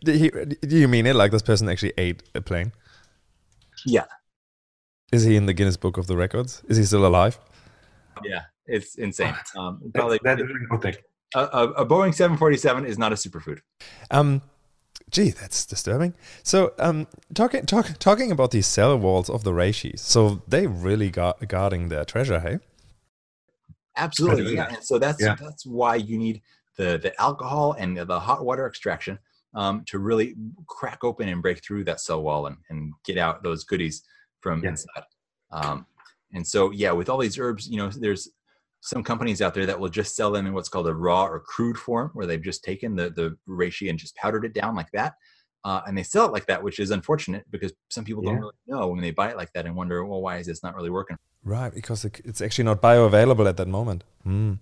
Do 0.61 0.77
you 0.77 0.87
mean 0.87 1.05
it? 1.05 1.15
Like 1.15 1.31
this 1.31 1.41
person 1.41 1.69
actually 1.69 1.93
ate 1.97 2.23
a 2.33 2.41
plane? 2.41 2.71
Yeah 3.85 4.05
is 5.11 5.23
he 5.23 5.35
in 5.35 5.45
the 5.45 5.53
Guinness 5.53 5.77
Book 5.77 5.97
of 5.97 6.07
the 6.07 6.17
Records? 6.17 6.63
Is 6.67 6.77
he 6.77 6.83
still 6.83 7.05
alive? 7.05 7.39
Yeah, 8.23 8.41
it's 8.65 8.95
insane. 8.95 9.35
Um, 9.57 9.91
probably, 9.93 10.19
that's, 10.23 10.41
that's 10.81 10.97
a, 11.35 11.39
a, 11.39 11.63
a, 11.71 11.85
Boeing 11.85 12.13
747 12.13 12.85
is 12.85 12.97
not 12.97 13.11
a 13.11 13.15
superfood. 13.15 13.59
Um, 14.09 14.41
gee, 15.11 15.31
that's 15.31 15.65
disturbing. 15.65 16.13
So, 16.43 16.73
um, 16.79 17.07
talking 17.33 17.65
talk, 17.65 17.97
talking 17.99 18.31
about 18.31 18.51
these 18.51 18.67
cell 18.67 18.97
walls 18.97 19.29
of 19.29 19.43
the 19.43 19.51
reishi, 19.51 19.97
so 19.99 20.41
they 20.47 20.67
really 20.67 21.09
got 21.09 21.47
guarding 21.47 21.89
their 21.89 22.05
treasure, 22.05 22.39
hey? 22.39 22.59
Absolutely, 23.97 24.55
yeah. 24.55 24.67
And 24.73 24.83
so 24.83 24.97
that's 24.97 25.21
yeah. 25.21 25.35
that's 25.39 25.65
why 25.65 25.95
you 25.95 26.17
need 26.17 26.41
the 26.77 26.97
the 26.97 27.19
alcohol 27.21 27.75
and 27.77 27.97
the, 27.97 28.05
the 28.05 28.19
hot 28.19 28.43
water 28.43 28.67
extraction 28.67 29.19
um, 29.53 29.83
to 29.87 29.99
really 29.99 30.35
crack 30.67 31.03
open 31.03 31.29
and 31.29 31.41
break 31.41 31.63
through 31.63 31.85
that 31.85 32.01
cell 32.01 32.21
wall 32.21 32.47
and, 32.47 32.57
and 32.69 32.93
get 33.05 33.17
out 33.17 33.41
those 33.41 33.63
goodies 33.63 34.03
from 34.45 34.61
yeah. 34.63 34.69
inside. 34.69 35.03
Um, 35.51 35.87
and 36.33 36.45
so, 36.45 36.69
yeah, 36.69 36.91
with 36.91 37.09
all 37.09 37.17
these 37.17 37.39
herbs, 37.39 37.67
you 37.67 37.77
know, 37.77 37.89
there's 37.89 38.29
some 38.81 39.03
companies 39.03 39.41
out 39.41 39.55
there 39.55 39.65
that 39.65 39.79
will 39.79 39.89
just 39.89 40.15
sell 40.15 40.31
them 40.31 40.45
in 40.45 40.53
what's 40.53 40.69
called 40.69 40.87
a 40.87 40.93
raw 40.93 41.25
or 41.25 41.39
crude 41.39 41.77
form, 41.77 42.11
where 42.13 42.27
they've 42.27 42.47
just 42.51 42.63
taken 42.63 42.95
the 42.95 43.09
the 43.09 43.35
reishi 43.49 43.89
and 43.89 43.97
just 43.97 44.15
powdered 44.15 44.45
it 44.45 44.53
down 44.53 44.75
like 44.75 44.91
that, 44.91 45.13
uh, 45.63 45.81
and 45.87 45.97
they 45.97 46.03
sell 46.03 46.25
it 46.27 46.31
like 46.31 46.45
that, 46.45 46.61
which 46.61 46.77
is 46.79 46.91
unfortunate 46.91 47.43
because 47.49 47.73
some 47.89 48.05
people 48.05 48.23
yeah. 48.23 48.31
don't 48.31 48.41
really 48.41 48.61
know 48.67 48.87
when 48.89 49.01
they 49.01 49.11
buy 49.11 49.29
it 49.31 49.37
like 49.37 49.51
that 49.53 49.65
and 49.65 49.75
wonder, 49.75 50.05
well, 50.05 50.21
why 50.21 50.37
is 50.37 50.45
this 50.45 50.61
not 50.61 50.75
really 50.75 50.91
working? 50.91 51.17
Right, 51.43 51.73
because 51.73 52.05
it's 52.05 52.41
actually 52.41 52.65
not 52.65 52.81
bioavailable 52.81 53.47
at 53.49 53.57
that 53.57 53.67
moment. 53.67 54.03
Mm. 54.27 54.59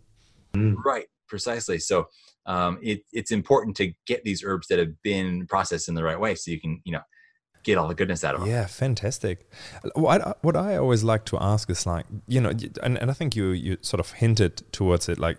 Mm. 0.56 0.76
Right, 0.86 1.08
precisely. 1.28 1.80
So 1.80 2.08
um, 2.46 2.80
it, 2.82 3.04
it's 3.12 3.32
important 3.32 3.76
to 3.78 3.94
get 4.06 4.24
these 4.24 4.44
herbs 4.46 4.68
that 4.68 4.80
have 4.80 4.94
been 5.02 5.48
processed 5.48 5.90
in 5.90 5.96
the 5.96 6.04
right 6.04 6.20
way, 6.20 6.36
so 6.36 6.52
you 6.52 6.62
can, 6.62 6.82
you 6.86 6.94
know, 6.94 7.04
get 7.64 7.78
all 7.78 7.88
the 7.88 7.96
goodness 7.96 8.24
out 8.24 8.36
of 8.36 8.42
them. 8.42 8.50
Yeah, 8.50 8.66
fantastic. 8.66 9.50
What 9.96 10.38
what 10.44 10.56
I 10.56 10.78
always 10.78 11.04
like 11.04 11.26
to 11.26 11.38
ask 11.40 11.70
is 11.70 11.86
like, 11.86 12.06
you 12.28 12.42
know, 12.42 12.52
and, 12.82 12.98
and 12.98 13.10
I 13.10 13.14
think 13.14 13.36
you 13.36 13.48
you 13.52 13.78
sort 13.82 14.00
of 14.00 14.12
hinted 14.12 14.72
towards 14.72 15.10
it, 15.10 15.18
like 15.18 15.38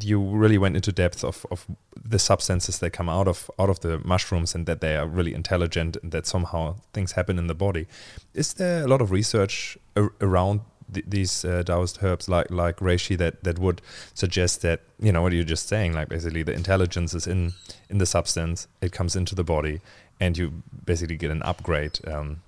you 0.00 0.20
really 0.20 0.58
went 0.58 0.76
into 0.76 0.92
depth 0.92 1.22
of, 1.22 1.46
of 1.50 1.66
the 2.02 2.18
substances 2.18 2.78
that 2.78 2.90
come 2.90 3.08
out 3.08 3.28
of 3.28 3.50
out 3.58 3.70
of 3.70 3.80
the 3.80 3.98
mushrooms 4.04 4.54
and 4.54 4.66
that 4.66 4.80
they 4.80 4.96
are 4.96 5.06
really 5.06 5.34
intelligent 5.34 5.96
and 6.02 6.12
that 6.12 6.26
somehow 6.26 6.76
things 6.92 7.12
happen 7.12 7.38
in 7.38 7.46
the 7.46 7.54
body. 7.54 7.86
Is 8.34 8.54
there 8.54 8.84
a 8.84 8.88
lot 8.88 9.00
of 9.00 9.10
research 9.10 9.78
ar 9.96 10.12
around 10.20 10.60
these 10.88 11.44
uh, 11.44 11.62
Taoist 11.64 12.02
herbs 12.02 12.28
like 12.28 12.50
like 12.50 12.76
reishi 12.76 13.18
that 13.18 13.42
that 13.42 13.58
would 13.58 13.82
suggest 14.14 14.62
that 14.62 14.80
you 15.00 15.12
know 15.12 15.22
what 15.22 15.32
you're 15.32 15.44
just 15.44 15.68
saying, 15.68 15.92
like 15.92 16.08
basically 16.08 16.42
the 16.42 16.52
intelligence 16.52 17.12
is 17.14 17.26
in 17.26 17.52
in 17.90 17.98
the 17.98 18.06
substance, 18.06 18.68
it 18.80 18.92
comes 18.92 19.16
into 19.16 19.34
the 19.34 19.44
body 19.44 19.80
and 20.20 20.36
you 20.36 20.62
basically 20.84 21.16
get 21.16 21.30
an 21.30 21.42
upgrade 21.42 21.98
um, 22.06 22.42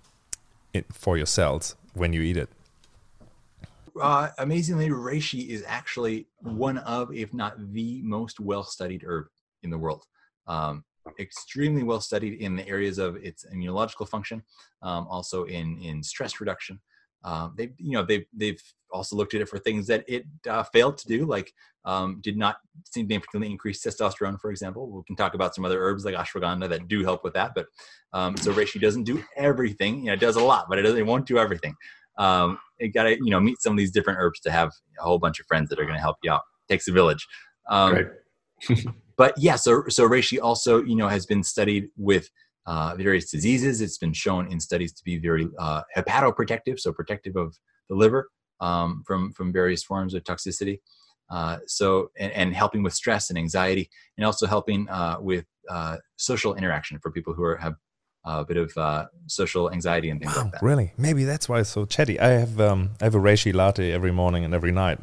it, 0.73 0.87
for 0.93 1.17
your 1.17 1.27
cells 1.27 1.77
when 1.95 2.13
you 2.13 2.23
eat 2.23 2.37
it. 2.37 2.49
Uh, 4.01 4.29
amazingly, 4.39 4.89
reishi 4.91 5.49
is 5.49 5.65
actually 5.67 6.29
one 6.41 6.79
of, 6.79 7.13
if 7.13 7.35
not 7.35 7.55
the 7.73 8.01
most 8.03 8.39
well-studied 8.39 9.03
herb 9.05 9.27
in 9.63 9.71
the 9.71 9.79
world. 9.79 10.05
Um, 10.47 10.85
extremely 11.19 11.83
well 11.83 12.01
studied 12.01 12.41
in 12.41 12.55
the 12.55 12.67
areas 12.69 12.99
of 12.99 13.17
its 13.17 13.45
immunological 13.53 14.09
function, 14.09 14.43
um, 14.83 15.07
also 15.09 15.45
in 15.45 15.79
in 15.79 16.03
stress 16.03 16.41
reduction, 16.41 16.81
um, 17.25 17.55
they 17.57 17.71
you 17.79 17.93
know 17.93 18.05
they've 18.05 18.27
they've 18.33 18.63
also 18.91 19.17
looked 19.17 19.35
at 19.35 19.41
it 19.41 19.49
for 19.49 19.59
things 19.59 19.87
that 19.89 20.05
it 20.09 20.25
uh, 20.49 20.63
failed 20.63 20.99
to 20.99 21.09
do, 21.09 21.27
like 21.27 21.53
um, 21.85 22.21
did 22.23 22.37
not 22.37 22.57
significantly 22.85 23.51
increase 23.51 23.85
testosterone, 23.85 24.39
for 24.41 24.51
example. 24.51 24.91
We 24.91 25.03
can 25.07 25.17
talk 25.17 25.35
about 25.35 25.55
some 25.55 25.65
other 25.65 25.83
herbs 25.83 26.05
like 26.05 26.15
ashwagandha 26.15 26.69
that 26.69 26.89
do 26.89 27.03
help 27.03 27.25
with 27.25 27.35
that, 27.35 27.53
but 27.55 27.67
um, 28.13 28.37
so 28.37 28.53
reishi 28.53 28.81
doesn't 28.81 29.05
do 29.05 29.23
everything. 29.37 30.01
You 30.01 30.07
know, 30.07 30.13
it 30.15 30.21
does 30.21 30.37
a 30.37 30.45
lot, 30.45 30.67
but 30.69 30.79
it 30.79 30.83
doesn't. 30.83 30.99
It 30.99 31.07
won't 31.07 31.27
do 31.27 31.39
everything. 31.39 31.75
Um, 32.19 32.59
it 32.79 32.89
got 32.89 33.05
to 33.05 33.13
you 33.13 33.31
know 33.31 33.41
meet 33.41 33.61
some 33.61 33.73
of 33.73 33.79
these 33.79 33.93
different 33.93 34.19
herbs 34.21 34.41
to 34.41 34.51
have 34.51 34.73
a 34.99 35.03
whole 35.03 35.19
bunch 35.19 35.41
of 35.41 35.47
friends 35.47 35.69
that 35.71 35.79
are 35.79 35.85
going 35.85 35.97
to 35.97 36.01
help 36.01 36.17
you 36.23 36.31
out. 36.31 36.43
takes 36.69 36.89
a 36.89 36.93
village. 36.93 37.27
Um, 37.69 37.95
right. 37.95 38.07
but 39.17 39.35
yeah, 39.37 39.57
so 39.57 39.85
so 39.89 40.09
reishi 40.09 40.39
also 40.41 40.83
you 40.83 40.97
know 40.97 41.09
has 41.09 41.27
been 41.27 41.43
studied 41.43 41.89
with 41.97 42.31
uh, 42.69 42.95
various 42.97 43.31
diseases. 43.31 43.81
It's 43.81 43.97
been 43.97 44.13
shown 44.13 44.53
in 44.53 44.61
studies 44.61 44.93
to 44.93 45.03
be 45.03 45.17
very 45.19 45.49
uh, 45.59 45.83
hepatoprotective, 45.97 46.79
so 46.79 46.93
protective 46.93 47.35
of 47.35 47.57
the 47.89 47.97
liver 47.97 48.29
um, 48.61 49.03
from 49.07 49.33
from 49.33 49.53
various 49.53 49.83
forms 49.83 50.13
of 50.15 50.23
toxicity. 50.25 50.81
Uh, 51.31 51.59
so 51.67 52.11
and, 52.19 52.33
and, 52.33 52.55
helping 52.55 52.83
with 52.83 52.95
stress 52.95 53.29
and 53.31 53.39
anxiety, 53.39 53.91
and 54.17 54.25
also 54.25 54.47
helping 54.47 54.89
uh, 54.89 55.17
with 55.21 55.45
uh, 55.69 55.97
social 56.17 56.55
interaction 56.55 56.99
for 57.03 57.11
people 57.11 57.35
who 57.35 57.43
are, 57.43 57.57
have 57.57 57.75
a 58.25 58.45
bit 58.45 58.57
of 58.57 58.77
uh, 58.77 59.07
social 59.27 59.71
anxiety 59.71 60.11
and 60.11 60.21
things 60.21 60.35
wow, 60.35 60.43
like 60.43 60.53
that. 60.53 60.63
Really? 60.63 60.93
Maybe 60.97 61.25
that's 61.25 61.49
why 61.49 61.61
it's 61.61 61.71
so 61.71 61.87
chatty. 61.87 62.21
I 62.21 62.29
have 62.29 62.61
um, 62.61 62.91
I 63.01 63.05
have 63.05 63.15
a 63.15 63.21
reishi 63.21 63.55
latte 63.55 63.93
every 63.93 64.13
morning 64.13 64.45
and 64.45 64.53
every 64.55 64.73
night. 64.73 64.99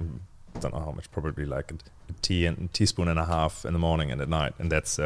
I 0.56 0.60
don't 0.60 0.74
know 0.74 0.80
how 0.80 0.92
much, 0.92 1.12
probably 1.12 1.46
like 1.46 1.72
a 1.72 1.76
tea 2.22 2.46
and 2.46 2.70
a 2.70 2.74
teaspoon 2.74 3.08
and 3.08 3.20
a 3.20 3.26
half 3.26 3.66
in 3.66 3.74
the 3.74 3.80
morning 3.80 4.12
and 4.12 4.22
at 4.22 4.30
night, 4.30 4.54
and 4.60 4.72
that's 4.72 5.00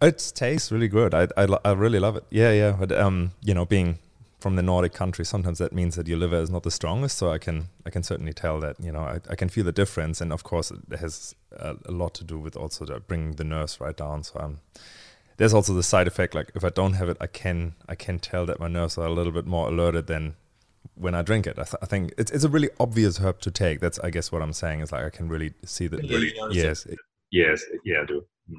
it 0.00 0.32
tastes 0.34 0.70
really 0.70 0.88
good. 0.88 1.14
I, 1.14 1.28
I, 1.36 1.46
I 1.64 1.72
really 1.72 1.98
love 1.98 2.16
it. 2.16 2.24
Yeah, 2.30 2.52
yeah. 2.52 2.72
But 2.72 2.92
um, 2.92 3.32
you 3.42 3.54
know, 3.54 3.64
being 3.64 3.98
from 4.38 4.56
the 4.56 4.62
Nordic 4.62 4.92
country, 4.92 5.24
sometimes 5.24 5.58
that 5.58 5.72
means 5.72 5.96
that 5.96 6.06
your 6.06 6.18
liver 6.18 6.36
is 6.36 6.50
not 6.50 6.62
the 6.62 6.70
strongest. 6.70 7.18
So 7.18 7.30
I 7.30 7.38
can 7.38 7.68
I 7.84 7.90
can 7.90 8.02
certainly 8.02 8.32
tell 8.32 8.60
that 8.60 8.76
you 8.80 8.92
know 8.92 9.00
I, 9.00 9.20
I 9.28 9.34
can 9.34 9.48
feel 9.48 9.64
the 9.64 9.72
difference, 9.72 10.20
and 10.20 10.32
of 10.32 10.44
course 10.44 10.70
it 10.70 10.98
has 10.98 11.34
a, 11.52 11.76
a 11.86 11.92
lot 11.92 12.14
to 12.14 12.24
do 12.24 12.38
with 12.38 12.56
also 12.56 12.84
the, 12.84 13.00
bringing 13.00 13.32
the 13.32 13.44
nerves 13.44 13.80
right 13.80 13.96
down. 13.96 14.22
So 14.22 14.38
I'm, 14.38 14.60
there's 15.36 15.54
also 15.54 15.74
the 15.74 15.82
side 15.82 16.06
effect. 16.06 16.34
Like 16.34 16.52
if 16.54 16.64
I 16.64 16.70
don't 16.70 16.94
have 16.94 17.08
it, 17.08 17.16
I 17.20 17.26
can 17.26 17.74
I 17.88 17.94
can 17.94 18.18
tell 18.18 18.46
that 18.46 18.60
my 18.60 18.68
nerves 18.68 18.98
are 18.98 19.06
a 19.06 19.12
little 19.12 19.32
bit 19.32 19.46
more 19.46 19.68
alerted 19.68 20.06
than 20.06 20.36
when 20.94 21.14
I 21.14 21.22
drink 21.22 21.46
it. 21.46 21.58
I, 21.58 21.64
th 21.64 21.74
I 21.82 21.86
think 21.86 22.12
it's 22.16 22.30
it's 22.30 22.44
a 22.44 22.48
really 22.48 22.70
obvious 22.78 23.18
herb 23.18 23.40
to 23.40 23.50
take. 23.50 23.80
That's 23.80 23.98
I 24.00 24.10
guess 24.10 24.30
what 24.30 24.42
I'm 24.42 24.52
saying 24.52 24.80
is 24.80 24.92
like 24.92 25.04
I 25.04 25.10
can 25.10 25.28
really 25.28 25.54
see 25.64 25.88
that. 25.88 26.00
Really 26.02 26.32
yes, 26.52 26.86
it. 26.86 26.98
yes, 27.32 27.64
yeah, 27.84 28.02
I 28.02 28.06
do. 28.06 28.24
Mm. 28.50 28.58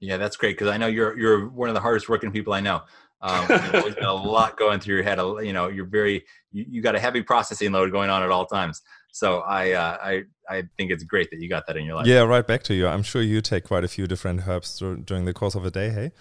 Yeah, 0.00 0.16
that's 0.16 0.36
great 0.36 0.56
because 0.56 0.68
I 0.68 0.76
know 0.76 0.86
you're 0.86 1.18
you're 1.18 1.48
one 1.48 1.68
of 1.68 1.74
the 1.74 1.80
hardest 1.80 2.08
working 2.08 2.30
people 2.30 2.52
I 2.52 2.60
know. 2.60 2.82
Um, 3.20 3.46
you've 3.50 3.74
always 3.74 3.94
got 3.94 4.04
a 4.04 4.12
lot 4.12 4.56
going 4.56 4.80
through 4.80 4.96
your 4.96 5.04
head. 5.04 5.18
You 5.18 5.52
know, 5.52 5.68
you're 5.68 5.86
very 5.86 6.24
you, 6.52 6.64
you 6.68 6.82
got 6.82 6.94
a 6.94 7.00
heavy 7.00 7.22
processing 7.22 7.72
load 7.72 7.90
going 7.90 8.10
on 8.10 8.22
at 8.22 8.30
all 8.30 8.46
times. 8.46 8.82
So 9.12 9.40
I 9.40 9.72
uh, 9.72 9.98
I 10.00 10.22
I 10.48 10.62
think 10.76 10.90
it's 10.92 11.02
great 11.04 11.30
that 11.30 11.40
you 11.40 11.48
got 11.48 11.66
that 11.66 11.76
in 11.76 11.84
your 11.84 11.96
life. 11.96 12.06
Yeah, 12.06 12.20
right 12.20 12.46
back 12.46 12.62
to 12.64 12.74
you. 12.74 12.86
I'm 12.86 13.02
sure 13.02 13.22
you 13.22 13.40
take 13.40 13.64
quite 13.64 13.84
a 13.84 13.88
few 13.88 14.06
different 14.06 14.46
herbs 14.46 14.78
during 14.78 15.24
the 15.24 15.34
course 15.34 15.54
of 15.54 15.64
a 15.64 15.70
day. 15.70 15.90
Hey. 15.90 16.12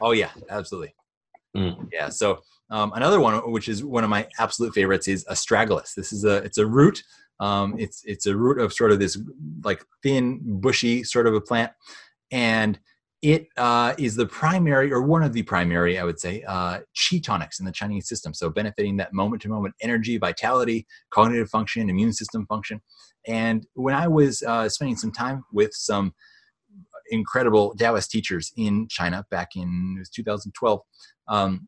Oh 0.00 0.10
yeah, 0.10 0.30
absolutely. 0.50 0.94
Mm. 1.56 1.88
Yeah. 1.92 2.08
So 2.08 2.40
um, 2.70 2.92
another 2.94 3.20
one, 3.20 3.50
which 3.52 3.68
is 3.68 3.84
one 3.84 4.02
of 4.02 4.10
my 4.10 4.26
absolute 4.38 4.74
favorites, 4.74 5.06
is 5.06 5.24
astragalus. 5.26 5.94
This 5.94 6.12
is 6.12 6.24
a 6.24 6.36
it's 6.38 6.58
a 6.58 6.66
root. 6.66 7.04
Um, 7.40 7.76
it's 7.78 8.02
it's 8.04 8.26
a 8.26 8.36
root 8.36 8.58
of 8.58 8.72
sort 8.72 8.90
of 8.90 8.98
this 8.98 9.18
like 9.62 9.84
thin, 10.02 10.40
bushy 10.42 11.04
sort 11.04 11.26
of 11.26 11.34
a 11.34 11.40
plant 11.40 11.72
and 12.30 12.78
it 13.24 13.48
uh, 13.56 13.94
is 13.98 14.16
the 14.16 14.26
primary 14.26 14.92
or 14.92 15.00
one 15.00 15.22
of 15.22 15.32
the 15.32 15.42
primary, 15.44 15.98
I 15.98 16.04
would 16.04 16.20
say, 16.20 16.42
uh, 16.46 16.80
chi 16.94 17.18
tonics 17.18 17.58
in 17.58 17.64
the 17.64 17.72
Chinese 17.72 18.06
system. 18.06 18.34
So 18.34 18.50
benefiting 18.50 18.98
that 18.98 19.14
moment 19.14 19.40
to 19.42 19.48
moment 19.48 19.74
energy, 19.80 20.18
vitality, 20.18 20.86
cognitive 21.08 21.48
function, 21.48 21.88
immune 21.88 22.12
system 22.12 22.44
function. 22.46 22.82
And 23.26 23.66
when 23.72 23.94
I 23.94 24.08
was 24.08 24.42
uh, 24.42 24.68
spending 24.68 24.96
some 24.96 25.10
time 25.10 25.42
with 25.52 25.70
some 25.72 26.12
incredible 27.10 27.74
Taoist 27.78 28.10
teachers 28.10 28.52
in 28.58 28.88
China 28.88 29.24
back 29.30 29.56
in 29.56 29.94
it 29.96 30.00
was 30.00 30.10
2012, 30.10 30.80
um, 31.28 31.66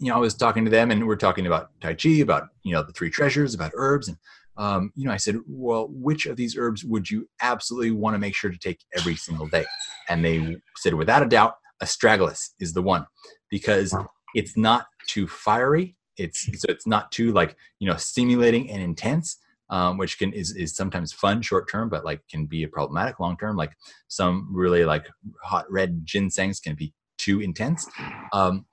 you 0.00 0.08
know, 0.08 0.16
I 0.16 0.20
was 0.20 0.34
talking 0.34 0.64
to 0.64 0.70
them 0.70 0.90
and 0.90 1.06
we're 1.06 1.16
talking 1.16 1.46
about 1.46 1.68
Tai 1.82 1.94
Chi, 1.94 2.20
about, 2.20 2.48
you 2.62 2.72
know, 2.72 2.82
the 2.82 2.92
three 2.92 3.10
treasures, 3.10 3.54
about 3.54 3.72
herbs. 3.74 4.08
And 4.08 4.16
um, 4.56 4.92
you 4.94 5.06
know, 5.06 5.12
I 5.12 5.16
said, 5.16 5.36
well, 5.46 5.88
which 5.90 6.26
of 6.26 6.36
these 6.36 6.56
herbs 6.56 6.84
would 6.84 7.10
you 7.10 7.28
absolutely 7.40 7.92
want 7.92 8.14
to 8.14 8.18
make 8.18 8.34
sure 8.34 8.50
to 8.50 8.58
take 8.58 8.80
every 8.96 9.16
single 9.16 9.46
day? 9.46 9.64
And 10.08 10.24
they 10.24 10.56
said, 10.76 10.94
without 10.94 11.22
a 11.22 11.28
doubt, 11.28 11.54
astragalus 11.82 12.50
is 12.60 12.72
the 12.72 12.82
one 12.82 13.06
because 13.50 13.94
it's 14.34 14.56
not 14.56 14.86
too 15.08 15.26
fiery. 15.26 15.96
It's 16.16 16.46
so 16.60 16.66
it's 16.68 16.86
not 16.86 17.10
too 17.10 17.32
like 17.32 17.56
you 17.78 17.88
know 17.88 17.96
stimulating 17.96 18.70
and 18.70 18.82
intense, 18.82 19.38
um, 19.70 19.96
which 19.96 20.18
can 20.18 20.32
is 20.32 20.54
is 20.54 20.76
sometimes 20.76 21.12
fun 21.12 21.40
short 21.40 21.70
term, 21.70 21.88
but 21.88 22.04
like 22.04 22.20
can 22.28 22.44
be 22.44 22.62
a 22.64 22.68
problematic 22.68 23.18
long 23.18 23.38
term. 23.38 23.56
Like 23.56 23.72
some 24.08 24.48
really 24.52 24.84
like 24.84 25.06
hot 25.42 25.64
red 25.70 26.04
ginsengs 26.04 26.62
can 26.62 26.74
be 26.74 26.92
too 27.16 27.40
intense. 27.40 27.88
Um, 28.32 28.66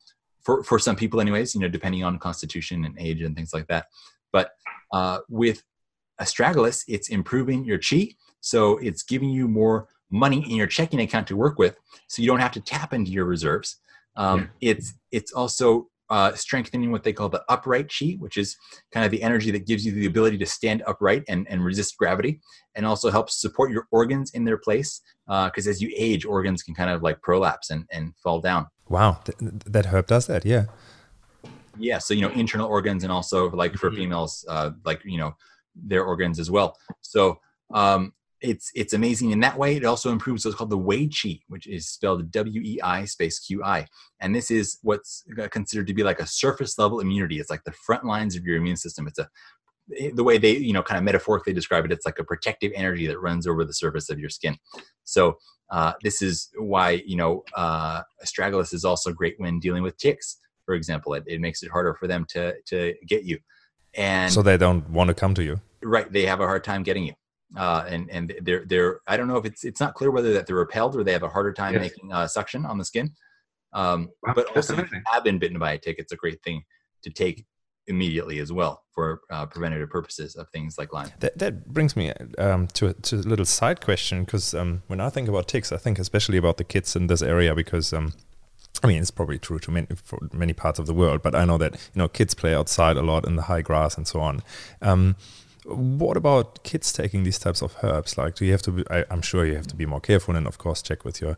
for, 0.44 0.64
for 0.64 0.80
some 0.80 0.96
people 0.96 1.20
anyways 1.20 1.54
you 1.54 1.60
know 1.60 1.68
depending 1.68 2.04
on 2.04 2.18
constitution 2.18 2.86
and 2.86 2.96
age 2.98 3.22
and 3.22 3.36
things 3.36 3.54
like 3.54 3.68
that 3.68 3.88
but 4.32 4.52
uh, 4.94 5.20
with 5.30 5.64
astragalus, 6.20 6.84
it's 6.88 7.10
improving 7.10 7.66
your 7.66 7.80
chi. 7.80 8.10
So 8.42 8.78
it's 8.78 9.04
giving 9.04 9.30
you 9.30 9.48
more 9.48 9.88
money 10.12 10.44
in 10.50 10.56
your 10.56 10.68
checking 10.68 11.00
account 11.02 11.28
to 11.28 11.36
work 11.36 11.60
with, 11.60 11.76
so 12.08 12.22
you 12.22 12.28
don't 12.28 12.40
have 12.40 12.54
to 12.54 12.62
tap 12.62 12.94
into 12.94 13.12
your 13.12 13.26
reserves. 13.26 13.78
Um, 14.16 14.50
yeah. 14.60 14.72
It's 14.72 14.94
it's 15.12 15.32
also 15.34 15.90
uh, 16.10 16.34
strengthening 16.34 16.92
what 16.92 17.04
they 17.04 17.14
call 17.14 17.30
the 17.30 17.44
upright 17.50 17.92
chi, 17.98 18.16
which 18.20 18.38
is 18.38 18.58
kind 18.92 19.06
of 19.06 19.12
the 19.12 19.22
energy 19.22 19.52
that 19.52 19.68
gives 19.68 19.86
you 19.86 19.92
the 19.92 20.08
ability 20.08 20.38
to 20.40 20.46
stand 20.46 20.82
upright 20.88 21.24
and, 21.28 21.46
and 21.50 21.64
resist 21.64 21.98
gravity, 21.98 22.42
and 22.76 22.86
also 22.86 23.12
helps 23.12 23.40
support 23.40 23.72
your 23.72 23.88
organs 23.92 24.32
in 24.32 24.44
their 24.44 24.58
place. 24.58 25.02
Because 25.28 25.68
uh, 25.68 25.70
as 25.70 25.82
you 25.82 25.92
age, 25.96 26.26
organs 26.26 26.64
can 26.64 26.74
kind 26.74 26.90
of 26.90 27.04
like 27.04 27.22
prolapse 27.22 27.70
and, 27.70 27.86
and 27.92 28.14
fall 28.24 28.42
down. 28.42 28.66
Wow, 28.88 29.20
Th- 29.26 29.38
that 29.68 29.88
herb 29.88 30.08
does 30.08 30.26
that, 30.26 30.46
yeah. 30.46 30.66
Yeah, 31.78 32.00
so 32.00 32.14
you 32.14 32.22
know 32.22 32.32
internal 32.32 32.68
organs, 32.68 33.04
and 33.04 33.12
also 33.12 33.50
like 33.52 33.76
for 33.76 33.90
mm-hmm. 33.90 33.98
females, 33.98 34.44
uh, 34.50 34.72
like 34.84 35.02
you 35.06 35.20
know 35.20 35.36
their 35.76 36.04
organs 36.04 36.40
as 36.40 36.50
well. 36.50 36.78
So 37.02 37.40
um, 37.74 38.14
it's 38.42 38.72
it's 38.74 38.94
amazing 38.94 39.32
in 39.32 39.42
that 39.42 39.58
way. 39.58 39.76
It 39.76 39.86
also 39.86 40.12
improves 40.12 40.46
what's 40.46 40.58
called 40.58 40.70
the 40.70 40.78
Wei 40.78 41.08
Qi, 41.08 41.42
which 41.48 41.68
is 41.68 41.90
spelled 41.90 42.32
W 42.32 42.62
E 42.62 42.80
I 42.82 43.06
space 43.06 43.40
Q 43.40 43.64
I, 43.64 43.88
and 44.20 44.36
this 44.36 44.50
is 44.50 44.80
what's 44.82 45.24
considered 45.52 45.88
to 45.88 45.94
be 45.94 46.04
like 46.04 46.20
a 46.20 46.28
surface 46.28 46.78
level 46.78 47.00
immunity. 47.00 47.40
It's 47.40 47.50
like 47.50 47.64
the 47.66 47.72
front 47.72 48.06
lines 48.06 48.36
of 48.36 48.46
your 48.46 48.58
immune 48.58 48.78
system. 48.78 49.08
It's 49.08 49.20
a 49.20 49.30
the 50.14 50.24
way 50.24 50.38
they 50.38 50.56
you 50.56 50.72
know 50.72 50.84
kind 50.84 50.98
of 50.98 51.04
metaphorically 51.04 51.54
describe 51.54 51.84
it. 51.86 51.92
It's 51.92 52.06
like 52.06 52.20
a 52.20 52.24
protective 52.24 52.72
energy 52.76 53.08
that 53.08 53.20
runs 53.20 53.46
over 53.48 53.66
the 53.66 53.74
surface 53.74 54.10
of 54.10 54.20
your 54.20 54.30
skin. 54.30 54.58
So 55.04 55.38
uh, 55.70 55.94
this 56.04 56.22
is 56.22 56.50
why 56.58 57.04
you 57.06 57.18
know 57.18 57.44
uh, 57.56 58.04
astragalus 58.24 58.74
is 58.74 58.86
also 58.86 59.12
great 59.12 59.36
when 59.38 59.60
dealing 59.60 59.84
with 59.84 59.98
ticks. 59.98 60.38
For 60.66 60.76
example, 60.76 61.14
it, 61.16 61.24
it 61.26 61.42
makes 61.42 61.64
it 61.64 61.72
harder 61.72 61.94
for 61.96 62.08
them 62.08 62.26
to 62.30 62.54
to 62.68 62.94
get 63.08 63.24
you 63.24 63.40
and 63.96 64.32
so 64.32 64.42
they 64.42 64.58
don't 64.58 64.90
want 64.90 65.08
to 65.08 65.14
come 65.14 65.34
to 65.34 65.44
you 65.44 65.60
right 65.82 66.12
they 66.12 66.26
have 66.26 66.40
a 66.40 66.46
hard 66.46 66.64
time 66.64 66.84
getting 66.84 67.06
you 67.06 67.14
uh, 67.58 67.84
and 67.88 68.10
and 68.12 68.36
they're 68.42 68.66
they're 68.66 69.00
I 69.08 69.18
don't 69.18 69.28
know 69.28 69.38
if 69.38 69.46
it's 69.46 69.64
it's 69.64 69.80
not 69.80 69.96
clear 69.96 70.12
whether 70.12 70.34
that 70.34 70.46
they're 70.46 70.56
repelled 70.56 70.96
or 70.96 71.04
they 71.04 71.14
have 71.14 71.24
a 71.24 71.30
harder 71.30 71.54
time 71.54 71.74
yes. 71.74 71.82
making 71.82 72.14
uh, 72.14 72.28
suction 72.28 72.66
on 72.66 72.78
the 72.78 72.86
skin. 72.86 73.12
Um, 73.74 74.10
wow, 74.24 74.34
but 74.36 74.56
also 74.56 74.78
if 74.78 74.92
you 74.92 75.02
have 75.12 75.24
been 75.24 75.40
bitten 75.40 75.60
by 75.60 75.74
a 75.74 75.78
tick, 75.78 75.98
it's 76.00 76.12
a 76.12 76.16
great 76.16 76.42
thing 76.44 76.64
to 77.04 77.10
take 77.10 77.46
immediately 77.88 78.40
as 78.40 78.52
well 78.52 78.84
for 78.94 79.22
uh, 79.32 79.46
preventative 79.48 79.90
purposes 79.90 80.36
of 80.36 80.48
things 80.50 80.78
like 80.78 80.94
Lyme. 80.94 81.10
That, 81.20 81.38
that 81.40 81.68
brings 81.74 81.96
me 81.96 82.14
um, 82.38 82.68
to, 82.68 82.88
a, 82.88 82.94
to 82.94 83.16
a 83.16 83.18
little 83.18 83.46
side 83.46 83.82
question 83.82 84.24
because 84.24 84.54
um, 84.54 84.84
when 84.88 85.00
I 85.00 85.10
think 85.10 85.28
about 85.28 85.48
ticks, 85.48 85.72
I 85.72 85.78
think 85.78 85.98
especially 85.98 86.38
about 86.38 86.58
the 86.58 86.64
kids 86.64 86.96
in 86.96 87.08
this 87.08 87.22
area 87.22 87.56
because 87.56 87.94
um, 87.94 88.14
I 88.84 88.88
mean, 88.88 89.02
it's 89.02 89.12
probably 89.12 89.40
true 89.40 89.60
to 89.60 89.72
many, 89.72 89.88
for 90.04 90.20
many 90.34 90.54
parts 90.54 90.80
of 90.80 90.86
the 90.86 90.94
world, 90.94 91.22
but 91.22 91.36
I 91.36 91.46
know 91.46 91.58
that 91.58 91.74
you 91.74 92.00
know 92.00 92.08
kids 92.08 92.34
play 92.34 92.54
outside 92.54 92.98
a 92.98 93.02
lot 93.02 93.28
in 93.28 93.36
the 93.36 93.44
high 93.44 93.62
grass 93.62 93.98
and 93.98 94.08
so 94.08 94.22
on. 94.22 94.42
Um, 94.82 95.16
what 95.66 96.18
about 96.18 96.64
kids 96.64 96.92
taking 96.92 97.24
these 97.24 97.38
types 97.38 97.62
of 97.62 97.76
herbs? 97.84 98.18
Like, 98.18 98.36
do 98.36 98.46
you 98.46 98.52
have 98.52 98.62
to? 98.64 98.72
Be, 98.72 98.84
I, 98.90 99.06
am 99.10 99.22
sure 99.22 99.46
you 99.46 99.56
have 99.56 99.68
to 99.68 99.76
be 99.76 99.86
more 99.86 100.00
careful, 100.00 100.36
and 100.36 100.48
of 100.48 100.58
course, 100.58 100.82
check 100.82 101.04
with 101.06 101.22
your, 101.22 101.38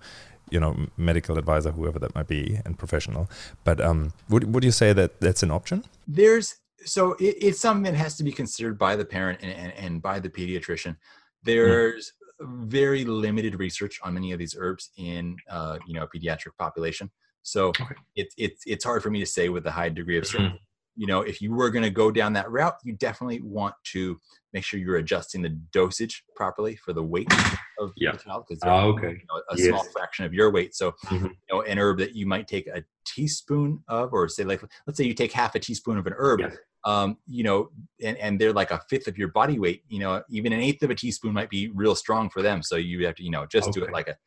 you 0.49 0.59
know, 0.59 0.87
medical 0.97 1.37
advisor, 1.37 1.71
whoever 1.71 1.99
that 1.99 2.15
might 2.15 2.27
be, 2.27 2.59
and 2.63 2.77
professional. 2.77 3.29
But 3.63 3.81
um, 3.81 4.13
would 4.29 4.53
would 4.53 4.63
you 4.63 4.71
say 4.71 4.93
that 4.93 5.19
that's 5.19 5.43
an 5.43 5.51
option? 5.51 5.83
There's 6.07 6.55
so 6.85 7.13
it, 7.13 7.37
it's 7.41 7.59
something 7.59 7.91
that 7.91 7.97
has 7.97 8.15
to 8.17 8.23
be 8.23 8.31
considered 8.31 8.77
by 8.77 8.95
the 8.95 9.05
parent 9.05 9.39
and, 9.41 9.51
and, 9.51 9.73
and 9.73 10.01
by 10.01 10.19
the 10.19 10.29
pediatrician. 10.29 10.97
There's 11.43 12.13
mm. 12.41 12.67
very 12.67 13.03
limited 13.05 13.59
research 13.59 13.99
on 14.03 14.13
many 14.13 14.31
of 14.31 14.39
these 14.39 14.55
herbs 14.57 14.91
in 14.97 15.35
uh, 15.49 15.79
you 15.85 15.93
know 15.93 16.03
a 16.03 16.07
pediatric 16.07 16.55
population. 16.57 17.09
So 17.43 17.69
okay. 17.69 17.95
it's 18.15 18.33
it's 18.37 18.63
it's 18.65 18.83
hard 18.83 19.03
for 19.03 19.09
me 19.09 19.19
to 19.19 19.25
say 19.25 19.49
with 19.49 19.65
a 19.65 19.71
high 19.71 19.89
degree 19.89 20.17
of 20.17 20.27
certainty. 20.27 20.55
Mm-hmm. 20.55 20.65
You 20.97 21.07
know, 21.07 21.21
if 21.21 21.41
you 21.41 21.53
were 21.53 21.69
going 21.69 21.83
to 21.83 21.89
go 21.89 22.11
down 22.11 22.33
that 22.33 22.51
route, 22.51 22.75
you 22.83 22.93
definitely 22.93 23.41
want 23.41 23.73
to 23.93 24.19
make 24.53 24.65
sure 24.65 24.77
you're 24.77 24.97
adjusting 24.97 25.41
the 25.41 25.57
dosage 25.71 26.23
properly 26.35 26.75
for 26.75 26.91
the 26.91 27.01
weight 27.01 27.31
of 27.79 27.91
yeah. 27.95 28.11
the 28.11 28.17
child 28.17 28.43
because 28.47 28.61
oh, 28.65 28.89
okay. 28.89 29.11
You 29.11 29.25
know, 29.29 29.41
a 29.49 29.57
yes. 29.57 29.67
small 29.69 29.85
fraction 29.93 30.25
of 30.25 30.33
your 30.33 30.51
weight. 30.51 30.75
So, 30.75 30.91
mm-hmm. 31.05 31.27
you 31.27 31.31
know, 31.49 31.61
an 31.61 31.79
herb 31.79 31.99
that 31.99 32.13
you 32.13 32.25
might 32.25 32.45
take 32.45 32.67
a 32.67 32.83
teaspoon 33.05 33.81
of, 33.87 34.11
or 34.11 34.27
say 34.27 34.43
like, 34.43 34.61
let's 34.85 34.97
say 34.97 35.05
you 35.05 35.13
take 35.13 35.31
half 35.31 35.55
a 35.55 35.59
teaspoon 35.59 35.97
of 35.97 36.05
an 36.07 36.13
herb, 36.17 36.41
yes. 36.41 36.57
um, 36.83 37.17
you 37.25 37.43
know, 37.43 37.69
and, 38.03 38.17
and 38.17 38.39
they're 38.39 38.53
like 38.53 38.71
a 38.71 38.81
fifth 38.89 39.07
of 39.07 39.17
your 39.17 39.29
body 39.29 39.59
weight, 39.59 39.83
you 39.87 39.99
know, 39.99 40.21
even 40.29 40.51
an 40.51 40.59
eighth 40.59 40.83
of 40.83 40.89
a 40.89 40.95
teaspoon 40.95 41.33
might 41.33 41.49
be 41.49 41.69
real 41.69 41.95
strong 41.95 42.29
for 42.29 42.41
them. 42.41 42.61
So 42.61 42.75
you 42.75 43.05
have 43.05 43.15
to, 43.15 43.23
you 43.23 43.31
know, 43.31 43.45
just 43.45 43.69
okay. 43.69 43.79
do 43.79 43.85
it 43.85 43.93
like 43.93 44.09
a 44.09 44.17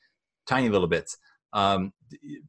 tiny 0.49 0.71
little 0.71 0.89
bits 0.89 1.19
um, 1.55 1.93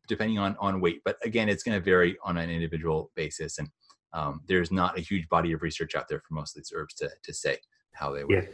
depending 0.08 0.39
on 0.39 0.58
on 0.60 0.82
weight. 0.82 1.01
But 1.06 1.18
again, 1.24 1.47
it's 1.47 1.64
going 1.64 1.78
to 1.80 1.84
vary 1.84 2.18
on 2.24 2.38
an 2.38 2.49
individual 2.49 3.12
basis, 3.16 3.58
and 3.60 3.70
um, 4.14 4.41
there's 4.47 4.72
not 4.72 4.97
a 4.97 5.01
huge 5.01 5.30
body 5.30 5.53
of 5.53 5.62
research 5.62 5.95
out 5.95 6.08
there 6.10 6.20
for 6.20 6.34
most 6.34 6.56
of 6.56 6.62
these 6.62 6.74
herbs 6.76 6.95
to 6.95 7.10
to 7.24 7.34
say 7.34 7.58
how 7.93 8.12
they 8.12 8.24
work. 8.24 8.32
Yeah. 8.32 8.51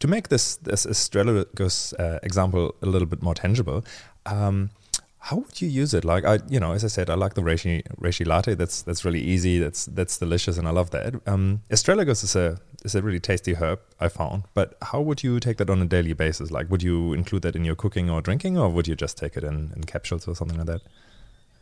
To 0.00 0.08
make 0.08 0.28
this 0.28 0.56
this 0.56 0.86
astragalus 0.86 1.94
uh, 1.98 2.18
example 2.22 2.74
a 2.82 2.86
little 2.86 3.08
bit 3.08 3.22
more 3.22 3.34
tangible, 3.34 3.82
um, 4.26 4.70
how 5.18 5.36
would 5.38 5.60
you 5.60 5.68
use 5.68 5.94
it? 5.94 6.04
Like 6.04 6.24
I, 6.24 6.38
you 6.48 6.60
know, 6.60 6.72
as 6.72 6.84
I 6.84 6.88
said, 6.88 7.08
I 7.08 7.14
like 7.14 7.34
the 7.34 7.42
reishi 7.42 7.82
reishi 7.98 8.26
latte. 8.26 8.54
That's 8.54 8.82
that's 8.82 9.04
really 9.04 9.22
easy. 9.22 9.58
That's 9.58 9.86
that's 9.86 10.18
delicious, 10.18 10.58
and 10.58 10.68
I 10.68 10.70
love 10.70 10.90
that. 10.90 11.14
Um, 11.26 11.62
astragalus 11.70 12.22
is 12.22 12.36
a 12.36 12.58
is 12.86 12.94
a 12.94 13.02
really 13.02 13.20
tasty 13.20 13.54
herb 13.54 13.80
I 14.00 14.08
found. 14.08 14.44
But 14.54 14.76
how 14.80 15.00
would 15.02 15.22
you 15.22 15.38
take 15.40 15.58
that 15.58 15.68
on 15.68 15.82
a 15.82 15.86
daily 15.86 16.14
basis? 16.14 16.50
Like, 16.50 16.70
would 16.70 16.82
you 16.82 17.12
include 17.12 17.42
that 17.42 17.54
in 17.54 17.64
your 17.64 17.74
cooking 17.74 18.08
or 18.08 18.22
drinking, 18.22 18.56
or 18.56 18.70
would 18.70 18.88
you 18.88 18.96
just 18.96 19.18
take 19.18 19.36
it 19.36 19.44
in, 19.44 19.72
in 19.76 19.84
capsules 19.84 20.26
or 20.26 20.34
something 20.34 20.56
like 20.56 20.66
that? 20.66 20.82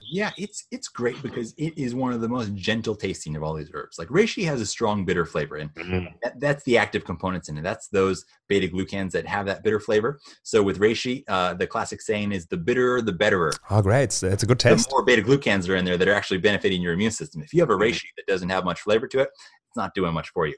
Yeah, 0.06 0.32
it's 0.36 0.66
it's 0.70 0.88
great 0.88 1.20
because 1.22 1.54
it 1.56 1.76
is 1.78 1.94
one 1.94 2.12
of 2.12 2.20
the 2.20 2.28
most 2.28 2.54
gentle 2.54 2.94
tasting 2.94 3.36
of 3.36 3.42
all 3.42 3.54
these 3.54 3.70
herbs. 3.72 3.98
Like 3.98 4.08
reishi 4.08 4.44
has 4.44 4.60
a 4.60 4.66
strong 4.66 5.04
bitter 5.04 5.24
flavor, 5.24 5.56
and 5.56 5.74
mm-hmm. 5.74 6.06
that, 6.22 6.38
that's 6.38 6.62
the 6.64 6.76
active 6.76 7.04
components 7.04 7.48
in 7.48 7.56
it. 7.56 7.62
That's 7.62 7.88
those 7.88 8.24
beta 8.46 8.68
glucans 8.68 9.12
that 9.12 9.26
have 9.26 9.46
that 9.46 9.64
bitter 9.64 9.80
flavor. 9.80 10.20
So 10.42 10.62
with 10.62 10.78
reishi, 10.78 11.24
uh, 11.26 11.54
the 11.54 11.66
classic 11.66 12.02
saying 12.02 12.32
is 12.32 12.46
the 12.46 12.58
bitterer, 12.58 13.00
the 13.02 13.12
betterer. 13.12 13.52
Oh, 13.70 13.80
great! 13.80 14.04
It's, 14.04 14.22
it's 14.22 14.42
a 14.42 14.46
good 14.46 14.60
taste. 14.60 14.88
The 14.88 14.94
more 14.94 15.04
beta 15.04 15.22
glucans 15.22 15.68
are 15.68 15.76
in 15.76 15.86
there 15.86 15.96
that 15.96 16.06
are 16.06 16.14
actually 16.14 16.38
benefiting 16.38 16.82
your 16.82 16.92
immune 16.92 17.10
system. 17.10 17.42
If 17.42 17.54
you 17.54 17.60
have 17.60 17.70
a 17.70 17.72
mm-hmm. 17.72 17.82
reishi 17.82 18.06
that 18.16 18.26
doesn't 18.26 18.50
have 18.50 18.64
much 18.64 18.82
flavor 18.82 19.08
to 19.08 19.20
it, 19.20 19.30
it's 19.74 19.76
not 19.76 19.94
doing 19.94 20.12
much 20.12 20.28
for 20.30 20.46
you. 20.46 20.54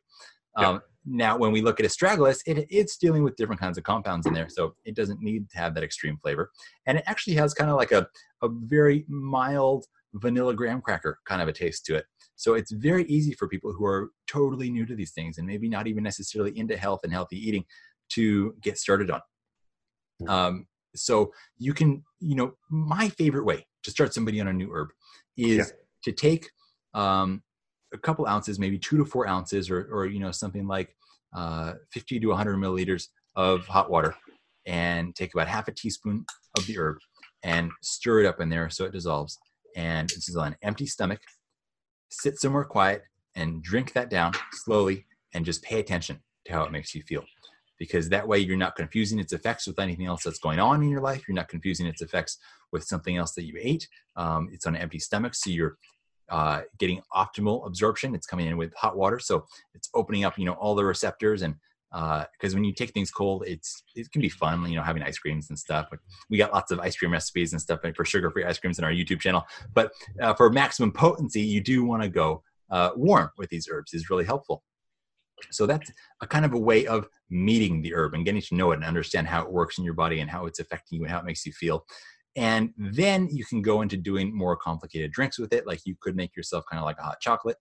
Um, 0.57 0.81
now, 1.05 1.39
when 1.39 1.53
we 1.53 1.63
look 1.63 1.79
at 1.79 1.87
astragalus, 1.87 2.41
it, 2.47 2.67
it's 2.69 2.97
dealing 2.97 3.23
with 3.23 3.37
different 3.37 3.61
kinds 3.61 3.79
of 3.79 3.85
compounds 3.85 4.27
in 4.27 4.33
there, 4.33 4.49
so 4.49 4.75
it 4.85 4.97
doesn't 4.97 5.21
need 5.23 5.49
to 5.51 5.59
have 5.59 5.75
that 5.75 5.85
extreme 5.85 6.19
flavor. 6.21 6.51
And 6.87 6.99
it 6.99 7.05
actually 7.07 7.35
has 7.35 7.55
kind 7.55 7.71
of 7.71 7.77
like 7.77 7.93
a, 7.93 8.09
a 8.43 8.49
very 8.49 9.05
mild 9.09 9.87
vanilla 10.15 10.55
graham 10.55 10.81
cracker 10.81 11.19
kind 11.27 11.43
of 11.43 11.49
a 11.49 11.53
taste 11.53 11.85
to 11.87 11.95
it. 11.95 12.07
So 12.37 12.55
it's 12.55 12.73
very 12.73 13.05
easy 13.05 13.33
for 13.35 13.49
people 13.49 13.73
who 13.73 13.85
are 13.85 14.11
totally 14.27 14.71
new 14.71 14.85
to 14.87 14.95
these 14.95 15.13
things 15.13 15.39
and 15.39 15.47
maybe 15.47 15.69
not 15.69 15.87
even 15.87 16.03
necessarily 16.03 16.59
into 16.59 16.77
health 16.77 17.01
and 17.05 17.13
healthy 17.13 17.37
eating 17.37 17.65
to 18.11 18.55
get 18.61 18.79
started 18.79 19.11
on. 19.11 19.21
Hmm. 20.21 20.29
Um, 20.29 20.67
so 20.95 21.33
you 21.59 21.75
can, 21.75 22.03
you 22.21 22.35
know, 22.35 22.55
my 22.71 23.09
favorite 23.11 23.45
way 23.45 23.67
to 23.83 23.91
start 23.91 24.15
somebody 24.15 24.41
on 24.41 24.49
a 24.49 24.53
new 24.53 24.71
herb 24.73 24.89
is 25.37 25.59
yeah. 25.59 25.65
to 26.05 26.13
take 26.13 26.51
um, 26.95 27.43
a 27.93 27.99
couple 27.99 28.27
ounces, 28.27 28.59
maybe 28.59 28.79
two 28.79 28.97
to 28.97 29.05
four 29.05 29.29
ounces, 29.29 29.71
or, 29.71 29.89
or 29.93 30.07
you 30.07 30.19
know 30.19 30.31
something 30.31 30.67
like 30.67 30.95
uh, 31.35 31.75
50 31.93 32.21
to 32.21 32.29
100 32.29 32.57
milliliters 32.57 33.09
of 33.35 33.67
hot 33.67 33.91
water, 33.91 34.15
and 34.67 35.15
take 35.15 35.35
about 35.35 35.49
half 35.49 35.69
a 35.69 35.73
teaspoon 35.73 36.25
of 36.57 36.67
the 36.67 36.79
herb 36.79 36.99
and 37.43 37.71
stir 37.83 38.21
it 38.21 38.27
up 38.27 38.41
in 38.41 38.49
there 38.49 38.69
so 38.71 38.85
it 38.85 38.93
dissolves. 38.93 39.39
And 39.77 40.09
this 40.09 40.29
is 40.29 40.37
on 40.37 40.49
an 40.49 40.57
empty 40.63 40.87
stomach. 40.87 41.21
Sit 42.11 42.39
somewhere 42.39 42.65
quiet 42.65 43.03
and 43.35 43.63
drink 43.63 43.93
that 43.93 44.11
down 44.11 44.33
slowly, 44.53 45.07
and 45.35 45.45
just 45.45 45.63
pay 45.63 45.79
attention 45.79 46.19
to 46.47 46.53
how 46.53 46.65
it 46.65 46.73
makes 46.73 46.95
you 46.95 47.03
feel. 47.03 47.25
Because 47.79 48.09
that 48.09 48.27
way 48.27 48.39
you're 48.39 48.57
not 48.57 48.75
confusing 48.75 49.19
its 49.19 49.35
effects 49.35 49.67
with 49.67 49.79
anything 49.79 50.07
else 50.07 50.25
that's 50.25 50.39
going 50.39 50.59
on 50.59 50.83
in 50.83 50.89
your 50.89 51.03
life. 51.03 51.29
You're 51.29 51.35
not 51.35 51.49
confusing 51.49 51.87
its 51.87 52.01
effects 52.01 52.39
with 52.73 52.85
something 52.85 53.19
else 53.19 53.33
that 53.33 53.45
you 53.45 53.55
ate. 53.61 53.87
Um, 54.17 54.49
it's 54.51 54.67
on 54.67 54.75
an 54.75 54.81
empty 54.81 54.99
stomach, 54.99 55.35
so 55.35 55.51
you're 55.51 55.77
uh, 56.31 56.63
getting 56.79 57.01
optimal 57.15 57.67
absorption. 57.67 58.15
It's 58.15 58.27
coming 58.27 58.47
in 58.47 58.57
with 58.57 58.75
hot 58.75 58.97
water, 58.97 59.19
so 59.19 59.47
it's 59.75 59.89
opening 59.95 60.25
up, 60.25 60.39
you 60.39 60.45
know, 60.45 60.55
all 60.55 60.75
the 60.75 60.85
receptors. 60.85 61.43
And 61.43 61.55
because 61.91 62.53
uh, 62.53 62.57
when 62.57 62.65
you 62.65 62.75
take 62.75 62.91
things 62.91 63.11
cold, 63.11 63.45
it's 63.47 63.83
it 63.95 64.11
can 64.11 64.21
be 64.21 64.29
fun, 64.29 64.69
you 64.69 64.77
know, 64.77 64.83
having 64.83 65.03
ice 65.03 65.19
creams 65.19 65.49
and 65.51 65.59
stuff. 65.59 65.89
We 66.29 66.37
got 66.37 66.53
lots 66.53 66.71
of 66.73 66.81
ice 66.81 66.97
cream 66.97 67.13
recipes 67.13 67.53
and 67.53 67.61
stuff 67.61 67.81
for 67.95 68.05
sugar-free 68.05 68.45
ice 68.45 68.59
creams 68.59 68.79
in 68.79 68.85
our 68.85 68.91
YouTube 68.91 69.21
channel. 69.21 69.45
But 69.73 69.93
uh, 70.21 70.35
for 70.35 70.51
maximum 70.51 70.93
potency, 70.93 71.41
you 71.41 71.61
do 71.61 71.85
want 71.85 72.03
to 72.03 72.09
go 72.09 72.43
uh, 72.71 72.91
warm 72.97 73.31
with 73.39 73.51
these 73.51 73.69
herbs. 73.71 73.95
is 73.95 74.11
really 74.11 74.25
helpful. 74.25 74.63
So 75.51 75.67
that's 75.67 75.91
a 76.23 76.27
kind 76.27 76.45
of 76.45 76.55
a 76.55 76.59
way 76.59 76.87
of 76.87 77.09
meeting 77.31 77.83
the 77.83 77.95
herb 77.95 78.15
and 78.15 78.25
getting 78.25 78.41
to 78.41 78.55
know 78.55 78.73
it 78.73 78.77
and 78.77 78.85
understand 78.85 79.27
how 79.27 79.43
it 79.43 79.53
works 79.53 79.79
in 79.79 79.85
your 79.85 79.95
body 79.95 80.21
and 80.21 80.31
how 80.31 80.47
it's 80.47 80.61
affecting 80.61 80.99
you 80.99 81.05
and 81.05 81.11
how 81.11 81.19
it 81.19 81.25
makes 81.25 81.45
you 81.45 81.53
feel. 81.53 81.85
And 82.37 82.71
then 82.77 83.29
you 83.31 83.45
can 83.45 83.63
go 83.63 83.81
into 83.81 83.97
doing 83.97 84.37
more 84.37 84.57
complicated 84.57 85.11
drinks 85.13 85.39
with 85.39 85.53
it. 85.53 85.67
Like 85.67 85.81
you 85.85 85.97
could 86.01 86.17
make 86.17 86.37
yourself 86.37 86.65
kind 86.71 86.79
of 86.79 86.85
like 86.85 86.99
a 86.99 87.03
hot 87.03 87.21
chocolate, 87.21 87.57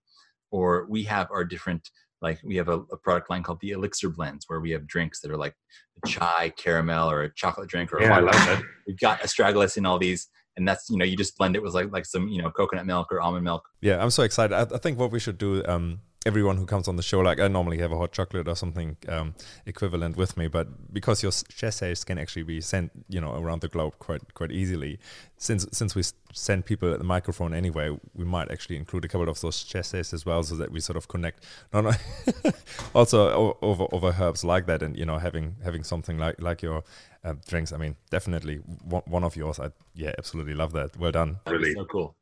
or 0.51 0.86
we 0.89 1.03
have 1.03 1.28
our 1.32 1.45
different, 1.45 1.89
like 2.21 2.39
we 2.43 2.57
have 2.57 2.67
a, 2.67 2.80
a 2.91 2.97
product 2.97 3.30
line 3.30 3.41
called 3.41 3.59
the 3.61 3.71
Elixir 3.71 4.09
Blends, 4.09 4.45
where 4.47 4.59
we 4.59 4.71
have 4.71 4.86
drinks 4.86 5.21
that 5.21 5.32
are 5.32 5.38
like 5.38 5.55
a 6.03 6.07
chai, 6.07 6.51
caramel, 6.57 7.09
or 7.09 7.23
a 7.23 7.34
chocolate 7.36 7.69
drink. 7.69 7.93
Or 7.93 8.01
yeah, 8.01 8.17
I 8.17 8.19
love 8.19 8.34
that. 8.34 8.61
We've 8.86 8.99
got 8.99 9.21
astragalus 9.21 9.78
in 9.78 9.86
all 9.86 9.97
these 9.97 10.28
and 10.57 10.67
that's 10.67 10.89
you 10.89 10.97
know 10.97 11.05
you 11.05 11.17
just 11.17 11.38
blend 11.38 11.55
it 11.55 11.61
with 11.61 11.73
like 11.73 11.91
like 11.91 12.05
some 12.05 12.28
you 12.28 12.41
know 12.41 12.49
coconut 12.49 12.86
milk 12.86 13.11
or 13.11 13.21
almond 13.21 13.43
milk 13.43 13.67
yeah 13.82 14.01
i'm 14.01 14.09
so 14.09 14.23
excited 14.23 14.55
i, 14.55 14.61
I 14.61 14.78
think 14.78 14.97
what 14.97 15.11
we 15.11 15.19
should 15.19 15.38
do 15.38 15.63
um 15.65 15.99
everyone 16.26 16.57
who 16.57 16.65
comes 16.65 16.88
on 16.88 16.95
the 16.95 17.03
show, 17.03 17.19
like 17.19 17.39
I 17.39 17.47
normally 17.47 17.78
have 17.78 17.91
a 17.91 17.97
hot 17.97 18.11
chocolate 18.11 18.47
or 18.47 18.55
something 18.55 18.97
um, 19.07 19.36
equivalent 19.65 20.17
with 20.17 20.36
me, 20.38 20.47
but 20.47 20.93
because 20.93 21.21
your 21.21 21.32
chassis 21.32 22.03
can 22.05 22.17
actually 22.17 22.43
be 22.43 22.61
sent, 22.61 22.91
you 23.07 23.21
know, 23.21 23.36
around 23.36 23.61
the 23.61 23.67
globe 23.67 23.99
quite 23.99 24.34
quite 24.34 24.51
easily, 24.51 24.99
since 25.38 25.67
since 25.71 25.95
we 25.95 26.03
send 26.34 26.65
people 26.65 26.91
at 26.91 26.97
the 26.97 27.05
microphone 27.05 27.53
anyway, 27.53 27.95
we 28.13 28.26
might 28.26 28.51
actually 28.51 28.76
include 28.76 29.05
a 29.05 29.07
couple 29.07 29.30
of 29.30 29.39
those 29.39 29.63
chassis 29.63 29.99
as 29.99 30.26
well, 30.26 30.41
so 30.43 30.55
that 30.55 30.71
we 30.71 30.80
sort 30.80 30.97
of 30.97 31.07
connect. 31.07 31.43
No, 31.71 31.82
no, 31.82 31.91
also 32.95 33.57
over 33.61 33.88
over 33.91 34.15
herbs 34.19 34.43
like 34.43 34.65
that, 34.65 34.82
and 34.82 34.97
you 34.97 35.05
know, 35.05 35.19
having 35.19 35.55
having 35.63 35.84
something 35.84 36.17
like 36.17 36.41
like 36.41 36.63
your 36.63 36.84
uh, 37.23 37.36
drinks. 37.47 37.71
I 37.71 37.78
mean, 37.78 37.95
definitely 38.09 38.57
one, 38.84 39.03
one 39.05 39.23
of 39.23 39.36
yours. 39.36 39.59
I 39.59 39.69
yeah, 39.93 40.13
absolutely 40.17 40.55
love 40.55 40.71
that. 40.73 40.97
Well 40.97 41.11
done. 41.11 41.38
Really, 41.47 41.73
so 41.73 41.86
cool. 41.86 42.15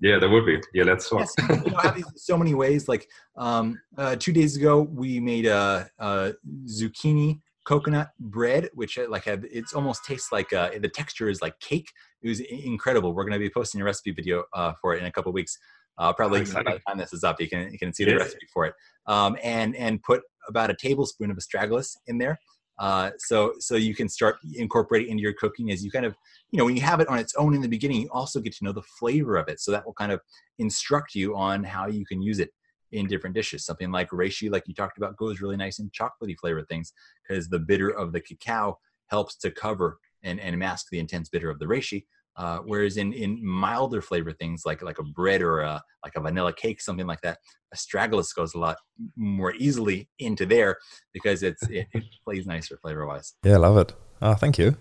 Yeah, 0.00 0.18
there 0.18 0.30
would 0.30 0.46
be. 0.46 0.60
Yeah. 0.74 0.84
Yes, 1.20 1.34
you 1.64 1.70
know, 1.70 2.02
so 2.14 2.36
many 2.36 2.54
ways. 2.54 2.88
Like 2.88 3.08
um, 3.36 3.80
uh, 3.96 4.16
two 4.16 4.32
days 4.32 4.56
ago, 4.56 4.82
we 4.82 5.18
made 5.18 5.46
a, 5.46 5.90
a, 5.98 6.34
zucchini 6.66 7.40
coconut 7.64 8.10
bread, 8.20 8.70
which 8.74 8.96
uh, 8.96 9.06
like 9.08 9.24
had, 9.24 9.46
it's 9.50 9.74
almost 9.74 10.04
tastes 10.04 10.30
like 10.30 10.52
uh, 10.52 10.70
the 10.80 10.88
texture 10.88 11.28
is 11.28 11.42
like 11.42 11.58
cake. 11.60 11.92
It 12.22 12.28
was 12.28 12.40
incredible. 12.40 13.12
We're 13.12 13.24
going 13.24 13.32
to 13.32 13.38
be 13.38 13.50
posting 13.50 13.80
a 13.80 13.84
recipe 13.84 14.12
video 14.12 14.44
uh, 14.54 14.72
for 14.80 14.94
it 14.94 15.00
in 15.00 15.06
a 15.06 15.12
couple 15.12 15.32
weeks. 15.32 15.58
Uh, 15.98 16.12
probably 16.12 16.44
by 16.44 16.62
the 16.62 16.80
time 16.86 16.96
this 16.96 17.12
is 17.12 17.24
up, 17.24 17.40
you 17.40 17.48
can 17.48 17.72
you 17.72 17.78
can 17.78 17.92
see 17.92 18.04
the 18.04 18.16
recipe 18.16 18.46
for 18.52 18.66
it. 18.66 18.74
Um, 19.06 19.36
and 19.42 19.74
and 19.74 20.00
put 20.02 20.22
about 20.48 20.70
a 20.70 20.74
tablespoon 20.74 21.30
of 21.30 21.36
astragalus 21.36 21.96
in 22.06 22.18
there. 22.18 22.38
Uh, 22.78 23.10
so 23.18 23.54
so 23.58 23.74
you 23.74 23.94
can 23.94 24.08
start 24.08 24.36
incorporating 24.54 25.10
into 25.10 25.22
your 25.22 25.32
cooking 25.32 25.72
as 25.72 25.84
you 25.84 25.90
kind 25.90 26.06
of 26.06 26.14
you 26.50 26.58
know 26.58 26.64
when 26.64 26.76
you 26.76 26.82
have 26.82 27.00
it 27.00 27.08
on 27.08 27.18
its 27.18 27.34
own 27.34 27.54
in 27.54 27.60
the 27.60 27.68
beginning 27.68 28.02
you 28.02 28.08
also 28.12 28.40
get 28.40 28.54
to 28.54 28.64
know 28.64 28.72
the 28.72 28.82
flavor 28.82 29.36
of 29.36 29.48
it. 29.48 29.60
So 29.60 29.72
that 29.72 29.84
will 29.84 29.94
kind 29.94 30.12
of 30.12 30.20
instruct 30.58 31.14
you 31.14 31.36
on 31.36 31.64
how 31.64 31.88
you 31.88 32.06
can 32.06 32.22
use 32.22 32.38
it 32.38 32.50
in 32.92 33.06
different 33.06 33.34
dishes. 33.34 33.64
Something 33.64 33.90
like 33.90 34.10
reishi 34.10 34.50
like 34.50 34.66
you 34.66 34.74
talked 34.74 34.98
about 34.98 35.16
goes 35.16 35.40
really 35.40 35.56
nice 35.56 35.78
in 35.78 35.90
chocolatey 35.90 36.38
flavored 36.38 36.68
things 36.68 36.92
because 37.26 37.48
the 37.48 37.58
bitter 37.58 37.90
of 37.90 38.12
the 38.12 38.20
cacao 38.20 38.78
helps 39.08 39.36
to 39.36 39.50
cover 39.50 39.98
and, 40.22 40.40
and 40.40 40.56
mask 40.58 40.86
the 40.90 40.98
intense 40.98 41.28
bitter 41.28 41.50
of 41.50 41.58
the 41.58 41.66
reishi 41.66 42.04
uh, 42.38 42.58
whereas 42.64 42.96
in 42.96 43.12
in 43.12 43.38
milder 43.44 44.00
flavor 44.00 44.32
things 44.32 44.62
like 44.64 44.80
like 44.80 44.98
a 44.98 45.02
bread 45.02 45.42
or 45.42 45.60
a 45.60 45.82
like 46.04 46.14
a 46.16 46.20
vanilla 46.20 46.52
cake, 46.52 46.80
something 46.80 47.06
like 47.06 47.20
that, 47.22 47.38
astragalus 47.74 48.34
goes 48.34 48.54
a 48.54 48.58
lot 48.58 48.76
more 49.16 49.52
easily 49.54 50.08
into 50.20 50.46
there 50.46 50.76
because 51.12 51.42
it's 51.42 51.62
it, 51.68 51.86
it 51.92 52.04
plays 52.24 52.46
nicer 52.46 52.78
flavor 52.78 53.06
wise. 53.06 53.34
Yeah, 53.44 53.54
I 53.54 53.56
love 53.56 53.76
it. 53.78 53.92
Oh, 54.22 54.34
thank 54.34 54.56
you. 54.56 54.76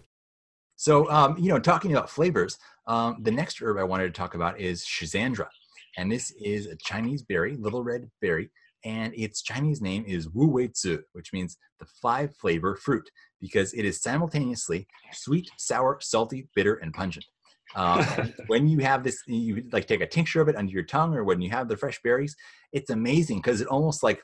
So 0.76 1.10
um, 1.10 1.36
you 1.38 1.49
know, 1.49 1.60
talking 1.60 1.91
about 1.91 2.10
flavors, 2.10 2.58
Um, 2.86 3.18
the 3.24 3.32
next 3.32 3.62
herb 3.62 3.78
I 3.78 3.84
wanted 3.84 4.14
to 4.14 4.18
talk 4.18 4.36
about 4.36 4.60
is 4.60 4.86
Schisandra. 4.86 5.47
And 5.97 6.12
this 6.12 6.32
is 6.39 6.68
a 6.68 6.78
Chinese 6.78 7.24
berry, 7.24 7.58
little 7.58 7.84
red 7.84 8.08
berry, 8.22 8.51
and 8.86 9.14
its 9.16 9.41
Chinese 9.41 9.82
name 9.82 10.03
is 10.08 10.30
Wu 10.30 10.47
Wei 10.47 10.70
Zi, 10.78 10.99
which 11.14 11.34
means 11.34 11.58
the 11.80 11.88
five 12.01 12.36
flavor 12.36 12.76
fruit, 12.76 13.10
because 13.41 13.74
it 13.74 13.84
is 13.84 14.01
simultaneously 14.01 14.88
sweet, 15.12 15.49
sour, 15.58 15.97
salty, 15.99 16.47
bitter, 16.55 16.76
and 16.76 16.93
pungent. 16.93 17.26
Um, 17.76 18.05
when 18.47 18.68
you 18.68 18.80
have 18.80 19.03
this, 19.03 19.22
you 19.28 19.63
like 19.72 19.88
take 19.88 20.01
a 20.01 20.07
tincture 20.07 20.41
of 20.41 20.47
it 20.47 20.55
under 20.55 20.72
your 20.72 20.84
tongue, 20.84 21.15
or 21.15 21.24
when 21.24 21.41
you 21.41 21.49
have 21.49 21.68
the 21.68 21.78
fresh 21.78 21.99
berries, 22.03 22.36
it's 22.72 22.89
amazing 22.89 23.38
because 23.38 23.61
it 23.61 23.68
almost 23.68 24.03
like 24.03 24.22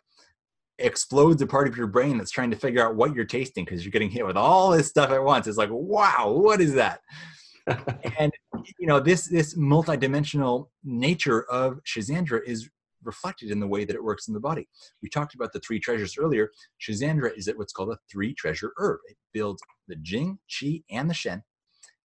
explodes 0.80 1.41
a 1.41 1.48
part 1.48 1.68
of 1.68 1.78
your 1.78 1.88
brain 1.88 2.18
that's 2.18 2.32
trying 2.32 2.52
to 2.52 2.58
figure 2.58 2.86
out 2.86 2.96
what 2.96 3.14
you're 3.14 3.26
tasting 3.26 3.64
because 3.64 3.84
you're 3.84 3.91
getting 3.91 4.10
hit 4.10 4.26
with 4.26 4.38
all 4.38 4.72
this 4.72 4.88
stuff 4.88 5.12
at 5.12 5.24
once. 5.24 5.48
It's 5.48 5.58
like, 5.58 5.70
wow, 5.72 6.32
what 6.36 6.62
is 6.62 6.74
that? 6.74 7.00
and 8.20 8.32
you 8.78 8.88
know 8.88 9.00
this 9.00 9.28
this 9.28 9.56
multidimensional 9.56 10.68
nature 10.84 11.44
of 11.44 11.80
Schisandra 11.86 12.41
is 12.46 12.70
reflected 13.04 13.52
in 13.52 13.60
the 13.60 13.68
way 13.68 13.86
that 13.86 13.96
it 13.96 14.04
works 14.04 14.28
in 14.28 14.34
the 14.34 14.39
body. 14.39 14.68
We 15.02 15.10
talked 15.10 15.36
about 15.36 15.54
the 15.54 15.60
three 15.60 15.80
treasures 15.80 16.18
earlier. 16.18 16.50
Schisandra 16.82 17.38
is 17.38 17.48
at 17.48 17.58
what's 17.58 17.74
called 17.74 17.89
a 17.89 17.98
three 18.12 18.34
treasure 18.34 18.74
herb. 18.78 19.00
It 19.08 19.18
builds 19.34 19.62
the 19.88 19.96
Jing, 19.98 20.39
Qi, 20.50 20.84
and 20.89 21.10
the 21.10 21.14
Shen. 21.14 21.44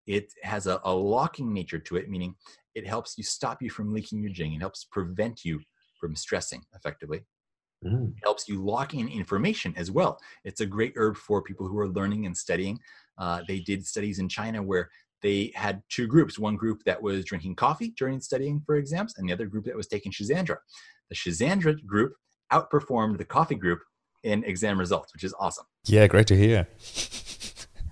It 0.07 0.33
has 0.43 0.67
a, 0.67 0.79
a 0.83 0.93
locking 0.93 1.53
nature 1.53 1.79
to 1.79 1.97
it, 1.97 2.09
meaning 2.09 2.35
it 2.75 2.87
helps 2.87 3.17
you 3.17 3.23
stop 3.23 3.61
you 3.61 3.69
from 3.69 3.93
leaking 3.93 4.21
your 4.21 4.31
Jing. 4.31 4.53
It 4.53 4.61
helps 4.61 4.85
prevent 4.85 5.43
you 5.43 5.59
from 5.99 6.15
stressing 6.15 6.63
effectively. 6.75 7.21
Mm. 7.85 8.09
It 8.09 8.23
helps 8.23 8.47
you 8.47 8.63
lock 8.63 8.93
in 8.93 9.07
information 9.07 9.73
as 9.77 9.91
well. 9.91 10.19
It's 10.43 10.61
a 10.61 10.65
great 10.65 10.93
herb 10.95 11.17
for 11.17 11.41
people 11.41 11.67
who 11.67 11.77
are 11.77 11.89
learning 11.89 12.25
and 12.25 12.35
studying. 12.35 12.79
Uh, 13.17 13.41
they 13.47 13.59
did 13.59 13.85
studies 13.85 14.19
in 14.19 14.29
China 14.29 14.63
where 14.63 14.89
they 15.21 15.51
had 15.55 15.81
two 15.89 16.07
groups 16.07 16.37
one 16.37 16.55
group 16.55 16.81
that 16.85 17.01
was 17.01 17.25
drinking 17.25 17.55
coffee 17.55 17.93
during 17.97 18.19
studying 18.19 18.61
for 18.65 18.75
exams 18.75 19.15
and 19.17 19.27
the 19.27 19.33
other 19.33 19.47
group 19.47 19.65
that 19.65 19.75
was 19.75 19.87
taking 19.87 20.11
Schisandra. 20.11 20.57
The 21.09 21.15
Schisandra 21.15 21.83
group 21.85 22.13
outperformed 22.51 23.17
the 23.17 23.25
coffee 23.25 23.55
group 23.55 23.79
in 24.23 24.43
exam 24.43 24.79
results, 24.79 25.13
which 25.13 25.23
is 25.23 25.33
awesome. 25.39 25.65
Yeah, 25.85 26.07
great 26.07 26.27
to 26.27 26.37
hear. 26.37 26.67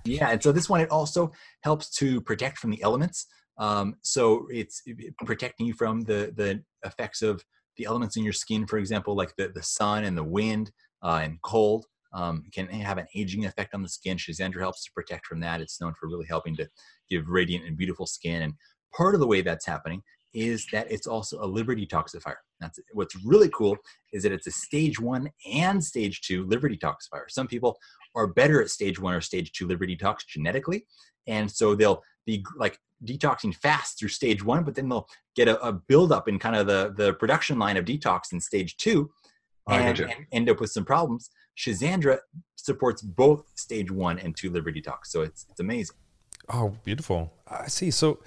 yeah, 0.06 0.30
and 0.30 0.42
so 0.42 0.52
this 0.52 0.68
one 0.68 0.80
it 0.80 0.90
also 0.90 1.32
helps 1.62 1.90
to 1.96 2.20
protect 2.20 2.58
from 2.58 2.70
the 2.70 2.82
elements. 2.82 3.26
Um, 3.58 3.96
so 4.02 4.46
it's 4.50 4.82
protecting 5.24 5.66
you 5.66 5.74
from 5.74 6.02
the 6.02 6.32
the 6.36 6.62
effects 6.84 7.22
of 7.22 7.42
the 7.76 7.84
elements 7.84 8.16
in 8.16 8.24
your 8.24 8.32
skin, 8.32 8.66
for 8.66 8.78
example, 8.78 9.14
like 9.14 9.34
the, 9.36 9.48
the 9.48 9.62
sun 9.62 10.04
and 10.04 10.16
the 10.16 10.24
wind 10.24 10.70
uh, 11.02 11.20
and 11.22 11.40
cold. 11.42 11.86
Um, 12.12 12.44
can 12.50 12.68
have 12.68 12.96
an 12.96 13.06
aging 13.14 13.44
effect 13.44 13.74
on 13.74 13.82
the 13.82 13.90
skin. 13.90 14.16
Schisandra 14.16 14.60
helps 14.60 14.84
to 14.84 14.92
protect 14.92 15.26
from 15.26 15.40
that. 15.40 15.60
It's 15.60 15.80
known 15.82 15.92
for 16.00 16.08
really 16.08 16.24
helping 16.26 16.56
to 16.56 16.66
give 17.10 17.28
radiant 17.28 17.66
and 17.66 17.76
beautiful 17.76 18.06
skin. 18.06 18.40
And 18.40 18.54
part 18.96 19.14
of 19.14 19.20
the 19.20 19.26
way 19.26 19.42
that's 19.42 19.66
happening 19.66 20.02
is 20.32 20.66
that 20.72 20.90
it's 20.90 21.06
also 21.06 21.42
a 21.42 21.46
liver 21.46 21.74
detoxifier. 21.74 22.36
That's 22.60 22.78
what's 22.92 23.16
really 23.24 23.48
cool 23.50 23.76
is 24.12 24.22
that 24.22 24.32
it's 24.32 24.46
a 24.46 24.50
stage 24.50 25.00
one 25.00 25.30
and 25.50 25.82
stage 25.82 26.20
two 26.20 26.46
liver 26.46 26.68
detoxifier. 26.68 27.28
Some 27.28 27.46
people 27.46 27.76
are 28.16 28.26
better 28.26 28.60
at 28.60 28.70
stage 28.70 28.98
one 28.98 29.14
or 29.14 29.20
stage 29.20 29.52
two 29.52 29.66
liver 29.68 29.86
detox 29.86 30.26
genetically, 30.26 30.86
and 31.26 31.50
so 31.50 31.74
they'll 31.74 32.02
be 32.24 32.44
like 32.56 32.78
detoxing 33.04 33.54
fast 33.54 33.98
through 33.98 34.08
stage 34.08 34.44
one, 34.44 34.64
but 34.64 34.74
then 34.74 34.88
they'll 34.88 35.06
get 35.36 35.48
a, 35.48 35.62
a 35.62 35.72
buildup 35.72 36.28
in 36.28 36.38
kind 36.38 36.56
of 36.56 36.66
the 36.66 36.94
the 36.96 37.14
production 37.14 37.58
line 37.58 37.76
of 37.76 37.84
detox 37.84 38.32
in 38.32 38.40
stage 38.40 38.76
two, 38.76 39.10
oh, 39.68 39.74
and, 39.74 40.00
and 40.00 40.26
end 40.32 40.50
up 40.50 40.60
with 40.60 40.70
some 40.70 40.84
problems. 40.84 41.30
Schisandra 41.56 42.18
supports 42.56 43.02
both 43.02 43.44
stage 43.54 43.90
one 43.90 44.18
and 44.18 44.36
two 44.36 44.50
liver 44.50 44.72
detox, 44.72 45.06
so 45.06 45.22
it's 45.22 45.46
it's 45.50 45.60
amazing. 45.60 45.96
Oh, 46.48 46.74
beautiful. 46.84 47.32
I 47.48 47.66
see. 47.68 47.90
So, 47.90 48.20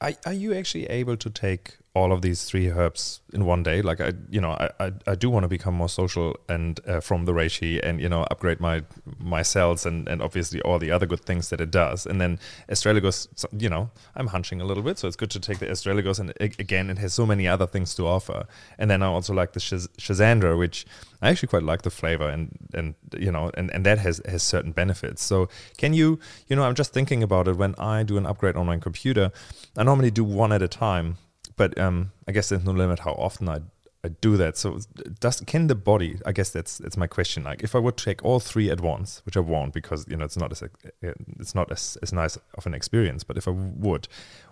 are, 0.00 0.12
are 0.24 0.32
you 0.32 0.54
actually 0.54 0.86
able 0.86 1.16
to 1.16 1.30
take 1.30 1.78
all 1.96 2.12
of 2.12 2.20
these 2.20 2.44
three 2.44 2.70
herbs 2.70 3.22
in 3.32 3.46
one 3.46 3.62
day. 3.62 3.80
Like 3.80 4.02
I, 4.02 4.12
you 4.28 4.38
know, 4.38 4.50
I, 4.50 4.68
I, 4.78 4.92
I 5.06 5.14
do 5.14 5.30
want 5.30 5.44
to 5.44 5.48
become 5.48 5.72
more 5.72 5.88
social 5.88 6.36
and 6.46 6.78
uh, 6.86 7.00
from 7.00 7.24
the 7.24 7.32
reishi 7.32 7.80
and 7.82 8.02
you 8.02 8.08
know 8.10 8.26
upgrade 8.30 8.60
my 8.60 8.82
my 9.18 9.40
cells 9.40 9.86
and 9.86 10.06
and 10.06 10.20
obviously 10.20 10.60
all 10.60 10.78
the 10.78 10.90
other 10.90 11.06
good 11.06 11.24
things 11.24 11.48
that 11.48 11.60
it 11.60 11.70
does. 11.70 12.04
And 12.04 12.20
then 12.20 12.38
astragalus, 12.68 13.28
you 13.58 13.70
know, 13.70 13.90
I'm 14.14 14.26
hunching 14.26 14.60
a 14.60 14.66
little 14.66 14.82
bit, 14.82 14.98
so 14.98 15.08
it's 15.08 15.16
good 15.16 15.30
to 15.30 15.40
take 15.40 15.58
the 15.58 15.66
astragalus. 15.66 16.18
And 16.20 16.34
again, 16.38 16.90
it 16.90 16.98
has 16.98 17.14
so 17.14 17.24
many 17.24 17.48
other 17.48 17.66
things 17.66 17.94
to 17.94 18.06
offer. 18.06 18.46
And 18.78 18.90
then 18.90 19.02
I 19.02 19.06
also 19.06 19.32
like 19.32 19.54
the 19.54 19.60
Sh- 19.60 19.88
Schisandra, 19.98 20.58
which 20.58 20.84
I 21.22 21.30
actually 21.30 21.48
quite 21.48 21.62
like 21.62 21.80
the 21.80 21.90
flavor 21.90 22.28
and 22.28 22.50
and 22.74 22.94
you 23.18 23.32
know 23.32 23.50
and 23.54 23.70
and 23.74 23.86
that 23.86 23.98
has 23.98 24.20
has 24.28 24.42
certain 24.42 24.72
benefits. 24.72 25.24
So 25.24 25.48
can 25.78 25.94
you, 25.94 26.18
you 26.48 26.56
know, 26.56 26.64
I'm 26.64 26.74
just 26.74 26.92
thinking 26.92 27.22
about 27.22 27.48
it 27.48 27.56
when 27.56 27.74
I 27.76 28.02
do 28.02 28.18
an 28.18 28.26
upgrade 28.26 28.56
on 28.56 28.66
my 28.66 28.76
computer. 28.76 29.32
I 29.78 29.82
normally 29.82 30.10
do 30.10 30.24
one 30.24 30.52
at 30.52 30.60
a 30.60 30.68
time 30.68 31.16
but 31.56 31.78
um, 31.78 32.12
I 32.28 32.32
guess 32.32 32.48
there's 32.48 32.64
no 32.64 32.72
limit 32.72 33.00
how 33.00 33.12
often 33.12 33.48
I 33.48 33.60
I 34.06 34.08
do 34.20 34.36
that. 34.36 34.56
So 34.56 34.78
does 35.20 35.40
can 35.40 35.66
the 35.66 35.74
body? 35.74 36.18
I 36.24 36.32
guess 36.32 36.50
that's 36.50 36.78
that's 36.78 36.96
my 36.96 37.08
question. 37.08 37.42
Like 37.42 37.62
if 37.64 37.74
I 37.74 37.78
would 37.78 37.96
take 37.96 38.24
all 38.24 38.40
three 38.40 38.70
at 38.70 38.80
once, 38.80 39.20
which 39.26 39.36
I 39.36 39.40
won't 39.40 39.72
because 39.72 40.06
you 40.08 40.16
know 40.16 40.24
it's 40.24 40.36
not 40.36 40.52
as 40.52 40.62
it's 41.02 41.54
not 41.54 41.72
as, 41.72 41.98
as 42.02 42.12
nice 42.12 42.38
of 42.54 42.66
an 42.66 42.74
experience. 42.74 43.24
But 43.24 43.36
if 43.36 43.48
I 43.48 43.50
would, 43.50 44.06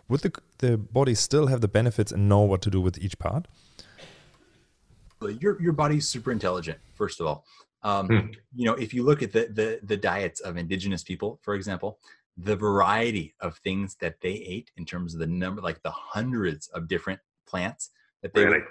would 0.09 0.21
the 0.21 0.33
the 0.59 0.77
body 0.77 1.15
still 1.15 1.47
have 1.47 1.61
the 1.61 1.69
benefits 1.69 2.11
and 2.11 2.29
know 2.29 2.41
what 2.41 2.63
to 2.63 2.71
do 2.71 2.81
with 2.81 2.99
each 2.99 3.19
part? 3.19 3.47
Your 5.41 5.61
your 5.63 5.73
body's 5.73 6.09
super 6.09 6.33
intelligent. 6.33 6.79
First 6.95 7.21
of 7.21 7.27
all, 7.27 7.45
um, 7.83 8.09
hmm. 8.09 8.31
you 8.57 8.65
know 8.65 8.75
if 8.75 8.93
you 8.93 9.05
look 9.05 9.23
at 9.23 9.33
the, 9.33 9.47
the 9.53 9.79
the 9.85 9.97
diets 9.97 10.41
of 10.41 10.57
indigenous 10.57 11.05
people, 11.05 11.39
for 11.43 11.55
example, 11.55 11.99
the 12.37 12.57
variety 12.57 13.35
of 13.41 13.59
things 13.59 13.97
that 14.01 14.21
they 14.21 14.33
ate 14.33 14.71
in 14.77 14.85
terms 14.85 15.15
of 15.15 15.21
the 15.21 15.27
number, 15.27 15.63
like 15.63 15.83
the 15.83 15.91
hundreds 15.91 16.69
of 16.69 16.89
different 16.89 17.21
plants 17.47 17.91
that 18.23 18.35
they 18.35 18.45
really? 18.45 18.63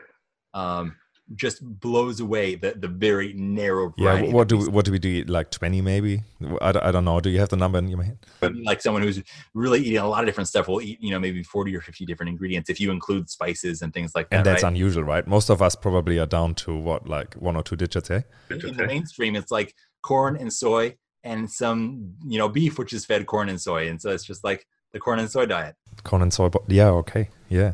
um, 0.53 0.95
just 1.35 1.63
blows 1.79 2.19
away 2.19 2.55
the, 2.55 2.73
the 2.73 2.87
very 2.87 3.33
narrow 3.33 3.93
yeah 3.97 4.21
what 4.23 4.47
do 4.49 4.57
we, 4.57 4.67
what 4.67 4.83
do 4.83 4.91
we 4.91 4.99
do 4.99 5.23
like 5.23 5.49
20 5.49 5.81
maybe? 5.81 6.21
I, 6.61 6.73
I 6.81 6.91
don't 6.91 7.05
know 7.05 7.19
do 7.21 7.29
you 7.29 7.39
have 7.39 7.49
the 7.49 7.55
number 7.55 7.79
in 7.79 7.87
your 7.87 8.03
head? 8.03 8.17
Like 8.41 8.81
someone 8.81 9.01
who's 9.03 9.23
really 9.53 9.79
eating 9.79 9.99
a 9.99 10.07
lot 10.07 10.19
of 10.19 10.25
different 10.25 10.49
stuff 10.49 10.67
will 10.67 10.81
eat 10.81 11.01
you 11.01 11.11
know 11.11 11.19
maybe 11.19 11.41
40 11.41 11.75
or 11.75 11.81
50 11.81 12.05
different 12.05 12.29
ingredients 12.29 12.69
if 12.69 12.79
you 12.79 12.91
include 12.91 13.29
spices 13.29 13.81
and 13.81 13.93
things 13.93 14.13
like 14.13 14.29
that 14.29 14.37
and 14.37 14.45
that's 14.45 14.63
right? 14.63 14.69
unusual 14.69 15.03
right? 15.03 15.25
Most 15.25 15.49
of 15.49 15.61
us 15.61 15.75
probably 15.75 16.19
are 16.19 16.25
down 16.25 16.55
to 16.55 16.75
what 16.75 17.07
like 17.07 17.35
one 17.35 17.55
or 17.55 17.63
two 17.63 17.77
digits 17.77 18.11
eh? 18.11 18.21
In 18.49 18.75
the 18.75 18.85
mainstream 18.85 19.35
it's 19.35 19.51
like 19.51 19.73
corn 20.01 20.35
and 20.35 20.51
soy 20.51 20.97
and 21.23 21.49
some 21.49 22.13
you 22.25 22.37
know 22.37 22.49
beef 22.49 22.77
which 22.77 22.93
is 22.93 23.05
fed 23.05 23.25
corn 23.25 23.49
and 23.49 23.59
soy. 23.59 23.89
And 23.89 24.01
so 24.01 24.11
it's 24.11 24.25
just 24.25 24.43
like 24.43 24.65
the 24.91 24.99
corn 24.99 25.19
and 25.19 25.29
soy 25.29 25.45
diet. 25.45 25.75
Corn 26.03 26.21
and 26.21 26.33
soy 26.33 26.49
yeah 26.67 26.89
okay 26.89 27.29
yeah. 27.49 27.73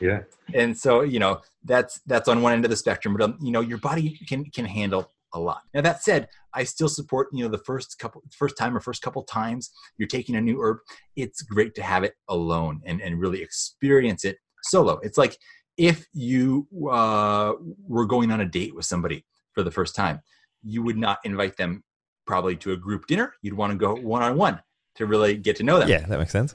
Yeah. 0.00 0.22
And 0.54 0.76
so 0.76 1.02
you 1.02 1.18
know 1.18 1.40
that's 1.64 2.00
that's 2.06 2.28
on 2.28 2.42
one 2.42 2.52
end 2.52 2.64
of 2.64 2.70
the 2.70 2.76
spectrum 2.76 3.14
but 3.16 3.22
um, 3.24 3.38
you 3.40 3.52
know 3.52 3.60
your 3.60 3.78
body 3.78 4.18
can 4.28 4.44
can 4.46 4.64
handle 4.64 5.12
a 5.34 5.40
lot. 5.40 5.62
Now 5.74 5.80
that 5.80 6.02
said 6.02 6.28
i 6.54 6.64
still 6.64 6.88
support 6.88 7.28
you 7.32 7.42
know 7.42 7.50
the 7.50 7.64
first 7.64 7.98
couple 7.98 8.22
first 8.36 8.56
time 8.58 8.76
or 8.76 8.80
first 8.80 9.00
couple 9.00 9.22
times 9.22 9.70
you're 9.96 10.06
taking 10.06 10.36
a 10.36 10.40
new 10.42 10.60
herb 10.60 10.76
it's 11.16 11.40
great 11.40 11.74
to 11.74 11.82
have 11.82 12.04
it 12.04 12.12
alone 12.28 12.82
and 12.84 13.00
and 13.00 13.18
really 13.18 13.40
experience 13.40 14.26
it 14.26 14.36
solo. 14.62 14.98
It's 15.02 15.18
like 15.18 15.36
if 15.76 16.06
you 16.12 16.66
uh, 16.90 17.52
were 17.86 18.06
going 18.06 18.30
on 18.30 18.40
a 18.40 18.44
date 18.44 18.74
with 18.74 18.84
somebody 18.84 19.24
for 19.52 19.62
the 19.62 19.70
first 19.70 19.94
time 19.94 20.20
you 20.62 20.82
would 20.82 20.96
not 20.96 21.18
invite 21.24 21.56
them 21.56 21.82
probably 22.26 22.56
to 22.56 22.72
a 22.72 22.76
group 22.76 23.06
dinner. 23.06 23.34
You'd 23.42 23.54
want 23.54 23.72
to 23.72 23.78
go 23.78 23.94
one 23.94 24.22
on 24.22 24.36
one 24.36 24.60
to 24.96 25.06
really 25.06 25.36
get 25.36 25.56
to 25.56 25.62
know 25.62 25.78
them. 25.78 25.88
Yeah, 25.88 26.06
that 26.06 26.18
makes 26.18 26.32
sense. 26.32 26.54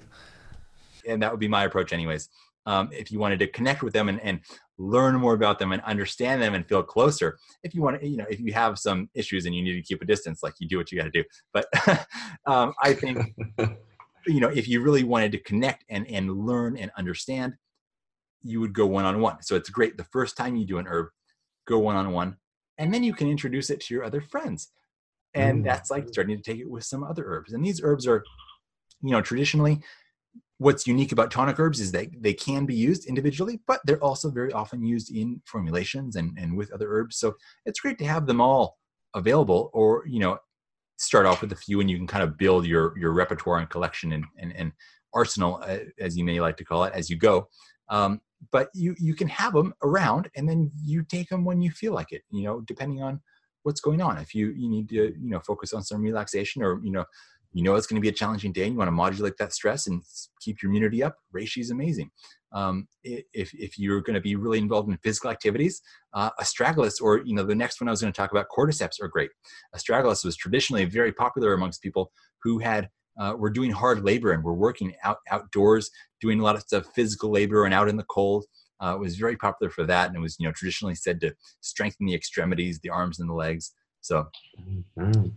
And 1.08 1.22
that 1.22 1.32
would 1.32 1.40
be 1.40 1.48
my 1.48 1.64
approach, 1.64 1.94
anyways. 1.94 2.30
Um, 2.66 2.90
if 2.92 3.12
you 3.12 3.20
wanted 3.20 3.40
to 3.40 3.48
connect 3.48 3.82
with 3.82 3.94
them 3.94 4.10
and, 4.10 4.20
and 4.22 4.42
learn 4.78 5.16
more 5.16 5.34
about 5.34 5.58
them 5.58 5.72
and 5.72 5.82
understand 5.84 6.42
them 6.42 6.54
and 6.54 6.68
feel 6.68 6.84
closer, 6.84 7.38
if 7.64 7.74
you 7.74 7.82
want 7.82 8.02
to, 8.02 8.08
you 8.08 8.18
know, 8.18 8.26
if 8.30 8.40
you 8.42 8.52
have 8.54 8.78
some 8.78 9.10
issues 9.14 9.46
and 9.46 9.56
you 9.56 9.64
need 9.64 9.74
to 9.74 9.82
keep 9.82 10.02
a 10.02 10.06
distance, 10.06 10.44
like 10.44 10.54
you 10.60 10.68
do 10.68 10.78
what 10.78 10.92
you 10.92 10.98
got 10.98 11.06
to 11.06 11.12
do. 11.12 11.24
But 11.54 11.68
um, 12.46 12.74
I 12.84 12.94
think, 12.94 13.34
you 14.28 14.42
know, 14.42 14.50
if 14.50 14.68
you 14.68 14.82
really 14.82 15.06
wanted 15.06 15.32
to 15.32 15.40
connect 15.40 15.86
and, 15.90 16.06
and 16.10 16.46
learn 16.46 16.78
and 16.78 16.92
understand, 16.98 17.54
you 18.44 18.60
would 18.60 18.74
go 18.74 18.86
one 18.86 19.06
on 19.06 19.22
one. 19.22 19.42
So 19.42 19.56
it's 19.56 19.70
great 19.70 19.96
the 19.96 20.04
first 20.06 20.36
time 20.36 20.58
you 20.58 20.66
do 20.66 20.78
an 20.78 20.88
herb, 20.88 21.08
go 21.68 21.80
one 21.80 21.96
on 21.96 22.12
one, 22.12 22.36
and 22.78 22.94
then 22.94 23.04
you 23.04 23.14
can 23.14 23.30
introduce 23.30 23.70
it 23.70 23.80
to 23.82 23.94
your 23.94 24.04
other 24.04 24.22
friends 24.22 24.72
and 25.34 25.66
that's 25.66 25.92
like 25.92 26.08
starting 26.08 26.38
to 26.38 26.44
take 26.44 26.60
it 26.60 26.70
with 26.70 26.84
some 26.84 27.04
other 27.04 27.24
herbs. 27.26 27.54
And 27.54 27.66
these 27.66 27.82
herbs 27.84 28.08
are 28.08 28.24
you 29.04 29.12
know 29.12 29.22
traditionally 29.22 29.82
what's 30.60 30.88
unique 30.88 31.12
about 31.12 31.30
tonic 31.30 31.60
herbs 31.60 31.80
is 31.80 31.92
that 31.92 32.08
they 32.20 32.34
can 32.34 32.66
be 32.66 32.74
used 32.76 33.06
individually 33.06 33.60
but 33.68 33.80
they're 33.86 34.04
also 34.04 34.32
very 34.32 34.52
often 34.52 34.84
used 34.84 35.16
in 35.16 35.40
formulations 35.46 36.16
and, 36.16 36.36
and 36.38 36.56
with 36.58 36.72
other 36.72 36.92
herbs. 36.92 37.18
So 37.18 37.36
it's 37.66 37.80
great 37.80 38.00
to 38.00 38.06
have 38.06 38.26
them 38.26 38.42
all 38.42 38.78
available 39.14 39.70
or 39.74 40.04
you 40.08 40.20
know 40.20 40.38
start 40.98 41.26
off 41.26 41.42
with 41.42 41.52
a 41.52 41.56
few 41.56 41.80
and 41.80 41.90
you 41.90 41.98
can 41.98 42.08
kind 42.08 42.24
of 42.24 42.38
build 42.38 42.66
your 42.66 42.98
your 42.98 43.12
repertoire 43.12 43.60
and 43.60 43.70
collection 43.70 44.14
and, 44.14 44.26
and, 44.38 44.56
and 44.56 44.72
arsenal 45.14 45.62
uh, 45.64 45.80
as 46.00 46.18
you 46.18 46.24
may 46.24 46.40
like 46.40 46.58
to 46.58 46.66
call 46.66 46.84
it 46.84 46.94
as 46.94 47.10
you 47.10 47.18
go. 47.18 47.48
Um, 47.90 48.20
but 48.52 48.70
you 48.74 48.96
you 49.00 49.16
can 49.16 49.28
have 49.28 49.54
them 49.54 49.74
around 49.84 50.30
and 50.36 50.48
then 50.50 50.72
you 50.84 51.04
take 51.04 51.30
them 51.30 51.46
when 51.46 51.62
you 51.62 51.72
feel 51.72 51.94
like 51.94 52.12
it 52.12 52.24
you 52.30 52.44
know 52.44 52.62
depending 52.62 53.02
on 53.02 53.22
what's 53.68 53.82
going 53.82 54.02
on 54.02 54.18
if 54.18 54.34
you 54.34 54.54
you 54.58 54.70
need 54.70 54.88
to 54.88 54.96
you 54.96 55.30
know 55.30 55.42
focus 55.42 55.74
on 55.74 55.84
some 55.84 56.02
relaxation 56.02 56.64
or 56.64 56.80
you 56.84 56.92
know 56.92 57.04
you 57.54 57.64
know 57.64 57.76
it's 57.76 57.88
going 57.88 58.00
to 58.00 58.02
be 58.02 58.10
a 58.10 58.20
challenging 58.22 58.52
day 58.52 58.64
and 58.64 58.74
you 58.74 58.78
want 58.78 58.88
to 58.88 58.94
modulate 58.94 59.38
that 59.38 59.54
stress 59.54 59.88
and 59.88 60.02
keep 60.40 60.62
your 60.62 60.70
immunity 60.70 61.04
up, 61.04 61.16
reishi 61.36 61.58
is 61.58 61.72
amazing. 61.72 62.10
Um, 62.54 62.88
if, 63.04 63.52
if 63.54 63.78
you're 63.78 64.02
going 64.02 64.14
to 64.14 64.22
be 64.22 64.36
really 64.36 64.58
involved 64.58 64.90
in 64.90 64.98
physical 64.98 65.30
activities, 65.30 65.82
uh, 66.14 66.30
astragalus, 66.40 67.02
or 67.02 67.22
you 67.26 67.36
know, 67.36 67.44
the 67.44 67.56
next 67.56 67.82
one 67.82 67.88
I 67.88 67.92
was 67.92 68.02
going 68.02 68.14
to 68.14 68.18
talk 68.18 68.32
about, 68.32 68.46
cordyceps, 68.56 69.02
are 69.02 69.10
great. 69.10 69.32
Astragalus 69.76 70.24
was 70.24 70.38
traditionally 70.38 70.86
very 70.86 71.12
popular 71.12 71.54
amongst 71.54 71.82
people 71.82 72.12
who 72.44 72.60
had 72.60 72.90
uh, 73.20 73.34
were 73.38 73.50
doing 73.50 73.72
hard 73.72 74.06
labor 74.06 74.32
and 74.32 74.44
were 74.44 74.54
working 74.54 74.94
out 75.04 75.18
outdoors, 75.30 75.90
doing 76.22 76.40
a 76.40 76.44
lot 76.44 76.56
of 76.56 76.62
stuff, 76.62 76.86
physical 76.94 77.32
labor 77.32 77.66
and 77.66 77.74
out 77.74 77.90
in 77.90 77.98
the 77.98 78.06
cold. 78.10 78.46
Uh, 78.80 78.94
it 78.96 79.00
was 79.00 79.16
very 79.16 79.36
popular 79.36 79.70
for 79.70 79.86
that, 79.86 80.08
and 80.08 80.16
it 80.16 80.20
was 80.20 80.38
you 80.40 80.48
know 80.48 80.52
traditionally 80.52 80.96
said 80.96 81.20
to 81.22 81.34
strengthen 81.62 82.06
the 82.06 82.16
extremities, 82.16 82.80
the 82.80 82.90
arms 82.90 83.20
and 83.20 83.30
the 83.30 83.34
legs. 83.34 83.74
So 84.02 84.28
mm-hmm. 84.98 85.28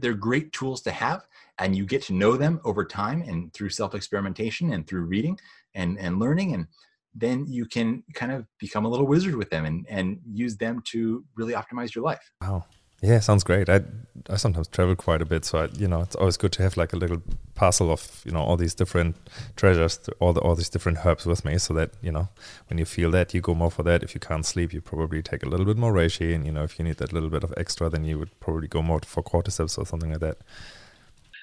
they're 0.00 0.14
great 0.14 0.52
tools 0.52 0.82
to 0.82 0.90
have, 0.90 1.26
and 1.58 1.76
you 1.76 1.86
get 1.86 2.02
to 2.02 2.12
know 2.12 2.36
them 2.36 2.60
over 2.64 2.84
time 2.84 3.22
and 3.22 3.52
through 3.52 3.70
self 3.70 3.94
experimentation 3.94 4.72
and 4.72 4.86
through 4.86 5.02
reading 5.02 5.38
and 5.74 5.98
and 5.98 6.18
learning, 6.18 6.54
and 6.54 6.66
then 7.14 7.46
you 7.46 7.66
can 7.66 8.02
kind 8.14 8.32
of 8.32 8.46
become 8.58 8.84
a 8.84 8.88
little 8.88 9.06
wizard 9.06 9.36
with 9.36 9.50
them 9.50 9.64
and 9.64 9.86
and 9.88 10.20
use 10.30 10.56
them 10.56 10.82
to 10.86 11.24
really 11.36 11.54
optimize 11.54 11.94
your 11.94 12.04
life. 12.04 12.32
Wow. 12.42 12.64
Yeah, 13.02 13.20
sounds 13.20 13.44
great. 13.44 13.68
I 13.68 13.82
I 14.30 14.36
sometimes 14.36 14.68
travel 14.68 14.96
quite 14.96 15.20
a 15.20 15.26
bit, 15.26 15.44
so 15.44 15.58
I, 15.58 15.68
you 15.78 15.86
know 15.86 16.00
it's 16.00 16.16
always 16.16 16.38
good 16.38 16.52
to 16.52 16.62
have 16.62 16.76
like 16.78 16.94
a 16.94 16.96
little 16.96 17.22
parcel 17.54 17.90
of 17.92 18.22
you 18.24 18.32
know 18.32 18.40
all 18.40 18.56
these 18.56 18.74
different 18.74 19.16
treasures, 19.54 20.00
all 20.18 20.32
the 20.32 20.40
all 20.40 20.54
these 20.54 20.70
different 20.70 21.04
herbs 21.04 21.26
with 21.26 21.44
me, 21.44 21.58
so 21.58 21.74
that 21.74 21.90
you 22.00 22.10
know 22.10 22.28
when 22.68 22.78
you 22.78 22.86
feel 22.86 23.10
that 23.10 23.34
you 23.34 23.42
go 23.42 23.54
more 23.54 23.70
for 23.70 23.82
that. 23.82 24.02
If 24.02 24.14
you 24.14 24.20
can't 24.20 24.46
sleep, 24.46 24.72
you 24.72 24.80
probably 24.80 25.22
take 25.22 25.42
a 25.42 25.48
little 25.48 25.66
bit 25.66 25.76
more 25.76 25.92
reishi, 25.92 26.34
and 26.34 26.46
you 26.46 26.52
know 26.52 26.64
if 26.64 26.78
you 26.78 26.84
need 26.84 26.96
that 26.96 27.12
little 27.12 27.30
bit 27.30 27.44
of 27.44 27.52
extra, 27.56 27.90
then 27.90 28.04
you 28.04 28.18
would 28.18 28.38
probably 28.40 28.66
go 28.66 28.80
more 28.82 29.00
for 29.04 29.22
cordyceps 29.22 29.78
or 29.78 29.84
something 29.84 30.10
like 30.10 30.20
that. 30.20 30.38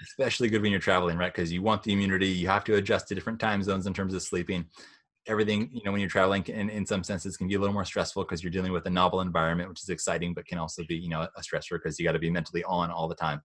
Especially 0.01 0.49
good 0.49 0.61
when 0.61 0.71
you're 0.71 0.81
traveling, 0.81 1.17
right? 1.17 1.31
Because 1.33 1.51
you 1.51 1.61
want 1.61 1.83
the 1.83 1.93
immunity. 1.93 2.27
You 2.27 2.47
have 2.47 2.63
to 2.65 2.75
adjust 2.75 3.07
to 3.09 3.15
different 3.15 3.39
time 3.39 3.61
zones 3.63 3.85
in 3.87 3.93
terms 3.93 4.13
of 4.13 4.21
sleeping 4.21 4.65
everything 5.27 5.69
you 5.71 5.81
know 5.85 5.91
when 5.91 6.01
you're 6.01 6.09
traveling 6.09 6.43
in, 6.47 6.69
in 6.69 6.85
some 6.85 7.03
senses 7.03 7.37
can 7.37 7.47
be 7.47 7.55
a 7.55 7.59
little 7.59 7.73
more 7.73 7.85
stressful 7.85 8.23
because 8.23 8.43
you're 8.43 8.51
dealing 8.51 8.73
with 8.73 8.85
a 8.85 8.89
novel 8.89 9.21
environment 9.21 9.69
which 9.69 9.81
is 9.81 9.89
exciting 9.89 10.33
but 10.33 10.45
can 10.45 10.57
also 10.57 10.83
be 10.87 10.95
you 10.95 11.09
know 11.09 11.27
a 11.35 11.41
stressor 11.41 11.71
because 11.71 11.97
you 11.97 12.05
got 12.05 12.11
to 12.11 12.19
be 12.19 12.29
mentally 12.29 12.63
on 12.65 12.91
all 12.91 13.07
the 13.07 13.15
time 13.15 13.41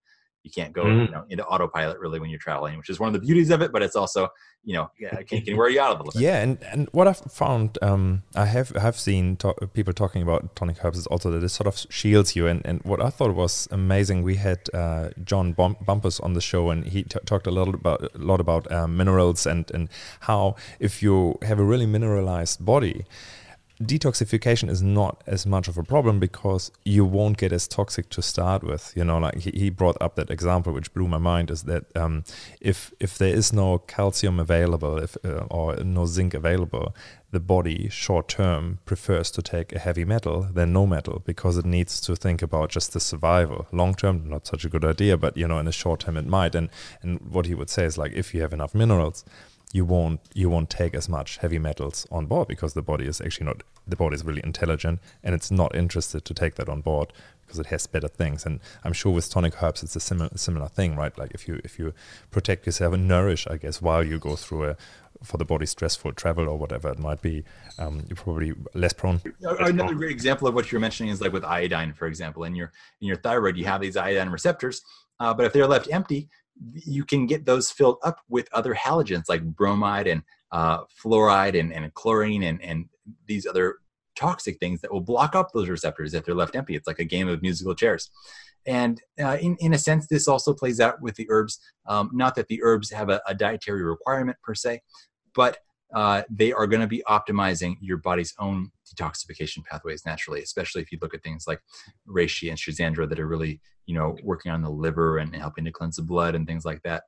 you 0.48 0.62
can't 0.62 0.72
go 0.72 0.84
mm-hmm. 0.84 1.04
you 1.04 1.10
know 1.10 1.24
into 1.28 1.44
autopilot 1.44 1.98
really 1.98 2.18
when 2.18 2.30
you're 2.30 2.38
traveling 2.38 2.76
which 2.78 2.90
is 2.90 2.98
one 2.98 3.08
of 3.08 3.12
the 3.12 3.24
beauties 3.26 3.50
of 3.50 3.60
it 3.62 3.70
but 3.72 3.82
it's 3.82 3.96
also 3.96 4.28
you 4.64 4.74
know 4.74 4.90
can, 5.26 5.42
can 5.42 5.56
wear 5.56 5.68
you 5.68 5.80
out 5.80 5.90
a 5.90 5.96
little 5.98 6.12
bit 6.12 6.20
yeah 6.20 6.40
and 6.40 6.62
and 6.64 6.88
what 6.92 7.06
i've 7.06 7.18
found 7.18 7.78
um 7.82 8.22
i 8.34 8.44
have 8.44 8.70
have 8.70 8.98
seen 8.98 9.36
to- 9.36 9.54
people 9.72 9.92
talking 9.92 10.22
about 10.22 10.54
tonic 10.56 10.82
herbs 10.84 10.98
is 10.98 11.06
also 11.06 11.30
that 11.30 11.42
it 11.42 11.48
sort 11.50 11.66
of 11.66 11.86
shields 11.90 12.34
you 12.34 12.46
and 12.46 12.62
and 12.64 12.80
what 12.82 13.00
i 13.00 13.10
thought 13.10 13.34
was 13.34 13.68
amazing 13.70 14.22
we 14.22 14.36
had 14.36 14.58
uh, 14.74 15.10
john 15.24 15.52
Bum- 15.52 15.76
bumpus 15.84 16.20
on 16.20 16.34
the 16.34 16.40
show 16.40 16.70
and 16.70 16.86
he 16.86 17.02
t- 17.02 17.18
talked 17.24 17.46
a 17.46 17.50
little 17.50 17.74
about 17.74 18.02
a 18.14 18.18
lot 18.18 18.40
about 18.40 18.70
um, 18.72 18.96
minerals 18.96 19.46
and 19.46 19.70
and 19.72 19.88
how 20.20 20.56
if 20.80 21.02
you 21.02 21.36
have 21.42 21.58
a 21.58 21.64
really 21.64 21.86
mineralized 21.86 22.64
body 22.64 23.04
detoxification 23.82 24.68
is 24.68 24.82
not 24.82 25.22
as 25.26 25.46
much 25.46 25.68
of 25.68 25.78
a 25.78 25.82
problem 25.82 26.18
because 26.18 26.72
you 26.84 27.04
won't 27.04 27.38
get 27.38 27.52
as 27.52 27.68
toxic 27.68 28.08
to 28.10 28.22
start 28.22 28.64
with. 28.64 28.92
You 28.96 29.04
know, 29.04 29.18
like 29.18 29.38
he, 29.38 29.50
he 29.52 29.70
brought 29.70 29.96
up 30.00 30.16
that 30.16 30.30
example, 30.30 30.72
which 30.72 30.92
blew 30.92 31.06
my 31.06 31.18
mind, 31.18 31.50
is 31.50 31.62
that 31.64 31.84
um, 31.96 32.24
if 32.60 32.92
if 32.98 33.16
there 33.18 33.32
is 33.34 33.52
no 33.52 33.78
calcium 33.78 34.40
available, 34.40 34.98
if 34.98 35.16
uh, 35.24 35.46
or 35.50 35.76
no 35.76 36.06
zinc 36.06 36.34
available, 36.34 36.94
the 37.30 37.40
body 37.40 37.88
short 37.88 38.28
term 38.28 38.80
prefers 38.84 39.30
to 39.30 39.42
take 39.42 39.72
a 39.72 39.78
heavy 39.78 40.04
metal 40.04 40.42
than 40.42 40.72
no 40.72 40.86
metal 40.86 41.22
because 41.24 41.56
it 41.56 41.64
needs 41.64 42.00
to 42.00 42.16
think 42.16 42.42
about 42.42 42.70
just 42.70 42.92
the 42.92 43.00
survival. 43.00 43.68
Long 43.70 43.94
term, 43.94 44.28
not 44.28 44.46
such 44.46 44.64
a 44.64 44.68
good 44.68 44.84
idea, 44.84 45.16
but 45.16 45.36
you 45.36 45.46
know, 45.46 45.58
in 45.58 45.66
the 45.66 45.72
short 45.72 46.00
term, 46.00 46.16
it 46.16 46.26
might. 46.26 46.54
And 46.54 46.68
and 47.02 47.20
what 47.20 47.46
he 47.46 47.54
would 47.54 47.70
say 47.70 47.84
is 47.84 47.96
like, 47.96 48.12
if 48.12 48.34
you 48.34 48.40
have 48.42 48.52
enough 48.52 48.74
minerals 48.74 49.24
you 49.72 49.84
won't 49.84 50.20
you 50.34 50.48
won't 50.48 50.70
take 50.70 50.94
as 50.94 51.08
much 51.08 51.38
heavy 51.38 51.58
metals 51.58 52.06
on 52.10 52.26
board 52.26 52.48
because 52.48 52.74
the 52.74 52.82
body 52.82 53.06
is 53.06 53.20
actually 53.20 53.46
not 53.46 53.62
the 53.86 53.96
body 53.96 54.14
is 54.14 54.24
really 54.24 54.42
intelligent 54.44 55.00
and 55.22 55.34
it's 55.34 55.50
not 55.50 55.74
interested 55.74 56.24
to 56.24 56.34
take 56.34 56.54
that 56.54 56.68
on 56.68 56.80
board 56.80 57.12
because 57.44 57.58
it 57.58 57.66
has 57.66 57.86
better 57.86 58.08
things. 58.08 58.44
And 58.46 58.60
i'm 58.84 58.92
sure 58.92 59.12
with 59.12 59.30
tonic 59.30 59.62
herbs 59.62 59.82
it's 59.82 59.96
a 59.96 60.00
similar 60.00 60.30
similar 60.36 60.68
thing 60.68 60.96
right? 60.96 61.16
Like 61.16 61.32
if 61.32 61.46
you 61.48 61.60
if 61.64 61.78
you 61.78 61.92
protect 62.30 62.66
yourself 62.66 62.94
and 62.94 63.06
nourish 63.06 63.46
i 63.46 63.56
guess 63.56 63.82
while 63.82 64.04
you 64.04 64.18
go 64.18 64.36
through 64.36 64.70
a 64.70 64.76
for 65.22 65.36
the 65.36 65.44
body 65.44 65.66
stressful 65.66 66.12
travel 66.12 66.48
or 66.48 66.56
whatever 66.56 66.90
it 66.90 66.98
might 66.98 67.20
be 67.20 67.44
um, 67.78 68.04
you're 68.08 68.16
probably 68.16 68.52
less 68.74 68.92
prone. 68.92 69.20
Another 69.42 69.94
great 69.94 70.12
example 70.12 70.46
of 70.46 70.54
what 70.54 70.70
you're 70.70 70.80
mentioning 70.80 71.12
is 71.12 71.20
like 71.20 71.32
with 71.32 71.44
iodine 71.44 71.92
for 71.92 72.06
example. 72.06 72.44
In 72.44 72.54
your 72.54 72.72
in 73.00 73.08
your 73.08 73.16
thyroid 73.16 73.56
you 73.56 73.64
have 73.64 73.80
these 73.80 73.96
iodine 73.96 74.30
receptors 74.30 74.82
uh, 75.20 75.34
but 75.34 75.46
if 75.46 75.52
they're 75.52 75.66
left 75.66 75.88
empty 75.92 76.28
you 76.74 77.04
can 77.04 77.26
get 77.26 77.46
those 77.46 77.70
filled 77.70 77.98
up 78.04 78.20
with 78.28 78.48
other 78.52 78.74
halogens 78.74 79.28
like 79.28 79.42
bromide 79.42 80.06
and 80.06 80.22
uh, 80.52 80.84
fluoride 81.02 81.58
and, 81.58 81.72
and 81.72 81.92
chlorine 81.94 82.42
and, 82.42 82.62
and 82.62 82.86
these 83.26 83.46
other 83.46 83.76
toxic 84.16 84.58
things 84.58 84.80
that 84.80 84.92
will 84.92 85.00
block 85.00 85.36
up 85.36 85.52
those 85.52 85.68
receptors 85.68 86.14
if 86.14 86.24
they're 86.24 86.34
left 86.34 86.56
empty. 86.56 86.74
It's 86.74 86.86
like 86.86 86.98
a 86.98 87.04
game 87.04 87.28
of 87.28 87.42
musical 87.42 87.74
chairs. 87.74 88.10
And 88.66 89.00
uh, 89.22 89.38
in, 89.40 89.56
in 89.60 89.72
a 89.72 89.78
sense, 89.78 90.08
this 90.08 90.26
also 90.26 90.52
plays 90.52 90.80
out 90.80 91.00
with 91.00 91.14
the 91.14 91.26
herbs. 91.30 91.58
Um, 91.86 92.10
not 92.12 92.34
that 92.34 92.48
the 92.48 92.62
herbs 92.62 92.90
have 92.90 93.08
a, 93.08 93.22
a, 93.26 93.34
dietary 93.34 93.82
requirement 93.82 94.36
per 94.42 94.54
se, 94.54 94.82
but 95.34 95.58
uh, 95.94 96.22
they 96.28 96.52
are 96.52 96.66
going 96.66 96.80
to 96.80 96.86
be 96.86 97.02
optimizing 97.08 97.76
your 97.80 97.96
body's 97.96 98.34
own 98.38 98.70
detoxification 98.94 99.64
pathways 99.64 100.04
naturally, 100.04 100.42
especially 100.42 100.82
if 100.82 100.92
you 100.92 100.98
look 101.00 101.14
at 101.14 101.22
things 101.22 101.44
like 101.46 101.60
reishi 102.06 102.50
and 102.50 102.58
Schisandra 102.58 103.08
that 103.08 103.18
are 103.18 103.26
really, 103.26 103.60
you 103.88 103.94
know, 103.94 104.16
working 104.22 104.52
on 104.52 104.60
the 104.62 104.70
liver 104.70 105.18
and 105.18 105.34
helping 105.34 105.64
to 105.64 105.72
cleanse 105.72 105.96
the 105.96 106.02
blood 106.02 106.34
and 106.34 106.46
things 106.46 106.64
like 106.64 106.82
that. 106.82 107.04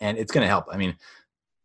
And 0.00 0.16
it's 0.16 0.32
going 0.32 0.44
to 0.44 0.48
help. 0.48 0.66
I 0.70 0.76
mean, 0.76 0.96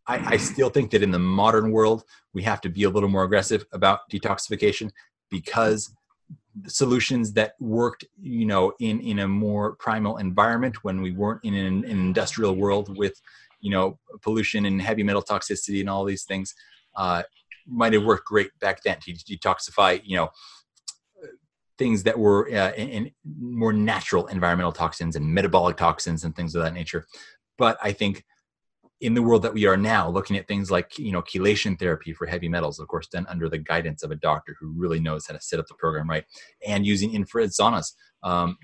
I, 0.08 0.34
I 0.34 0.38
still 0.38 0.70
think 0.70 0.90
that 0.92 1.04
in 1.04 1.12
the 1.12 1.20
modern 1.20 1.72
world, 1.72 2.04
we 2.34 2.42
have 2.42 2.60
to 2.62 2.70
be 2.70 2.84
a 2.84 2.90
little 2.90 3.08
more 3.10 3.24
aggressive 3.24 3.66
about 3.72 4.10
detoxification 4.12 4.90
because 5.30 5.94
solutions 6.68 7.34
that 7.34 7.54
worked 7.60 8.06
you 8.20 8.46
know 8.46 8.72
in 8.80 9.00
in 9.02 9.20
a 9.20 9.28
more 9.28 9.76
primal 9.76 10.18
environment 10.18 10.84
when 10.86 11.02
we 11.02 11.12
weren't 11.12 11.42
in 11.44 11.54
an, 11.54 11.84
an, 11.84 11.92
industrial 11.92 12.56
world 12.56 12.98
with 12.98 13.22
you 13.60 13.70
know 13.70 14.00
pollution 14.22 14.66
and 14.66 14.82
heavy 14.82 15.04
metal 15.04 15.22
toxicity 15.22 15.82
and 15.82 15.90
all 15.90 16.06
these 16.06 16.24
things 16.24 16.56
uh, 16.96 17.22
might 17.68 17.94
have 17.94 18.04
worked 18.04 18.26
great 18.26 18.58
back 18.60 18.84
then 18.84 18.98
to 19.02 19.12
detoxify, 19.12 20.00
you 20.04 20.16
know, 20.16 20.30
things 21.78 22.04
that 22.04 22.18
were 22.18 22.50
uh, 22.50 22.72
in, 22.74 22.90
in, 22.90 23.12
more 23.40 23.74
natural 23.74 24.28
environmental 24.28 24.72
toxins 24.72 25.16
and 25.16 25.26
metabolic 25.26 25.78
toxins 25.78 26.24
and 26.24 26.36
things 26.36 26.56
of 26.56 26.64
that 26.64 26.74
nature. 26.74 27.06
But 27.58 27.78
I 27.82 27.92
think 27.92 28.24
in 29.02 29.14
the 29.14 29.22
world 29.22 29.44
that 29.44 29.54
we 29.54 29.66
are 29.66 29.78
now, 29.78 30.10
looking 30.10 30.38
at 30.38 30.48
things 30.48 30.72
like 30.72 30.98
you 30.98 31.12
know 31.12 31.22
chelation 31.22 31.78
therapy 31.78 32.14
for 32.14 32.26
heavy 32.26 32.50
metals, 32.50 32.80
of 32.80 32.88
course, 32.88 33.08
done 33.08 33.26
under 33.30 33.50
the 33.50 33.58
guidance 33.58 34.04
of 34.04 34.12
a 34.12 34.16
doctor 34.16 34.56
who 34.60 34.74
really 34.76 35.00
knows 35.00 35.28
how 35.28 35.34
to 35.34 35.42
set 35.42 35.60
up 35.60 35.68
the 35.68 35.76
program 35.76 36.10
right, 36.10 36.26
and 36.66 36.86
using 36.86 37.14
infrared 37.14 37.50
saunas. 37.50 37.94
Um, 38.24 38.58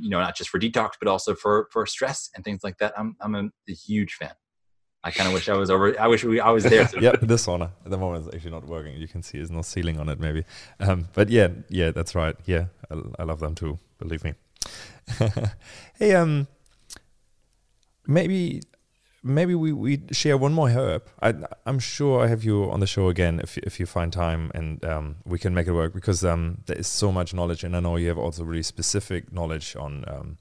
you 0.00 0.08
know, 0.08 0.20
not 0.20 0.36
just 0.36 0.48
for 0.48 0.58
detox, 0.58 0.92
but 0.98 1.08
also 1.08 1.34
for 1.34 1.68
for 1.72 1.84
stress 1.86 2.30
and 2.34 2.44
things 2.44 2.60
like 2.62 2.78
that. 2.78 2.94
I'm 2.96 3.16
I'm 3.20 3.34
a, 3.34 3.44
a 3.68 3.72
huge 3.72 4.14
fan. 4.14 4.32
I 5.04 5.10
kind 5.10 5.26
of 5.26 5.34
wish 5.34 5.48
I 5.48 5.54
was 5.54 5.70
over. 5.70 5.98
I 6.00 6.06
wish 6.06 6.22
we, 6.24 6.40
I 6.40 6.50
was 6.50 6.64
there. 6.64 6.88
yeah, 7.00 7.12
this 7.20 7.46
sauna 7.46 7.70
at 7.84 7.90
the 7.90 7.98
moment 7.98 8.26
is 8.26 8.34
actually 8.34 8.52
not 8.52 8.66
working. 8.66 8.96
You 8.96 9.08
can 9.08 9.22
see 9.22 9.38
there's 9.38 9.50
no 9.50 9.62
ceiling 9.62 9.98
on 9.98 10.08
it, 10.08 10.20
maybe. 10.20 10.44
Um, 10.78 11.08
but 11.12 11.28
yeah, 11.28 11.48
yeah, 11.68 11.90
that's 11.90 12.14
right. 12.14 12.36
Yeah, 12.46 12.66
I, 12.90 13.00
I 13.20 13.22
love 13.24 13.40
them 13.40 13.54
too. 13.54 13.78
Believe 13.98 14.22
me. 14.22 14.34
hey, 15.98 16.14
um, 16.14 16.46
maybe 18.06 18.62
maybe 19.24 19.54
we, 19.54 19.72
we 19.72 20.00
share 20.12 20.36
one 20.36 20.52
more 20.52 20.70
herb. 20.70 21.06
I, 21.20 21.34
I'm 21.66 21.78
sure 21.78 22.24
I 22.24 22.28
have 22.28 22.44
you 22.44 22.70
on 22.70 22.80
the 22.80 22.86
show 22.86 23.08
again 23.08 23.40
if 23.40 23.58
if 23.58 23.80
you 23.80 23.86
find 23.86 24.12
time 24.12 24.50
and 24.54 24.84
um, 24.84 25.16
we 25.24 25.38
can 25.38 25.54
make 25.54 25.66
it 25.66 25.72
work 25.72 25.94
because 25.94 26.24
um, 26.24 26.58
there 26.66 26.78
is 26.78 26.86
so 26.86 27.10
much 27.10 27.34
knowledge 27.34 27.64
and 27.64 27.76
I 27.76 27.80
know 27.80 27.96
you 27.96 28.08
have 28.08 28.18
also 28.18 28.44
really 28.44 28.62
specific 28.62 29.32
knowledge 29.32 29.76
on 29.76 30.04
um, 30.06 30.38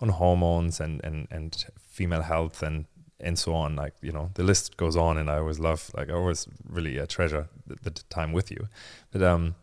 on 0.00 0.08
hormones 0.08 0.80
and, 0.80 1.02
and, 1.04 1.28
and 1.30 1.64
female 1.78 2.22
health 2.22 2.62
and 2.62 2.86
and 3.24 3.38
so 3.38 3.54
on. 3.54 3.74
Like 3.74 3.94
you 4.02 4.12
know, 4.12 4.30
the 4.34 4.44
list 4.44 4.76
goes 4.76 4.96
on, 4.96 5.16
and 5.18 5.28
I 5.28 5.38
always 5.38 5.58
love, 5.58 5.90
like 5.96 6.10
I 6.10 6.12
always 6.12 6.46
really 6.68 7.00
uh, 7.00 7.06
treasure 7.06 7.48
the, 7.66 7.76
the, 7.82 7.90
time 8.10 8.32
with 8.32 8.50
you. 8.50 8.68
But 9.10 9.22
um, 9.22 9.56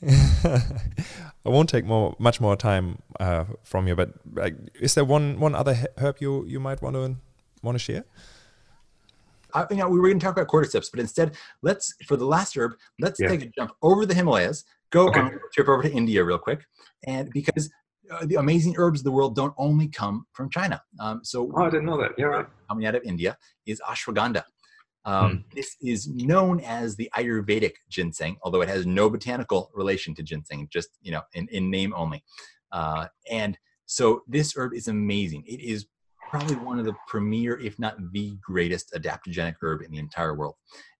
I 0.06 0.60
won't 1.44 1.68
take 1.68 1.84
more 1.84 2.14
much 2.18 2.40
more 2.40 2.54
time 2.54 2.98
uh, 3.18 3.44
from 3.64 3.88
you. 3.88 3.96
But 3.96 4.10
like, 4.34 4.54
is 4.80 4.94
there 4.94 5.04
one 5.04 5.40
one 5.40 5.54
other 5.54 5.76
herb 5.98 6.16
you 6.20 6.44
you 6.46 6.60
might 6.60 6.82
want 6.82 6.94
to 6.94 7.16
want 7.62 7.74
to 7.74 7.80
share? 7.80 8.04
I, 9.54 9.66
you 9.70 9.76
know, 9.76 9.88
we 9.88 9.98
were 9.98 10.08
going 10.08 10.20
to 10.20 10.26
talk 10.26 10.36
about 10.36 10.48
cordyceps, 10.48 10.90
but 10.90 11.00
instead, 11.00 11.36
let's 11.62 11.94
for 12.06 12.16
the 12.16 12.26
last 12.26 12.56
herb, 12.56 12.72
let's 13.00 13.18
yeah. 13.18 13.28
take 13.28 13.42
a 13.42 13.46
jump 13.46 13.72
over 13.80 14.04
the 14.04 14.14
Himalayas, 14.14 14.64
go 14.90 15.08
okay. 15.08 15.20
on 15.20 15.26
a 15.28 15.38
trip 15.52 15.68
over 15.68 15.82
to 15.82 15.90
India 15.90 16.22
real 16.22 16.38
quick, 16.38 16.66
and 17.06 17.30
because 17.32 17.70
uh, 18.10 18.26
the 18.26 18.36
amazing 18.36 18.74
herbs 18.78 19.00
of 19.00 19.04
the 19.04 19.10
world 19.10 19.34
don't 19.34 19.54
only 19.56 19.88
come 19.88 20.26
from 20.32 20.50
China. 20.50 20.80
Um, 21.00 21.20
so, 21.22 21.50
oh, 21.54 21.64
I 21.64 21.70
didn't 21.70 21.86
know 21.86 22.00
that. 22.00 22.12
Yeah, 22.18 22.26
right. 22.26 22.46
Coming 22.68 22.86
out 22.86 22.94
of 22.94 23.02
India 23.04 23.36
is 23.66 23.80
ashwagandha. 23.88 24.42
Um, 25.04 25.30
hmm. 25.30 25.36
This 25.54 25.76
is 25.80 26.08
known 26.08 26.60
as 26.60 26.96
the 26.96 27.08
Ayurvedic 27.16 27.74
ginseng, 27.88 28.36
although 28.42 28.62
it 28.62 28.68
has 28.68 28.86
no 28.86 29.08
botanical 29.08 29.70
relation 29.74 30.14
to 30.16 30.22
ginseng, 30.22 30.68
just 30.70 30.90
you 31.00 31.12
know, 31.12 31.22
in, 31.34 31.48
in 31.48 31.70
name 31.70 31.94
only. 31.96 32.24
Uh, 32.72 33.06
and 33.30 33.56
so, 33.86 34.22
this 34.26 34.54
herb 34.56 34.74
is 34.74 34.88
amazing. 34.88 35.44
It 35.46 35.60
is 35.60 35.86
probably 36.28 36.56
one 36.56 36.78
of 36.78 36.84
the 36.84 36.94
premier, 37.06 37.58
if 37.60 37.78
not 37.78 37.96
the 38.12 38.36
greatest 38.44 38.92
adaptogenic 38.94 39.54
herb 39.62 39.82
in 39.82 39.92
the 39.92 39.98
entire 39.98 40.34
world. 40.34 40.56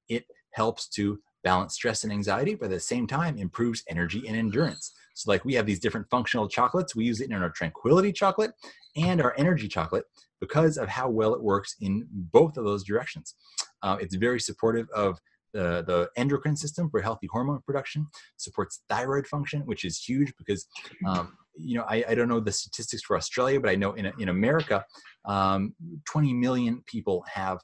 It 0.09 0.25
helps 0.53 0.89
to 0.91 1.19
balance 1.47 1.75
stress 1.75 2.03
and 2.03 2.13
anxiety, 2.13 2.57
but 2.57 2.65
at 2.67 2.71
the 2.73 2.81
same 2.81 3.07
time 3.07 3.39
improves 3.39 3.85
energy 3.89 4.27
and 4.27 4.37
endurance. 4.37 4.93
So, 5.15 5.31
like 5.31 5.45
we 5.45 5.55
have 5.55 5.65
these 5.65 5.79
different 5.79 6.09
functional 6.11 6.49
chocolates, 6.49 6.97
we 6.97 7.05
use 7.05 7.21
it 7.21 7.31
in 7.31 7.41
our 7.41 7.51
tranquility 7.51 8.13
chocolate 8.13 8.51
and 8.97 9.21
our 9.21 9.33
energy 9.39 9.69
chocolate 9.69 10.07
because 10.41 10.77
of 10.77 10.89
how 10.89 11.09
well 11.09 11.35
it 11.35 11.43
works 11.43 11.77
in 11.81 12.05
both 12.11 12.57
of 12.57 12.65
those 12.65 12.83
directions. 12.83 13.37
Uh, 13.81 13.97
it's 14.01 14.17
very 14.17 14.41
supportive 14.41 14.89
of 14.93 15.21
the, 15.53 15.85
the 15.87 16.09
endocrine 16.17 16.57
system 16.57 16.91
for 16.91 17.01
healthy 17.01 17.29
hormone 17.31 17.61
production, 17.65 18.09
supports 18.37 18.83
thyroid 18.89 19.29
function, 19.29 19.61
which 19.67 19.85
is 19.85 20.03
huge 20.03 20.35
because, 20.37 20.67
um, 21.07 21.33
you 21.57 21.79
know, 21.79 21.85
I, 21.89 22.05
I, 22.09 22.15
don't 22.17 22.29
know 22.29 22.41
the 22.41 22.53
statistics 22.53 23.03
for 23.05 23.17
Australia, 23.17 23.61
but 23.61 23.71
I 23.71 23.77
know 23.77 23.93
in, 23.93 24.13
in 24.19 24.29
America, 24.29 24.85
um, 25.25 25.75
20 26.07 26.35
million 26.35 26.83
people 26.87 27.25
have 27.33 27.61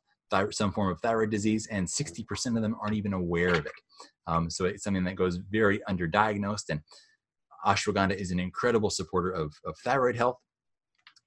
some 0.51 0.73
form 0.73 0.91
of 0.91 1.01
thyroid 1.01 1.31
disease, 1.31 1.67
and 1.71 1.87
60% 1.87 2.57
of 2.57 2.63
them 2.63 2.77
aren't 2.81 2.95
even 2.95 3.13
aware 3.13 3.51
of 3.51 3.67
it. 3.67 3.73
Um, 4.27 4.51
so 4.51 4.65
it's 4.65 4.85
something 4.85 5.05
that 5.05 5.17
goes 5.17 5.37
very 5.37 5.81
underdiagnosed. 5.89 6.71
And 6.71 6.81
ashwagandha 7.67 8.15
is 8.15 8.31
an 8.31 8.41
incredible 8.41 8.91
supporter 8.91 9.31
of, 9.31 9.55
of 9.65 9.77
thyroid 9.85 10.17
health. 10.17 10.37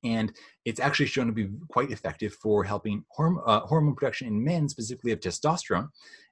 And 0.04 0.32
it's 0.66 0.80
actually 0.80 1.08
shown 1.08 1.26
to 1.28 1.34
be 1.34 1.50
quite 1.70 1.90
effective 1.90 2.34
for 2.34 2.64
helping 2.64 3.04
horm- 3.18 3.42
uh, 3.46 3.62
hormone 3.62 3.96
production 3.96 4.28
in 4.28 4.44
men, 4.44 4.70
specifically 4.70 5.12
of 5.12 5.20
testosterone. 5.20 5.90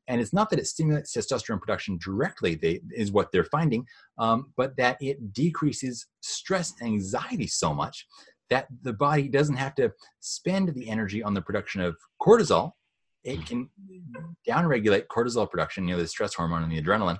And 0.07 0.19
it's 0.19 0.34
not 0.34 0.49
that 0.49 0.59
it 0.59 0.67
stimulates 0.67 1.15
testosterone 1.15 1.61
production 1.61 1.97
directly, 1.97 2.55
they, 2.55 2.82
is 2.91 3.11
what 3.11 3.32
they're 3.32 3.45
finding, 3.45 3.86
um, 4.19 4.51
but 4.57 4.76
that 4.78 4.97
it 4.99 5.34
decreases 5.34 6.05
stress 6.21 6.74
and 6.82 6.89
anxiety 6.89 7.47
so 7.47 7.74
much 7.74 8.05
that 8.54 8.68
the 8.84 8.93
body 8.93 9.28
doesn't 9.28 9.56
have 9.56 9.74
to 9.74 9.91
spend 10.20 10.76
the 10.76 10.88
energy 10.88 11.24
on 11.24 11.34
the 11.34 11.41
production 11.41 11.82
of 11.82 11.97
cortisol. 12.22 12.74
It 13.24 13.39
mm. 13.39 13.45
can 13.47 13.70
downregulate 14.47 15.08
cortisol 15.08 15.49
production, 15.49 15.88
you 15.88 15.95
know, 15.95 16.01
the 16.01 16.08
stress 16.08 16.36
hormone 16.36 16.62
and 16.62 16.72
the 16.72 16.80
adrenaline, 16.80 17.18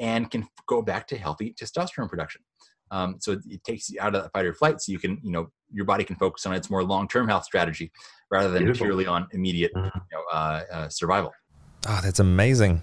and 0.00 0.28
can 0.28 0.48
go 0.66 0.82
back 0.82 1.06
to 1.08 1.16
healthy 1.16 1.54
testosterone 1.54 2.08
production. 2.08 2.42
Um, 2.90 3.16
so 3.20 3.38
it 3.48 3.62
takes 3.62 3.90
you 3.90 4.00
out 4.00 4.16
of 4.16 4.24
that 4.24 4.32
fight 4.32 4.44
or 4.44 4.54
flight, 4.54 4.80
so 4.80 4.90
you 4.90 4.98
can, 4.98 5.20
you 5.22 5.30
know, 5.30 5.52
your 5.72 5.84
body 5.84 6.02
can 6.02 6.16
focus 6.16 6.46
on 6.46 6.52
its 6.52 6.68
more 6.68 6.82
long-term 6.82 7.28
health 7.28 7.44
strategy 7.44 7.92
rather 8.30 8.50
than 8.50 8.64
Beautiful. 8.64 8.86
purely 8.86 9.06
on 9.06 9.28
immediate, 9.30 9.72
mm. 9.74 9.84
you 9.94 10.00
know, 10.12 10.24
uh, 10.32 10.62
uh, 10.72 10.88
survival. 10.88 11.32
Oh, 11.86 12.00
that's 12.02 12.18
amazing. 12.18 12.82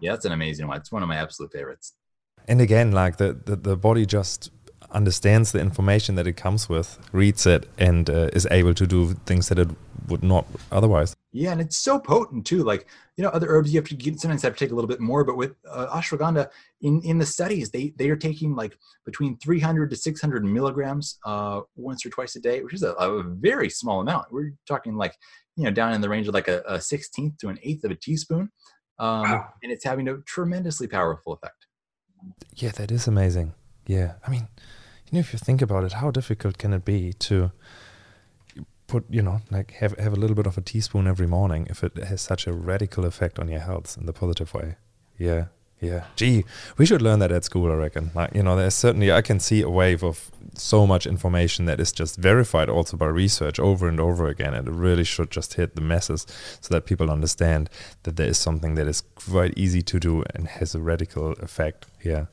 Yeah, 0.00 0.12
that's 0.12 0.24
an 0.24 0.32
amazing 0.32 0.66
one. 0.66 0.78
It's 0.78 0.90
one 0.90 1.02
of 1.02 1.10
my 1.10 1.16
absolute 1.16 1.52
favorites. 1.52 1.92
And 2.48 2.60
again, 2.60 2.90
like 2.90 3.18
the, 3.18 3.38
the, 3.44 3.56
the 3.56 3.76
body 3.76 4.06
just 4.06 4.50
understands 4.92 5.52
the 5.52 5.60
information 5.60 6.14
that 6.14 6.26
it 6.26 6.34
comes 6.34 6.68
with, 6.68 6.98
reads 7.12 7.46
it, 7.46 7.68
and 7.78 8.08
uh, 8.08 8.28
is 8.32 8.46
able 8.50 8.74
to 8.74 8.86
do 8.86 9.14
things 9.26 9.48
that 9.48 9.58
it 9.58 9.68
would 10.08 10.22
not 10.22 10.46
otherwise. 10.70 11.14
Yeah, 11.32 11.52
and 11.52 11.60
it's 11.60 11.78
so 11.78 11.98
potent 11.98 12.46
too. 12.46 12.62
Like 12.62 12.86
you 13.16 13.24
know, 13.24 13.30
other 13.30 13.46
herbs 13.48 13.72
you 13.72 13.80
have 13.80 13.88
to 13.88 13.94
get, 13.94 14.20
sometimes 14.20 14.42
have 14.42 14.54
to 14.54 14.58
take 14.58 14.72
a 14.72 14.74
little 14.74 14.88
bit 14.88 15.00
more, 15.00 15.24
but 15.24 15.36
with 15.36 15.54
uh, 15.70 15.86
ashwagandha, 15.88 16.48
in 16.80 17.00
in 17.02 17.18
the 17.18 17.26
studies, 17.26 17.70
they 17.70 17.92
they 17.96 18.10
are 18.10 18.16
taking 18.16 18.54
like 18.54 18.76
between 19.04 19.36
300 19.38 19.90
to 19.90 19.96
600 19.96 20.44
milligrams 20.44 21.18
uh, 21.24 21.60
once 21.76 22.04
or 22.04 22.10
twice 22.10 22.36
a 22.36 22.40
day, 22.40 22.62
which 22.62 22.74
is 22.74 22.82
a, 22.82 22.92
a 22.92 23.22
very 23.22 23.70
small 23.70 24.00
amount. 24.00 24.32
We're 24.32 24.54
talking 24.66 24.96
like 24.96 25.16
you 25.56 25.64
know 25.64 25.70
down 25.70 25.92
in 25.92 26.00
the 26.00 26.08
range 26.08 26.28
of 26.28 26.34
like 26.34 26.48
a, 26.48 26.62
a 26.66 26.80
sixteenth 26.80 27.38
to 27.38 27.48
an 27.48 27.58
eighth 27.62 27.84
of 27.84 27.90
a 27.90 27.96
teaspoon, 27.96 28.50
um, 28.98 29.22
wow. 29.22 29.48
and 29.62 29.72
it's 29.72 29.84
having 29.84 30.08
a 30.08 30.18
tremendously 30.18 30.86
powerful 30.86 31.32
effect. 31.32 31.66
Yeah, 32.54 32.70
that 32.72 32.90
is 32.90 33.06
amazing. 33.06 33.54
Yeah, 33.86 34.14
I 34.24 34.30
mean, 34.30 34.48
know, 35.12 35.20
if 35.20 35.32
you 35.32 35.38
think 35.38 35.62
about 35.62 35.84
it, 35.84 35.92
how 35.94 36.10
difficult 36.10 36.58
can 36.58 36.72
it 36.72 36.84
be 36.84 37.12
to 37.14 37.52
put, 38.86 39.04
you 39.10 39.22
know, 39.22 39.40
like 39.50 39.72
have 39.72 39.98
have 39.98 40.12
a 40.12 40.16
little 40.16 40.36
bit 40.36 40.46
of 40.46 40.58
a 40.58 40.60
teaspoon 40.60 41.06
every 41.06 41.26
morning 41.26 41.66
if 41.70 41.82
it 41.84 41.96
has 41.96 42.20
such 42.20 42.46
a 42.46 42.52
radical 42.52 43.04
effect 43.04 43.38
on 43.38 43.48
your 43.48 43.60
health 43.60 43.96
in 43.98 44.06
the 44.06 44.12
positive 44.12 44.52
way? 44.54 44.76
Yeah, 45.18 45.46
yeah. 45.82 46.04
Gee, 46.14 46.44
we 46.78 46.86
should 46.86 47.02
learn 47.02 47.18
that 47.18 47.32
at 47.32 47.44
school, 47.44 47.72
I 47.72 47.74
reckon. 47.74 48.12
Like, 48.14 48.34
you 48.34 48.42
know, 48.42 48.54
there's 48.54 48.74
certainly, 48.74 49.10
I 49.10 49.20
can 49.20 49.40
see 49.40 49.62
a 49.62 49.68
wave 49.68 50.04
of 50.04 50.30
so 50.54 50.86
much 50.86 51.06
information 51.06 51.64
that 51.66 51.80
is 51.80 51.90
just 51.90 52.16
verified 52.16 52.68
also 52.68 52.96
by 52.96 53.06
research 53.06 53.58
over 53.58 53.88
and 53.88 53.98
over 53.98 54.28
again. 54.28 54.54
And 54.54 54.68
it 54.68 54.70
really 54.70 55.02
should 55.02 55.32
just 55.32 55.54
hit 55.54 55.74
the 55.74 55.80
masses 55.80 56.24
so 56.60 56.72
that 56.72 56.86
people 56.86 57.10
understand 57.10 57.68
that 58.04 58.16
there 58.16 58.28
is 58.28 58.38
something 58.38 58.76
that 58.76 58.86
is 58.86 59.00
quite 59.16 59.54
easy 59.58 59.82
to 59.82 59.98
do 59.98 60.22
and 60.34 60.46
has 60.46 60.76
a 60.76 60.80
radical 60.80 61.32
effect. 61.32 61.86
Yeah. 62.04 62.26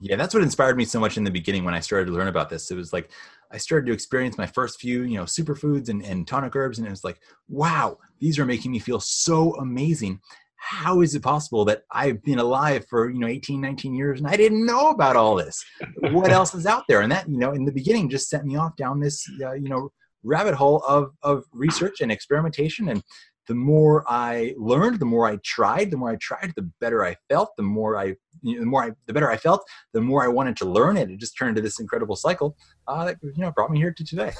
Yeah, 0.00 0.16
that's 0.16 0.34
what 0.34 0.42
inspired 0.42 0.76
me 0.76 0.84
so 0.84 1.00
much 1.00 1.16
in 1.16 1.24
the 1.24 1.30
beginning 1.30 1.64
when 1.64 1.74
I 1.74 1.80
started 1.80 2.06
to 2.06 2.12
learn 2.12 2.28
about 2.28 2.50
this. 2.50 2.70
It 2.70 2.76
was 2.76 2.92
like 2.92 3.10
I 3.50 3.56
started 3.56 3.86
to 3.86 3.92
experience 3.92 4.36
my 4.36 4.46
first 4.46 4.78
few, 4.80 5.02
you 5.02 5.16
know, 5.16 5.24
superfoods 5.24 5.88
and, 5.88 6.04
and 6.04 6.26
tonic 6.26 6.54
herbs, 6.54 6.78
and 6.78 6.86
it 6.86 6.90
was 6.90 7.04
like, 7.04 7.20
wow, 7.48 7.98
these 8.20 8.38
are 8.38 8.44
making 8.44 8.72
me 8.72 8.78
feel 8.78 9.00
so 9.00 9.54
amazing 9.56 10.20
how 10.58 11.00
is 11.00 11.14
it 11.14 11.22
possible 11.22 11.64
that 11.64 11.82
I've 11.92 12.22
been 12.24 12.40
alive 12.40 12.86
for, 12.88 13.08
you 13.08 13.20
know, 13.20 13.28
18, 13.28 13.60
19 13.60 13.94
years 13.94 14.18
and 14.18 14.28
I 14.28 14.36
didn't 14.36 14.66
know 14.66 14.90
about 14.90 15.14
all 15.14 15.36
this? 15.36 15.64
What 16.00 16.32
else 16.32 16.54
is 16.54 16.66
out 16.66 16.82
there? 16.88 17.02
And 17.02 17.12
that, 17.12 17.28
you 17.28 17.38
know, 17.38 17.52
in 17.52 17.64
the 17.64 17.72
beginning 17.72 18.10
just 18.10 18.28
sent 18.28 18.44
me 18.44 18.56
off 18.56 18.74
down 18.74 18.98
this, 18.98 19.24
uh, 19.42 19.52
you 19.52 19.68
know, 19.68 19.90
rabbit 20.24 20.54
hole 20.54 20.82
of, 20.88 21.12
of 21.22 21.44
research 21.52 22.00
and 22.00 22.10
experimentation. 22.10 22.88
And 22.88 23.02
the 23.46 23.54
more 23.54 24.04
I 24.08 24.54
learned, 24.58 24.98
the 24.98 25.06
more 25.06 25.26
I 25.26 25.36
tried, 25.36 25.90
the 25.90 25.96
more 25.96 26.10
I 26.10 26.16
tried, 26.16 26.52
the 26.56 26.70
better 26.80 27.04
I 27.04 27.16
felt, 27.28 27.56
the 27.56 27.62
more 27.62 27.96
I, 27.96 28.16
you 28.42 28.54
know, 28.54 28.60
the 28.60 28.66
more 28.66 28.84
I, 28.84 28.90
the 29.06 29.12
better 29.12 29.30
I 29.30 29.36
felt, 29.36 29.66
the 29.92 30.00
more 30.00 30.24
I 30.24 30.28
wanted 30.28 30.56
to 30.58 30.64
learn 30.64 30.96
it. 30.96 31.10
It 31.10 31.18
just 31.18 31.36
turned 31.38 31.50
into 31.50 31.62
this 31.62 31.78
incredible 31.78 32.16
cycle 32.16 32.56
uh, 32.88 33.04
that, 33.06 33.18
you 33.22 33.32
know, 33.36 33.50
brought 33.52 33.70
me 33.70 33.78
here 33.78 33.92
to 33.92 34.04
today. 34.04 34.32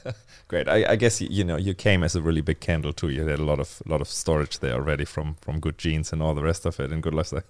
Great. 0.48 0.68
I, 0.68 0.92
I, 0.92 0.96
guess, 0.96 1.20
you 1.20 1.44
know, 1.44 1.56
you 1.56 1.74
came 1.74 2.02
as 2.02 2.16
a 2.16 2.22
really 2.22 2.40
big 2.40 2.60
candle 2.60 2.92
too. 2.92 3.10
You 3.10 3.26
had 3.26 3.38
a 3.38 3.44
lot 3.44 3.60
of, 3.60 3.82
lot 3.86 4.00
of 4.00 4.08
storage 4.08 4.58
there 4.60 4.74
already 4.74 5.04
from, 5.04 5.36
from 5.40 5.60
good 5.60 5.78
genes 5.78 6.12
and 6.12 6.22
all 6.22 6.34
the 6.34 6.42
rest 6.42 6.66
of 6.66 6.80
it 6.80 6.90
and 6.90 7.02
good 7.02 7.14
lifestyle. 7.14 7.42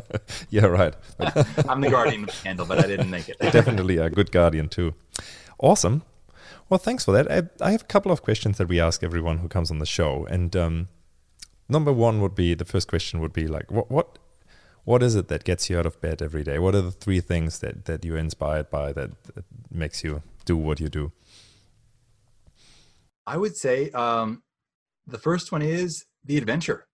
yeah, 0.50 0.66
right. 0.66 0.94
I'm 1.68 1.80
the 1.80 1.90
guardian 1.90 2.24
of 2.24 2.30
the 2.30 2.36
candle, 2.42 2.66
but 2.66 2.78
I 2.78 2.86
didn't 2.86 3.10
make 3.10 3.28
it. 3.28 3.38
Definitely 3.40 3.98
a 3.98 4.10
good 4.10 4.32
guardian 4.32 4.68
too. 4.68 4.94
Awesome. 5.58 6.02
Well, 6.72 6.78
thanks 6.78 7.04
for 7.04 7.12
that. 7.12 7.30
I, 7.30 7.42
I, 7.62 7.72
have 7.72 7.82
a 7.82 7.84
couple 7.84 8.10
of 8.10 8.22
questions 8.22 8.56
that 8.56 8.66
we 8.66 8.80
ask 8.80 9.02
everyone 9.02 9.40
who 9.40 9.46
comes 9.46 9.70
on 9.70 9.78
the 9.78 9.84
show, 9.84 10.24
and 10.30 10.56
um, 10.56 10.88
number 11.68 11.92
one 11.92 12.22
would 12.22 12.34
be 12.34 12.54
the 12.54 12.64
first 12.64 12.88
question 12.88 13.20
would 13.20 13.34
be 13.34 13.46
like, 13.46 13.70
what 13.70 13.90
what 13.90 14.18
what 14.84 15.02
is 15.02 15.14
it 15.14 15.28
that 15.28 15.44
gets 15.44 15.68
you 15.68 15.78
out 15.78 15.84
of 15.84 16.00
bed 16.00 16.22
every 16.22 16.42
day? 16.42 16.58
What 16.58 16.74
are 16.74 16.80
the 16.80 16.90
three 16.90 17.20
things 17.20 17.58
that 17.58 17.84
that 17.84 18.06
you're 18.06 18.16
inspired 18.16 18.70
by 18.70 18.94
that, 18.94 19.10
that 19.34 19.44
makes 19.70 20.02
you 20.02 20.22
do 20.46 20.56
what 20.56 20.80
you 20.80 20.88
do? 20.88 21.12
I 23.26 23.36
would 23.36 23.54
say 23.54 23.90
um, 23.90 24.42
the 25.06 25.18
first 25.18 25.52
one 25.52 25.60
is 25.60 26.06
the 26.24 26.38
adventure. 26.38 26.86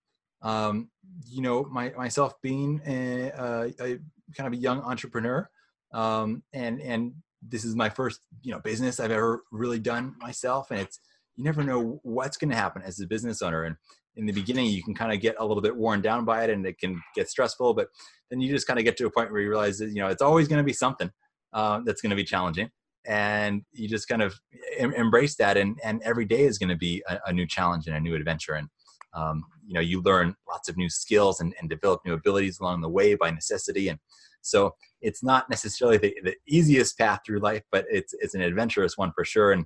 Um, 0.42 0.90
you 1.24 1.40
know, 1.40 1.62
my, 1.70 1.90
myself 1.90 2.34
being 2.42 2.80
a, 2.84 3.28
a, 3.28 3.66
a, 3.80 3.98
kind 4.34 4.48
of 4.48 4.54
a 4.54 4.56
young 4.56 4.80
entrepreneur, 4.80 5.48
um, 5.92 6.42
and 6.52 6.80
and 6.80 7.14
this 7.42 7.64
is 7.64 7.76
my 7.76 7.88
first 7.88 8.20
you 8.42 8.52
know 8.52 8.60
business 8.60 9.00
I've 9.00 9.10
ever 9.10 9.42
really 9.52 9.78
done 9.78 10.14
myself, 10.20 10.70
and 10.70 10.80
it's 10.80 11.00
you 11.36 11.44
never 11.44 11.62
know 11.62 12.00
what's 12.02 12.36
going 12.36 12.50
to 12.50 12.56
happen 12.56 12.82
as 12.82 13.00
a 13.00 13.06
business 13.06 13.42
owner. 13.42 13.64
And 13.64 13.76
in 14.16 14.26
the 14.26 14.32
beginning, 14.32 14.66
you 14.66 14.82
can 14.82 14.94
kind 14.94 15.12
of 15.12 15.20
get 15.20 15.36
a 15.38 15.46
little 15.46 15.62
bit 15.62 15.76
worn 15.76 16.02
down 16.02 16.24
by 16.24 16.44
it, 16.44 16.50
and 16.50 16.66
it 16.66 16.78
can 16.78 17.00
get 17.14 17.28
stressful. 17.28 17.74
But 17.74 17.88
then 18.30 18.40
you 18.40 18.52
just 18.52 18.66
kind 18.66 18.78
of 18.78 18.84
get 18.84 18.96
to 18.98 19.06
a 19.06 19.10
point 19.10 19.30
where 19.30 19.40
you 19.40 19.48
realize 19.48 19.78
that 19.78 19.90
you 19.90 20.02
know 20.02 20.08
it's 20.08 20.22
always 20.22 20.48
going 20.48 20.58
to 20.58 20.64
be 20.64 20.72
something 20.72 21.10
uh, 21.52 21.80
that's 21.84 22.00
going 22.00 22.10
to 22.10 22.16
be 22.16 22.24
challenging, 22.24 22.70
and 23.06 23.62
you 23.72 23.88
just 23.88 24.08
kind 24.08 24.22
of 24.22 24.34
em- 24.76 24.94
embrace 24.94 25.36
that. 25.36 25.56
And 25.56 25.78
and 25.84 26.02
every 26.04 26.24
day 26.24 26.42
is 26.42 26.58
going 26.58 26.70
to 26.70 26.76
be 26.76 27.02
a, 27.08 27.18
a, 27.26 27.32
new 27.32 27.46
challenge 27.46 27.86
and 27.86 27.96
a 27.96 28.00
new 28.00 28.16
adventure. 28.16 28.54
And 28.54 28.68
um, 29.14 29.44
you 29.66 29.74
know 29.74 29.80
you 29.80 30.02
learn 30.02 30.34
lots 30.48 30.68
of 30.68 30.76
new 30.76 30.88
skills 30.88 31.40
and, 31.40 31.54
and 31.60 31.70
develop 31.70 32.00
new 32.04 32.14
abilities 32.14 32.58
along 32.58 32.80
the 32.80 32.88
way 32.88 33.14
by 33.14 33.30
necessity 33.30 33.88
and 33.88 33.98
so 34.42 34.74
it's 35.00 35.22
not 35.22 35.48
necessarily 35.48 35.98
the, 35.98 36.14
the 36.24 36.34
easiest 36.46 36.98
path 36.98 37.20
through 37.24 37.40
life, 37.40 37.62
but 37.70 37.86
it's 37.90 38.14
it's 38.20 38.34
an 38.34 38.42
adventurous 38.42 38.96
one 38.96 39.12
for 39.14 39.24
sure. 39.24 39.52
And 39.52 39.64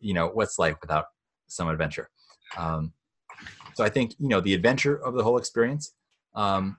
you 0.00 0.14
know, 0.14 0.28
what's 0.28 0.58
life 0.58 0.76
without 0.80 1.06
some 1.46 1.68
adventure? 1.68 2.08
Um, 2.56 2.92
so 3.74 3.84
I 3.84 3.88
think 3.88 4.14
you 4.18 4.28
know 4.28 4.40
the 4.40 4.54
adventure 4.54 4.96
of 4.96 5.14
the 5.14 5.22
whole 5.22 5.38
experience. 5.38 5.94
Um, 6.34 6.76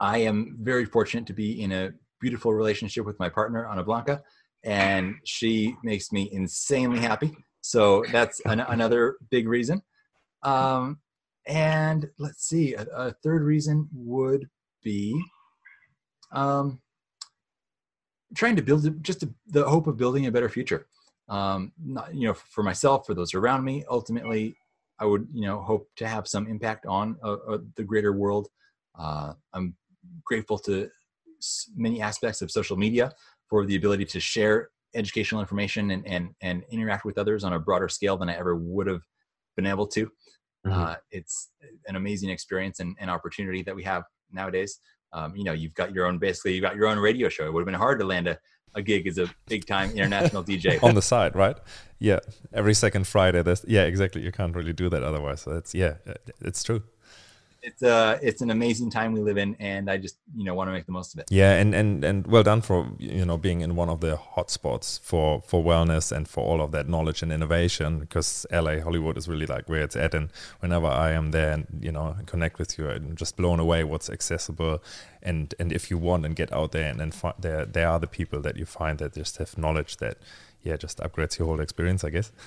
I 0.00 0.18
am 0.18 0.56
very 0.60 0.84
fortunate 0.84 1.26
to 1.26 1.32
be 1.32 1.62
in 1.62 1.72
a 1.72 1.92
beautiful 2.20 2.52
relationship 2.52 3.04
with 3.04 3.18
my 3.18 3.28
partner 3.28 3.66
Ana 3.66 3.84
Blanca, 3.84 4.22
and 4.64 5.14
she 5.24 5.76
makes 5.82 6.10
me 6.12 6.28
insanely 6.32 6.98
happy. 7.00 7.36
So 7.60 8.04
that's 8.12 8.40
an, 8.46 8.60
another 8.60 9.16
big 9.30 9.48
reason. 9.48 9.82
Um, 10.42 10.98
and 11.46 12.08
let's 12.18 12.46
see, 12.46 12.74
a, 12.74 12.86
a, 12.94 13.12
third 13.22 13.42
reason 13.42 13.88
would 13.94 14.48
be 14.82 15.18
um, 16.34 16.80
trying 18.34 18.56
to 18.56 18.62
build 18.62 19.02
just 19.02 19.22
a, 19.22 19.28
the 19.46 19.64
hope 19.64 19.86
of 19.86 19.96
building 19.96 20.26
a 20.26 20.32
better 20.32 20.48
future. 20.48 20.86
Um, 21.28 21.72
not, 21.82 22.14
you 22.14 22.28
know, 22.28 22.34
for 22.34 22.62
myself, 22.62 23.06
for 23.06 23.14
those 23.14 23.32
around 23.32 23.64
me. 23.64 23.84
Ultimately, 23.88 24.56
I 24.98 25.06
would, 25.06 25.26
you 25.32 25.46
know, 25.46 25.60
hope 25.62 25.88
to 25.96 26.06
have 26.06 26.28
some 26.28 26.46
impact 26.46 26.86
on 26.86 27.16
uh, 27.22 27.36
uh, 27.48 27.58
the 27.76 27.84
greater 27.84 28.12
world. 28.12 28.48
Uh, 28.98 29.32
I'm 29.52 29.74
grateful 30.24 30.58
to 30.58 30.90
many 31.74 32.02
aspects 32.02 32.42
of 32.42 32.50
social 32.50 32.76
media 32.76 33.12
for 33.48 33.64
the 33.64 33.76
ability 33.76 34.04
to 34.06 34.20
share 34.20 34.70
educational 34.94 35.40
information 35.40 35.90
and, 35.90 36.06
and 36.06 36.34
and 36.40 36.62
interact 36.70 37.04
with 37.04 37.18
others 37.18 37.42
on 37.42 37.52
a 37.52 37.58
broader 37.58 37.88
scale 37.88 38.16
than 38.16 38.28
I 38.28 38.36
ever 38.36 38.54
would 38.54 38.86
have 38.86 39.02
been 39.56 39.66
able 39.66 39.86
to. 39.88 40.06
Mm-hmm. 40.66 40.72
Uh, 40.72 40.94
it's 41.10 41.50
an 41.86 41.96
amazing 41.96 42.30
experience 42.30 42.80
and, 42.80 42.96
and 43.00 43.10
opportunity 43.10 43.62
that 43.62 43.74
we 43.74 43.82
have 43.82 44.04
nowadays. 44.32 44.78
Um, 45.14 45.34
you 45.34 45.44
know, 45.44 45.52
you've 45.52 45.74
got 45.74 45.94
your 45.94 46.06
own 46.06 46.18
basically 46.18 46.54
you've 46.54 46.62
got 46.62 46.76
your 46.76 46.88
own 46.88 46.98
radio 46.98 47.28
show. 47.28 47.46
It 47.46 47.52
would 47.52 47.60
have 47.60 47.66
been 47.66 47.74
hard 47.74 47.98
to 48.00 48.04
land 48.04 48.28
a, 48.28 48.38
a 48.74 48.82
gig 48.82 49.06
as 49.06 49.16
a 49.18 49.30
big 49.46 49.64
time 49.64 49.90
international 49.92 50.44
DJ 50.50 50.82
on 50.82 50.94
the 50.94 51.02
side, 51.02 51.34
right? 51.34 51.56
Yeah, 51.98 52.18
every 52.52 52.74
second 52.74 53.06
Friday. 53.06 53.42
There's 53.42 53.64
yeah, 53.66 53.84
exactly. 53.84 54.22
You 54.22 54.32
can't 54.32 54.54
really 54.54 54.72
do 54.74 54.90
that 54.90 55.02
otherwise. 55.02 55.42
So 55.42 55.52
it's 55.52 55.74
yeah, 55.74 55.94
it's 56.40 56.62
true 56.62 56.82
it's 57.64 57.82
uh 57.82 58.18
it's 58.22 58.42
an 58.42 58.50
amazing 58.50 58.90
time 58.90 59.12
we 59.12 59.20
live 59.20 59.38
in 59.38 59.56
and 59.58 59.90
i 59.90 59.96
just 59.96 60.18
you 60.36 60.44
know 60.44 60.54
want 60.54 60.68
to 60.68 60.72
make 60.72 60.86
the 60.86 60.92
most 60.92 61.14
of 61.14 61.20
it. 61.20 61.26
Yeah 61.30 61.52
and 61.54 61.74
and 61.74 62.04
and 62.04 62.26
well 62.26 62.42
done 62.42 62.60
for 62.60 62.88
you 62.98 63.24
know 63.24 63.38
being 63.38 63.62
in 63.62 63.74
one 63.74 63.88
of 63.88 64.00
the 64.00 64.16
hotspots 64.36 65.00
for 65.00 65.40
for 65.42 65.64
wellness 65.64 66.12
and 66.12 66.28
for 66.28 66.44
all 66.44 66.60
of 66.60 66.72
that 66.72 66.88
knowledge 66.88 67.22
and 67.22 67.32
innovation 67.32 67.98
because 67.98 68.46
la 68.52 68.78
hollywood 68.80 69.16
is 69.16 69.28
really 69.28 69.46
like 69.46 69.68
where 69.68 69.82
it's 69.82 69.96
at 69.96 70.14
and 70.14 70.30
whenever 70.60 70.86
i 70.86 71.10
am 71.10 71.30
there 71.30 71.52
and 71.52 71.66
you 71.80 71.90
know 71.90 72.16
connect 72.26 72.58
with 72.58 72.78
you 72.78 72.90
i'm 72.90 73.16
just 73.16 73.36
blown 73.36 73.58
away 73.58 73.82
what's 73.82 74.10
accessible 74.10 74.82
and 75.22 75.54
and 75.58 75.72
if 75.72 75.90
you 75.90 75.96
want 75.96 76.26
and 76.26 76.36
get 76.36 76.52
out 76.52 76.72
there 76.72 76.90
and 76.90 77.00
then 77.00 77.10
find 77.10 77.34
there 77.38 77.64
there 77.64 77.88
are 77.88 77.98
the 77.98 78.06
people 78.06 78.40
that 78.40 78.56
you 78.56 78.66
find 78.66 78.98
that 78.98 79.14
just 79.14 79.38
have 79.38 79.56
knowledge 79.56 79.96
that 79.96 80.18
yeah 80.62 80.76
just 80.76 80.98
upgrades 80.98 81.38
your 81.38 81.48
whole 81.48 81.60
experience 81.60 82.04
i 82.04 82.10
guess. 82.10 82.30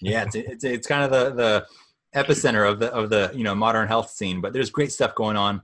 Yeah 0.00 0.24
it's, 0.24 0.34
it's 0.34 0.64
it's 0.64 0.86
kind 0.88 1.04
of 1.04 1.10
the 1.10 1.30
the 1.30 1.66
epicenter 2.14 2.68
of 2.70 2.78
the 2.78 2.92
of 2.92 3.10
the 3.10 3.30
you 3.34 3.42
know 3.44 3.54
modern 3.54 3.88
health 3.88 4.10
scene 4.10 4.40
but 4.40 4.52
there's 4.52 4.70
great 4.70 4.92
stuff 4.92 5.14
going 5.14 5.36
on 5.36 5.60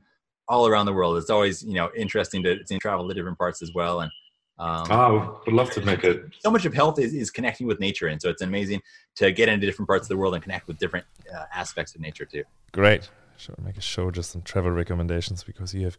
all 0.50 0.66
around 0.66 0.86
the 0.86 0.92
world. 0.92 1.16
It's 1.16 1.30
always 1.30 1.62
you 1.62 1.74
know 1.74 1.90
interesting 1.96 2.42
to, 2.42 2.62
to 2.62 2.78
travel 2.78 3.08
to 3.08 3.14
different 3.14 3.38
parts 3.38 3.62
as 3.62 3.72
well. 3.72 4.00
And 4.00 4.10
um, 4.58 4.86
oh 4.90 5.40
would 5.46 5.54
love 5.54 5.70
to 5.70 5.80
make 5.82 6.04
it. 6.04 6.22
so 6.40 6.50
much 6.50 6.66
of 6.66 6.74
health 6.74 6.98
is, 6.98 7.14
is 7.14 7.30
connecting 7.30 7.66
with 7.66 7.80
nature. 7.80 8.08
And 8.08 8.20
so 8.20 8.28
it's 8.28 8.42
amazing 8.42 8.82
to 9.16 9.32
get 9.32 9.48
into 9.48 9.64
different 9.64 9.88
parts 9.88 10.04
of 10.04 10.08
the 10.08 10.16
world 10.18 10.34
and 10.34 10.42
connect 10.42 10.66
with 10.66 10.76
different 10.78 11.06
uh, 11.34 11.44
aspects 11.54 11.94
of 11.94 12.02
nature 12.02 12.26
too. 12.26 12.42
Great 12.72 13.08
should 13.40 13.58
make 13.62 13.76
a 13.76 13.80
show 13.80 14.10
just 14.10 14.36
on 14.36 14.42
travel 14.42 14.70
recommendations 14.70 15.42
because 15.44 15.74
you 15.74 15.84
have 15.84 15.98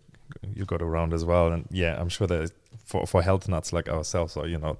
you 0.56 0.66
got 0.66 0.82
around 0.82 1.14
as 1.14 1.26
well. 1.26 1.52
And 1.52 1.66
yeah 1.72 2.00
i'm 2.00 2.10
sure 2.10 2.28
that 2.28 2.52
for 2.86 3.06
for 3.06 3.22
health 3.22 3.48
nuts 3.48 3.74
like 3.74 3.90
ourselves 3.90 4.38
or 4.38 4.48
you 4.48 4.58
know 4.58 4.76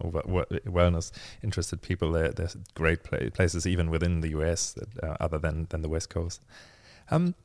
wellness 0.66 1.12
interested 1.44 1.82
people 1.82 2.12
there 2.12 2.30
there's 2.30 2.56
great 2.76 3.04
places 3.34 3.68
even 3.68 3.90
within 3.90 4.22
the 4.22 4.30
us 4.30 4.74
that, 4.74 5.04
uh, 5.04 5.18
other 5.20 5.38
than 5.38 5.68
than 5.70 5.82
the 5.82 5.90
west 5.90 6.10
coast. 6.10 6.44
Um 7.10 7.36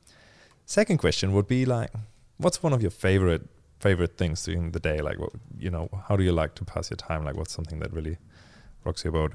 second 0.65 0.97
question 0.97 1.33
would 1.33 1.47
be 1.47 1.65
like 1.65 1.91
what's 2.37 2.61
one 2.63 2.73
of 2.73 2.81
your 2.81 2.91
favorite 2.91 3.49
favorite 3.79 4.17
things 4.17 4.43
during 4.43 4.71
the 4.71 4.79
day? 4.79 4.99
Like 4.99 5.19
what 5.19 5.31
you 5.57 5.69
know 5.69 5.89
how 6.07 6.15
do 6.15 6.23
you 6.23 6.31
like 6.31 6.55
to 6.55 6.65
pass 6.65 6.89
your 6.89 6.97
time? 6.97 7.23
Like 7.23 7.35
what's 7.35 7.53
something 7.53 7.79
that 7.79 7.93
really 7.93 8.17
rocks 8.83 9.03
your 9.03 9.13
boat? 9.13 9.33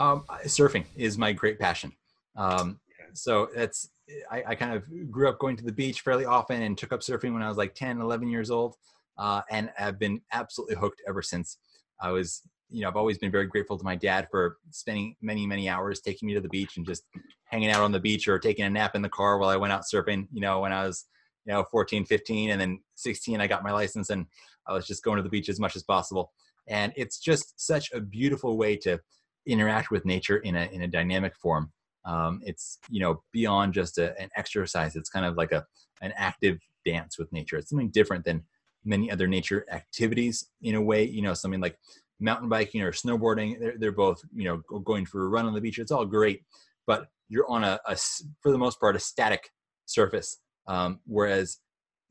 Um, 0.00 0.24
surfing 0.44 0.86
is 0.96 1.16
my 1.16 1.32
great 1.32 1.58
passion. 1.58 1.92
Um, 2.36 2.80
so 3.14 3.48
that's 3.54 3.90
I, 4.30 4.42
I, 4.48 4.54
kind 4.54 4.74
of 4.74 5.10
grew 5.10 5.28
up 5.28 5.38
going 5.38 5.56
to 5.56 5.64
the 5.64 5.72
beach 5.72 6.02
fairly 6.02 6.24
often 6.24 6.62
and 6.62 6.76
took 6.76 6.92
up 6.92 7.00
surfing 7.00 7.32
when 7.32 7.42
I 7.42 7.48
was 7.48 7.56
like 7.56 7.74
10, 7.74 8.00
11 8.00 8.28
years 8.28 8.50
old. 8.50 8.76
Uh, 9.16 9.40
and 9.50 9.70
I've 9.78 9.98
been 9.98 10.20
absolutely 10.32 10.76
hooked 10.76 11.00
ever 11.08 11.22
since. 11.22 11.58
I 12.00 12.10
was, 12.10 12.42
you 12.68 12.82
know, 12.82 12.88
I've 12.88 12.96
always 12.96 13.18
been 13.18 13.30
very 13.30 13.46
grateful 13.46 13.78
to 13.78 13.84
my 13.84 13.94
dad 13.94 14.28
for 14.30 14.58
spending 14.70 15.16
many, 15.22 15.46
many 15.46 15.68
hours 15.68 16.00
taking 16.00 16.26
me 16.26 16.34
to 16.34 16.40
the 16.40 16.48
beach 16.48 16.76
and 16.76 16.84
just 16.84 17.04
hanging 17.44 17.70
out 17.70 17.82
on 17.82 17.92
the 17.92 18.00
beach 18.00 18.26
or 18.28 18.38
taking 18.38 18.64
a 18.64 18.70
nap 18.70 18.94
in 18.94 19.02
the 19.02 19.08
car 19.08 19.38
while 19.38 19.48
I 19.48 19.56
went 19.56 19.72
out 19.72 19.82
surfing, 19.82 20.26
you 20.32 20.40
know, 20.40 20.60
when 20.60 20.72
I 20.72 20.84
was, 20.86 21.06
you 21.46 21.52
know, 21.52 21.64
14, 21.70 22.04
15, 22.04 22.50
and 22.50 22.60
then 22.60 22.80
16, 22.96 23.40
I 23.40 23.46
got 23.46 23.62
my 23.62 23.72
license 23.72 24.10
and 24.10 24.26
I 24.66 24.72
was 24.72 24.86
just 24.86 25.04
going 25.04 25.18
to 25.18 25.22
the 25.22 25.28
beach 25.28 25.48
as 25.48 25.60
much 25.60 25.76
as 25.76 25.82
possible. 25.82 26.32
And 26.66 26.92
it's 26.96 27.18
just 27.18 27.64
such 27.64 27.92
a 27.92 28.00
beautiful 28.00 28.56
way 28.56 28.76
to 28.78 28.98
interact 29.46 29.90
with 29.90 30.04
nature 30.04 30.38
in 30.38 30.56
a, 30.56 30.64
in 30.72 30.82
a 30.82 30.88
dynamic 30.88 31.36
form 31.36 31.70
um, 32.04 32.40
it's 32.44 32.78
you 32.90 33.00
know 33.00 33.22
beyond 33.32 33.74
just 33.74 33.98
a, 33.98 34.18
an 34.20 34.28
exercise 34.36 34.96
it's 34.96 35.10
kind 35.10 35.26
of 35.26 35.36
like 35.36 35.52
a 35.52 35.64
an 36.02 36.12
active 36.16 36.58
dance 36.84 37.18
with 37.18 37.32
nature. 37.32 37.56
It's 37.56 37.70
something 37.70 37.90
different 37.90 38.24
than 38.24 38.44
many 38.84 39.10
other 39.10 39.26
nature 39.26 39.64
activities 39.72 40.46
in 40.62 40.74
a 40.74 40.82
way 40.82 41.04
you 41.04 41.22
know 41.22 41.34
something 41.34 41.60
like 41.60 41.78
mountain 42.20 42.48
biking 42.48 42.82
or 42.82 42.92
snowboarding. 42.92 43.58
They're, 43.58 43.74
they're 43.78 43.92
both 43.92 44.20
you 44.34 44.44
know 44.44 44.80
going 44.80 45.06
for 45.06 45.24
a 45.24 45.28
run 45.28 45.46
on 45.46 45.54
the 45.54 45.60
beach. 45.60 45.78
It's 45.78 45.92
all 45.92 46.04
great 46.04 46.42
but 46.86 47.06
you're 47.28 47.50
on 47.50 47.64
a, 47.64 47.78
a 47.86 47.96
for 48.40 48.52
the 48.52 48.58
most 48.58 48.80
part 48.80 48.96
a 48.96 48.98
static 48.98 49.50
surface. 49.86 50.38
Um, 50.66 51.00
whereas 51.06 51.58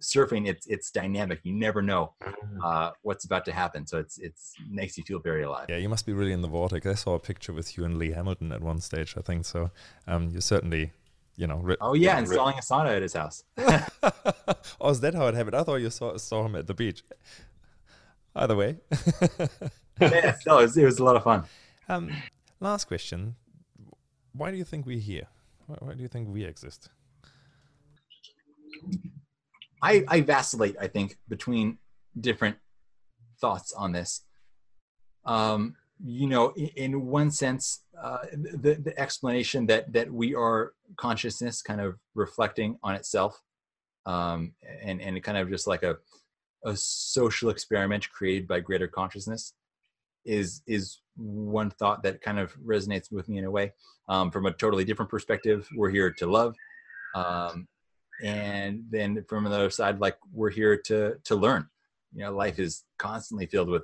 surfing 0.04 0.48
it's 0.48 0.68
it's 0.68 0.92
dynamic. 0.92 1.40
You 1.44 1.54
never 1.54 1.82
know 1.82 2.14
mm. 2.22 2.64
uh, 2.64 2.92
what's 3.02 3.26
about 3.26 3.46
to 3.46 3.52
happen. 3.52 3.88
So 3.88 3.98
it's 3.98 4.20
it's 4.20 4.54
makes 4.70 4.98
you 4.98 5.04
feel 5.04 5.20
very 5.20 5.44
alive. 5.44 5.68
Yeah 5.70 5.78
you 5.78 5.90
must 5.90 6.06
be 6.06 6.14
really 6.14 6.34
in 6.34 6.42
the 6.42 6.48
vortex. 6.48 6.86
I 6.86 6.94
saw 6.94 7.16
a 7.16 7.20
picture 7.20 7.54
with 7.54 7.78
you 7.78 7.86
and 7.86 7.98
Laird 7.98 8.16
Hamilton 8.16 8.52
at 8.52 8.62
one 8.62 8.80
stage 8.80 9.16
i 9.18 9.22
think. 9.22 9.46
So 9.46 9.72
um 10.08 10.30
you 10.30 10.42
certainly 10.42 10.92
you 11.36 11.48
know 11.48 11.58
ri- 11.58 11.78
oh 11.82 11.94
yeah 11.94 12.20
installing 12.20 12.58
a 12.58 12.62
sauna 12.62 12.96
at 12.96 13.02
his 13.02 13.14
house. 13.14 13.44
Oh 14.80 14.90
is 14.90 15.00
that 15.00 15.16
how 15.16 15.28
it 15.28 15.36
happened? 15.36 15.56
I 15.56 15.64
thought 15.64 15.78
you 15.78 15.90
saw, 15.90 16.18
saw 16.18 16.46
him 16.46 16.56
at 16.56 16.68
the 16.68 16.74
beach. 16.74 17.04
Either 18.36 18.56
way. 18.56 18.78
Yeah, 20.02 20.36
no, 20.48 20.58
it 20.58 20.64
was, 20.64 20.76
it 20.76 20.86
was 20.86 20.98
a 20.98 21.04
lot 21.04 21.16
of 21.16 21.24
fun. 21.24 21.44
Um 21.88 22.10
last 22.60 22.86
question. 22.86 23.36
Why 24.34 24.50
do 24.52 24.58
you 24.58 24.66
think 24.66 24.88
we're 24.88 24.98
here? 25.14 25.28
Why, 25.68 25.78
why 25.80 25.94
do 25.94 26.02
you 26.02 26.08
think 26.08 26.28
we 26.30 26.44
exist 26.44 26.90
I, 29.84 30.06
I 30.08 30.22
vacillate, 30.22 30.78
I 30.80 30.88
think, 30.88 31.18
between 31.28 31.78
different 32.20 32.56
thoughts 33.42 33.74
on 33.74 33.92
this. 33.92 34.24
Um, 35.26 35.76
you 36.04 36.28
know, 36.28 36.50
in, 36.56 36.70
in 36.76 37.06
one 37.06 37.30
sense, 37.30 37.82
uh, 38.02 38.20
the, 38.32 38.76
the 38.76 38.98
explanation 38.98 39.66
that 39.68 39.92
that 39.94 40.12
we 40.12 40.36
are 40.36 40.74
consciousness 40.98 41.62
kind 41.62 41.82
of 41.82 41.96
reflecting 42.16 42.80
on 42.82 42.96
itself, 42.96 43.42
um, 44.06 44.54
and 44.82 45.02
and 45.02 45.22
kind 45.22 45.38
of 45.38 45.50
just 45.50 45.68
like 45.68 45.84
a 45.84 45.98
a 46.66 46.76
social 46.78 47.50
experiment 47.50 48.10
created 48.10 48.48
by 48.48 48.60
greater 48.62 48.88
consciousness 48.88 49.54
is 50.26 50.62
is 50.66 51.02
one 51.18 51.70
thought 51.70 52.04
that 52.04 52.22
kind 52.22 52.40
of 52.40 52.56
resonates 52.66 53.12
with 53.12 53.28
me 53.28 53.38
in 53.38 53.46
a 53.46 53.52
way. 53.52 53.74
Um, 54.08 54.32
from 54.32 54.46
a 54.46 54.54
totally 54.54 54.86
different 54.86 55.12
perspective, 55.12 55.68
we're 55.76 55.90
here 55.90 56.12
to 56.12 56.26
love. 56.26 56.56
Um, 57.16 57.68
and 58.22 58.84
then 58.90 59.24
from 59.28 59.46
the 59.46 59.52
other 59.52 59.70
side 59.70 60.00
like 60.00 60.18
we're 60.32 60.50
here 60.50 60.78
to 60.78 61.16
to 61.24 61.36
learn. 61.36 61.68
You 62.14 62.26
know 62.26 62.36
life 62.36 62.60
is 62.60 62.84
constantly 62.98 63.46
filled 63.48 63.70
with 63.70 63.84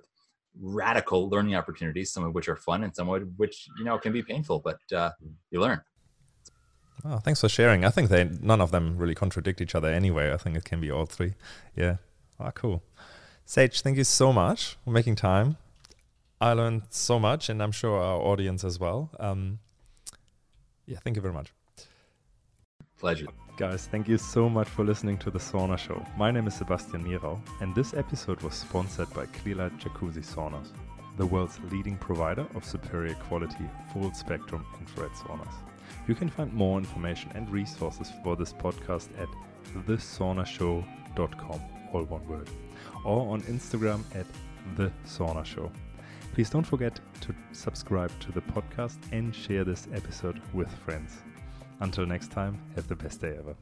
radical 0.59 1.29
learning 1.29 1.55
opportunities 1.55 2.11
some 2.11 2.23
of 2.23 2.33
which 2.33 2.49
are 2.49 2.55
fun 2.55 2.83
and 2.83 2.95
some 2.95 3.07
of 3.09 3.23
which 3.37 3.67
you 3.77 3.85
know 3.85 3.97
can 3.97 4.11
be 4.11 4.21
painful 4.21 4.59
but 4.59 4.79
uh, 4.93 5.11
you 5.51 5.59
learn. 5.59 5.81
Oh 7.05 7.17
thanks 7.17 7.41
for 7.41 7.49
sharing. 7.49 7.85
I 7.85 7.89
think 7.89 8.09
they 8.09 8.25
none 8.25 8.61
of 8.61 8.71
them 8.71 8.97
really 8.97 9.15
contradict 9.15 9.61
each 9.61 9.75
other 9.75 9.87
anyway. 9.87 10.33
I 10.33 10.37
think 10.37 10.57
it 10.57 10.65
can 10.65 10.81
be 10.81 10.91
all 10.91 11.05
three. 11.05 11.33
Yeah. 11.75 11.97
Ah 12.39 12.51
cool. 12.51 12.83
Sage 13.45 13.81
thank 13.81 13.97
you 13.97 14.03
so 14.03 14.31
much 14.31 14.77
for 14.83 14.91
making 14.91 15.15
time. 15.15 15.57
I 16.41 16.53
learned 16.53 16.83
so 16.89 17.19
much 17.19 17.49
and 17.49 17.61
i'm 17.61 17.73
sure 17.73 17.99
our 17.99 18.21
audience 18.21 18.63
as 18.63 18.79
well. 18.79 19.09
Um, 19.19 19.59
yeah 20.85 20.99
thank 21.03 21.15
you 21.15 21.21
very 21.21 21.33
much. 21.33 21.51
Pleasure 22.97 23.27
Guys, 23.59 23.87
thank 23.87 24.07
you 24.07 24.17
so 24.17 24.47
much 24.47 24.69
for 24.69 24.85
listening 24.85 25.17
to 25.17 25.29
The 25.29 25.37
Sauna 25.37 25.77
Show. 25.77 26.01
My 26.15 26.31
name 26.31 26.47
is 26.47 26.53
Sebastian 26.53 27.03
Mirau, 27.03 27.41
and 27.59 27.75
this 27.75 27.93
episode 27.93 28.41
was 28.41 28.53
sponsored 28.53 29.13
by 29.13 29.25
Clearlight 29.25 29.77
Jacuzzi 29.81 30.23
Saunas, 30.23 30.69
the 31.17 31.25
world's 31.25 31.59
leading 31.69 31.97
provider 31.97 32.47
of 32.55 32.63
superior 32.63 33.15
quality 33.15 33.69
full 33.91 34.13
spectrum 34.13 34.65
infrared 34.79 35.11
saunas. 35.11 35.53
You 36.07 36.15
can 36.15 36.29
find 36.29 36.53
more 36.53 36.77
information 36.77 37.31
and 37.35 37.49
resources 37.49 38.09
for 38.23 38.37
this 38.37 38.53
podcast 38.53 39.09
at 39.19 39.27
thesaunashow.com, 39.85 41.61
all 41.91 42.03
one 42.03 42.27
word, 42.29 42.49
or 43.03 43.33
on 43.33 43.41
Instagram 43.41 44.03
at 44.15 44.25
The 44.77 44.89
Sauna 45.05 45.43
Show. 45.43 45.69
Please 46.31 46.49
don't 46.49 46.65
forget 46.65 46.97
to 47.19 47.35
subscribe 47.51 48.17
to 48.21 48.31
the 48.31 48.41
podcast 48.41 48.99
and 49.11 49.35
share 49.35 49.65
this 49.65 49.89
episode 49.93 50.41
with 50.53 50.71
friends. 50.85 51.23
Until 51.79 52.05
next 52.05 52.31
time, 52.31 52.59
have 52.75 52.87
the 52.87 52.95
best 52.95 53.21
day 53.21 53.35
ever. 53.37 53.55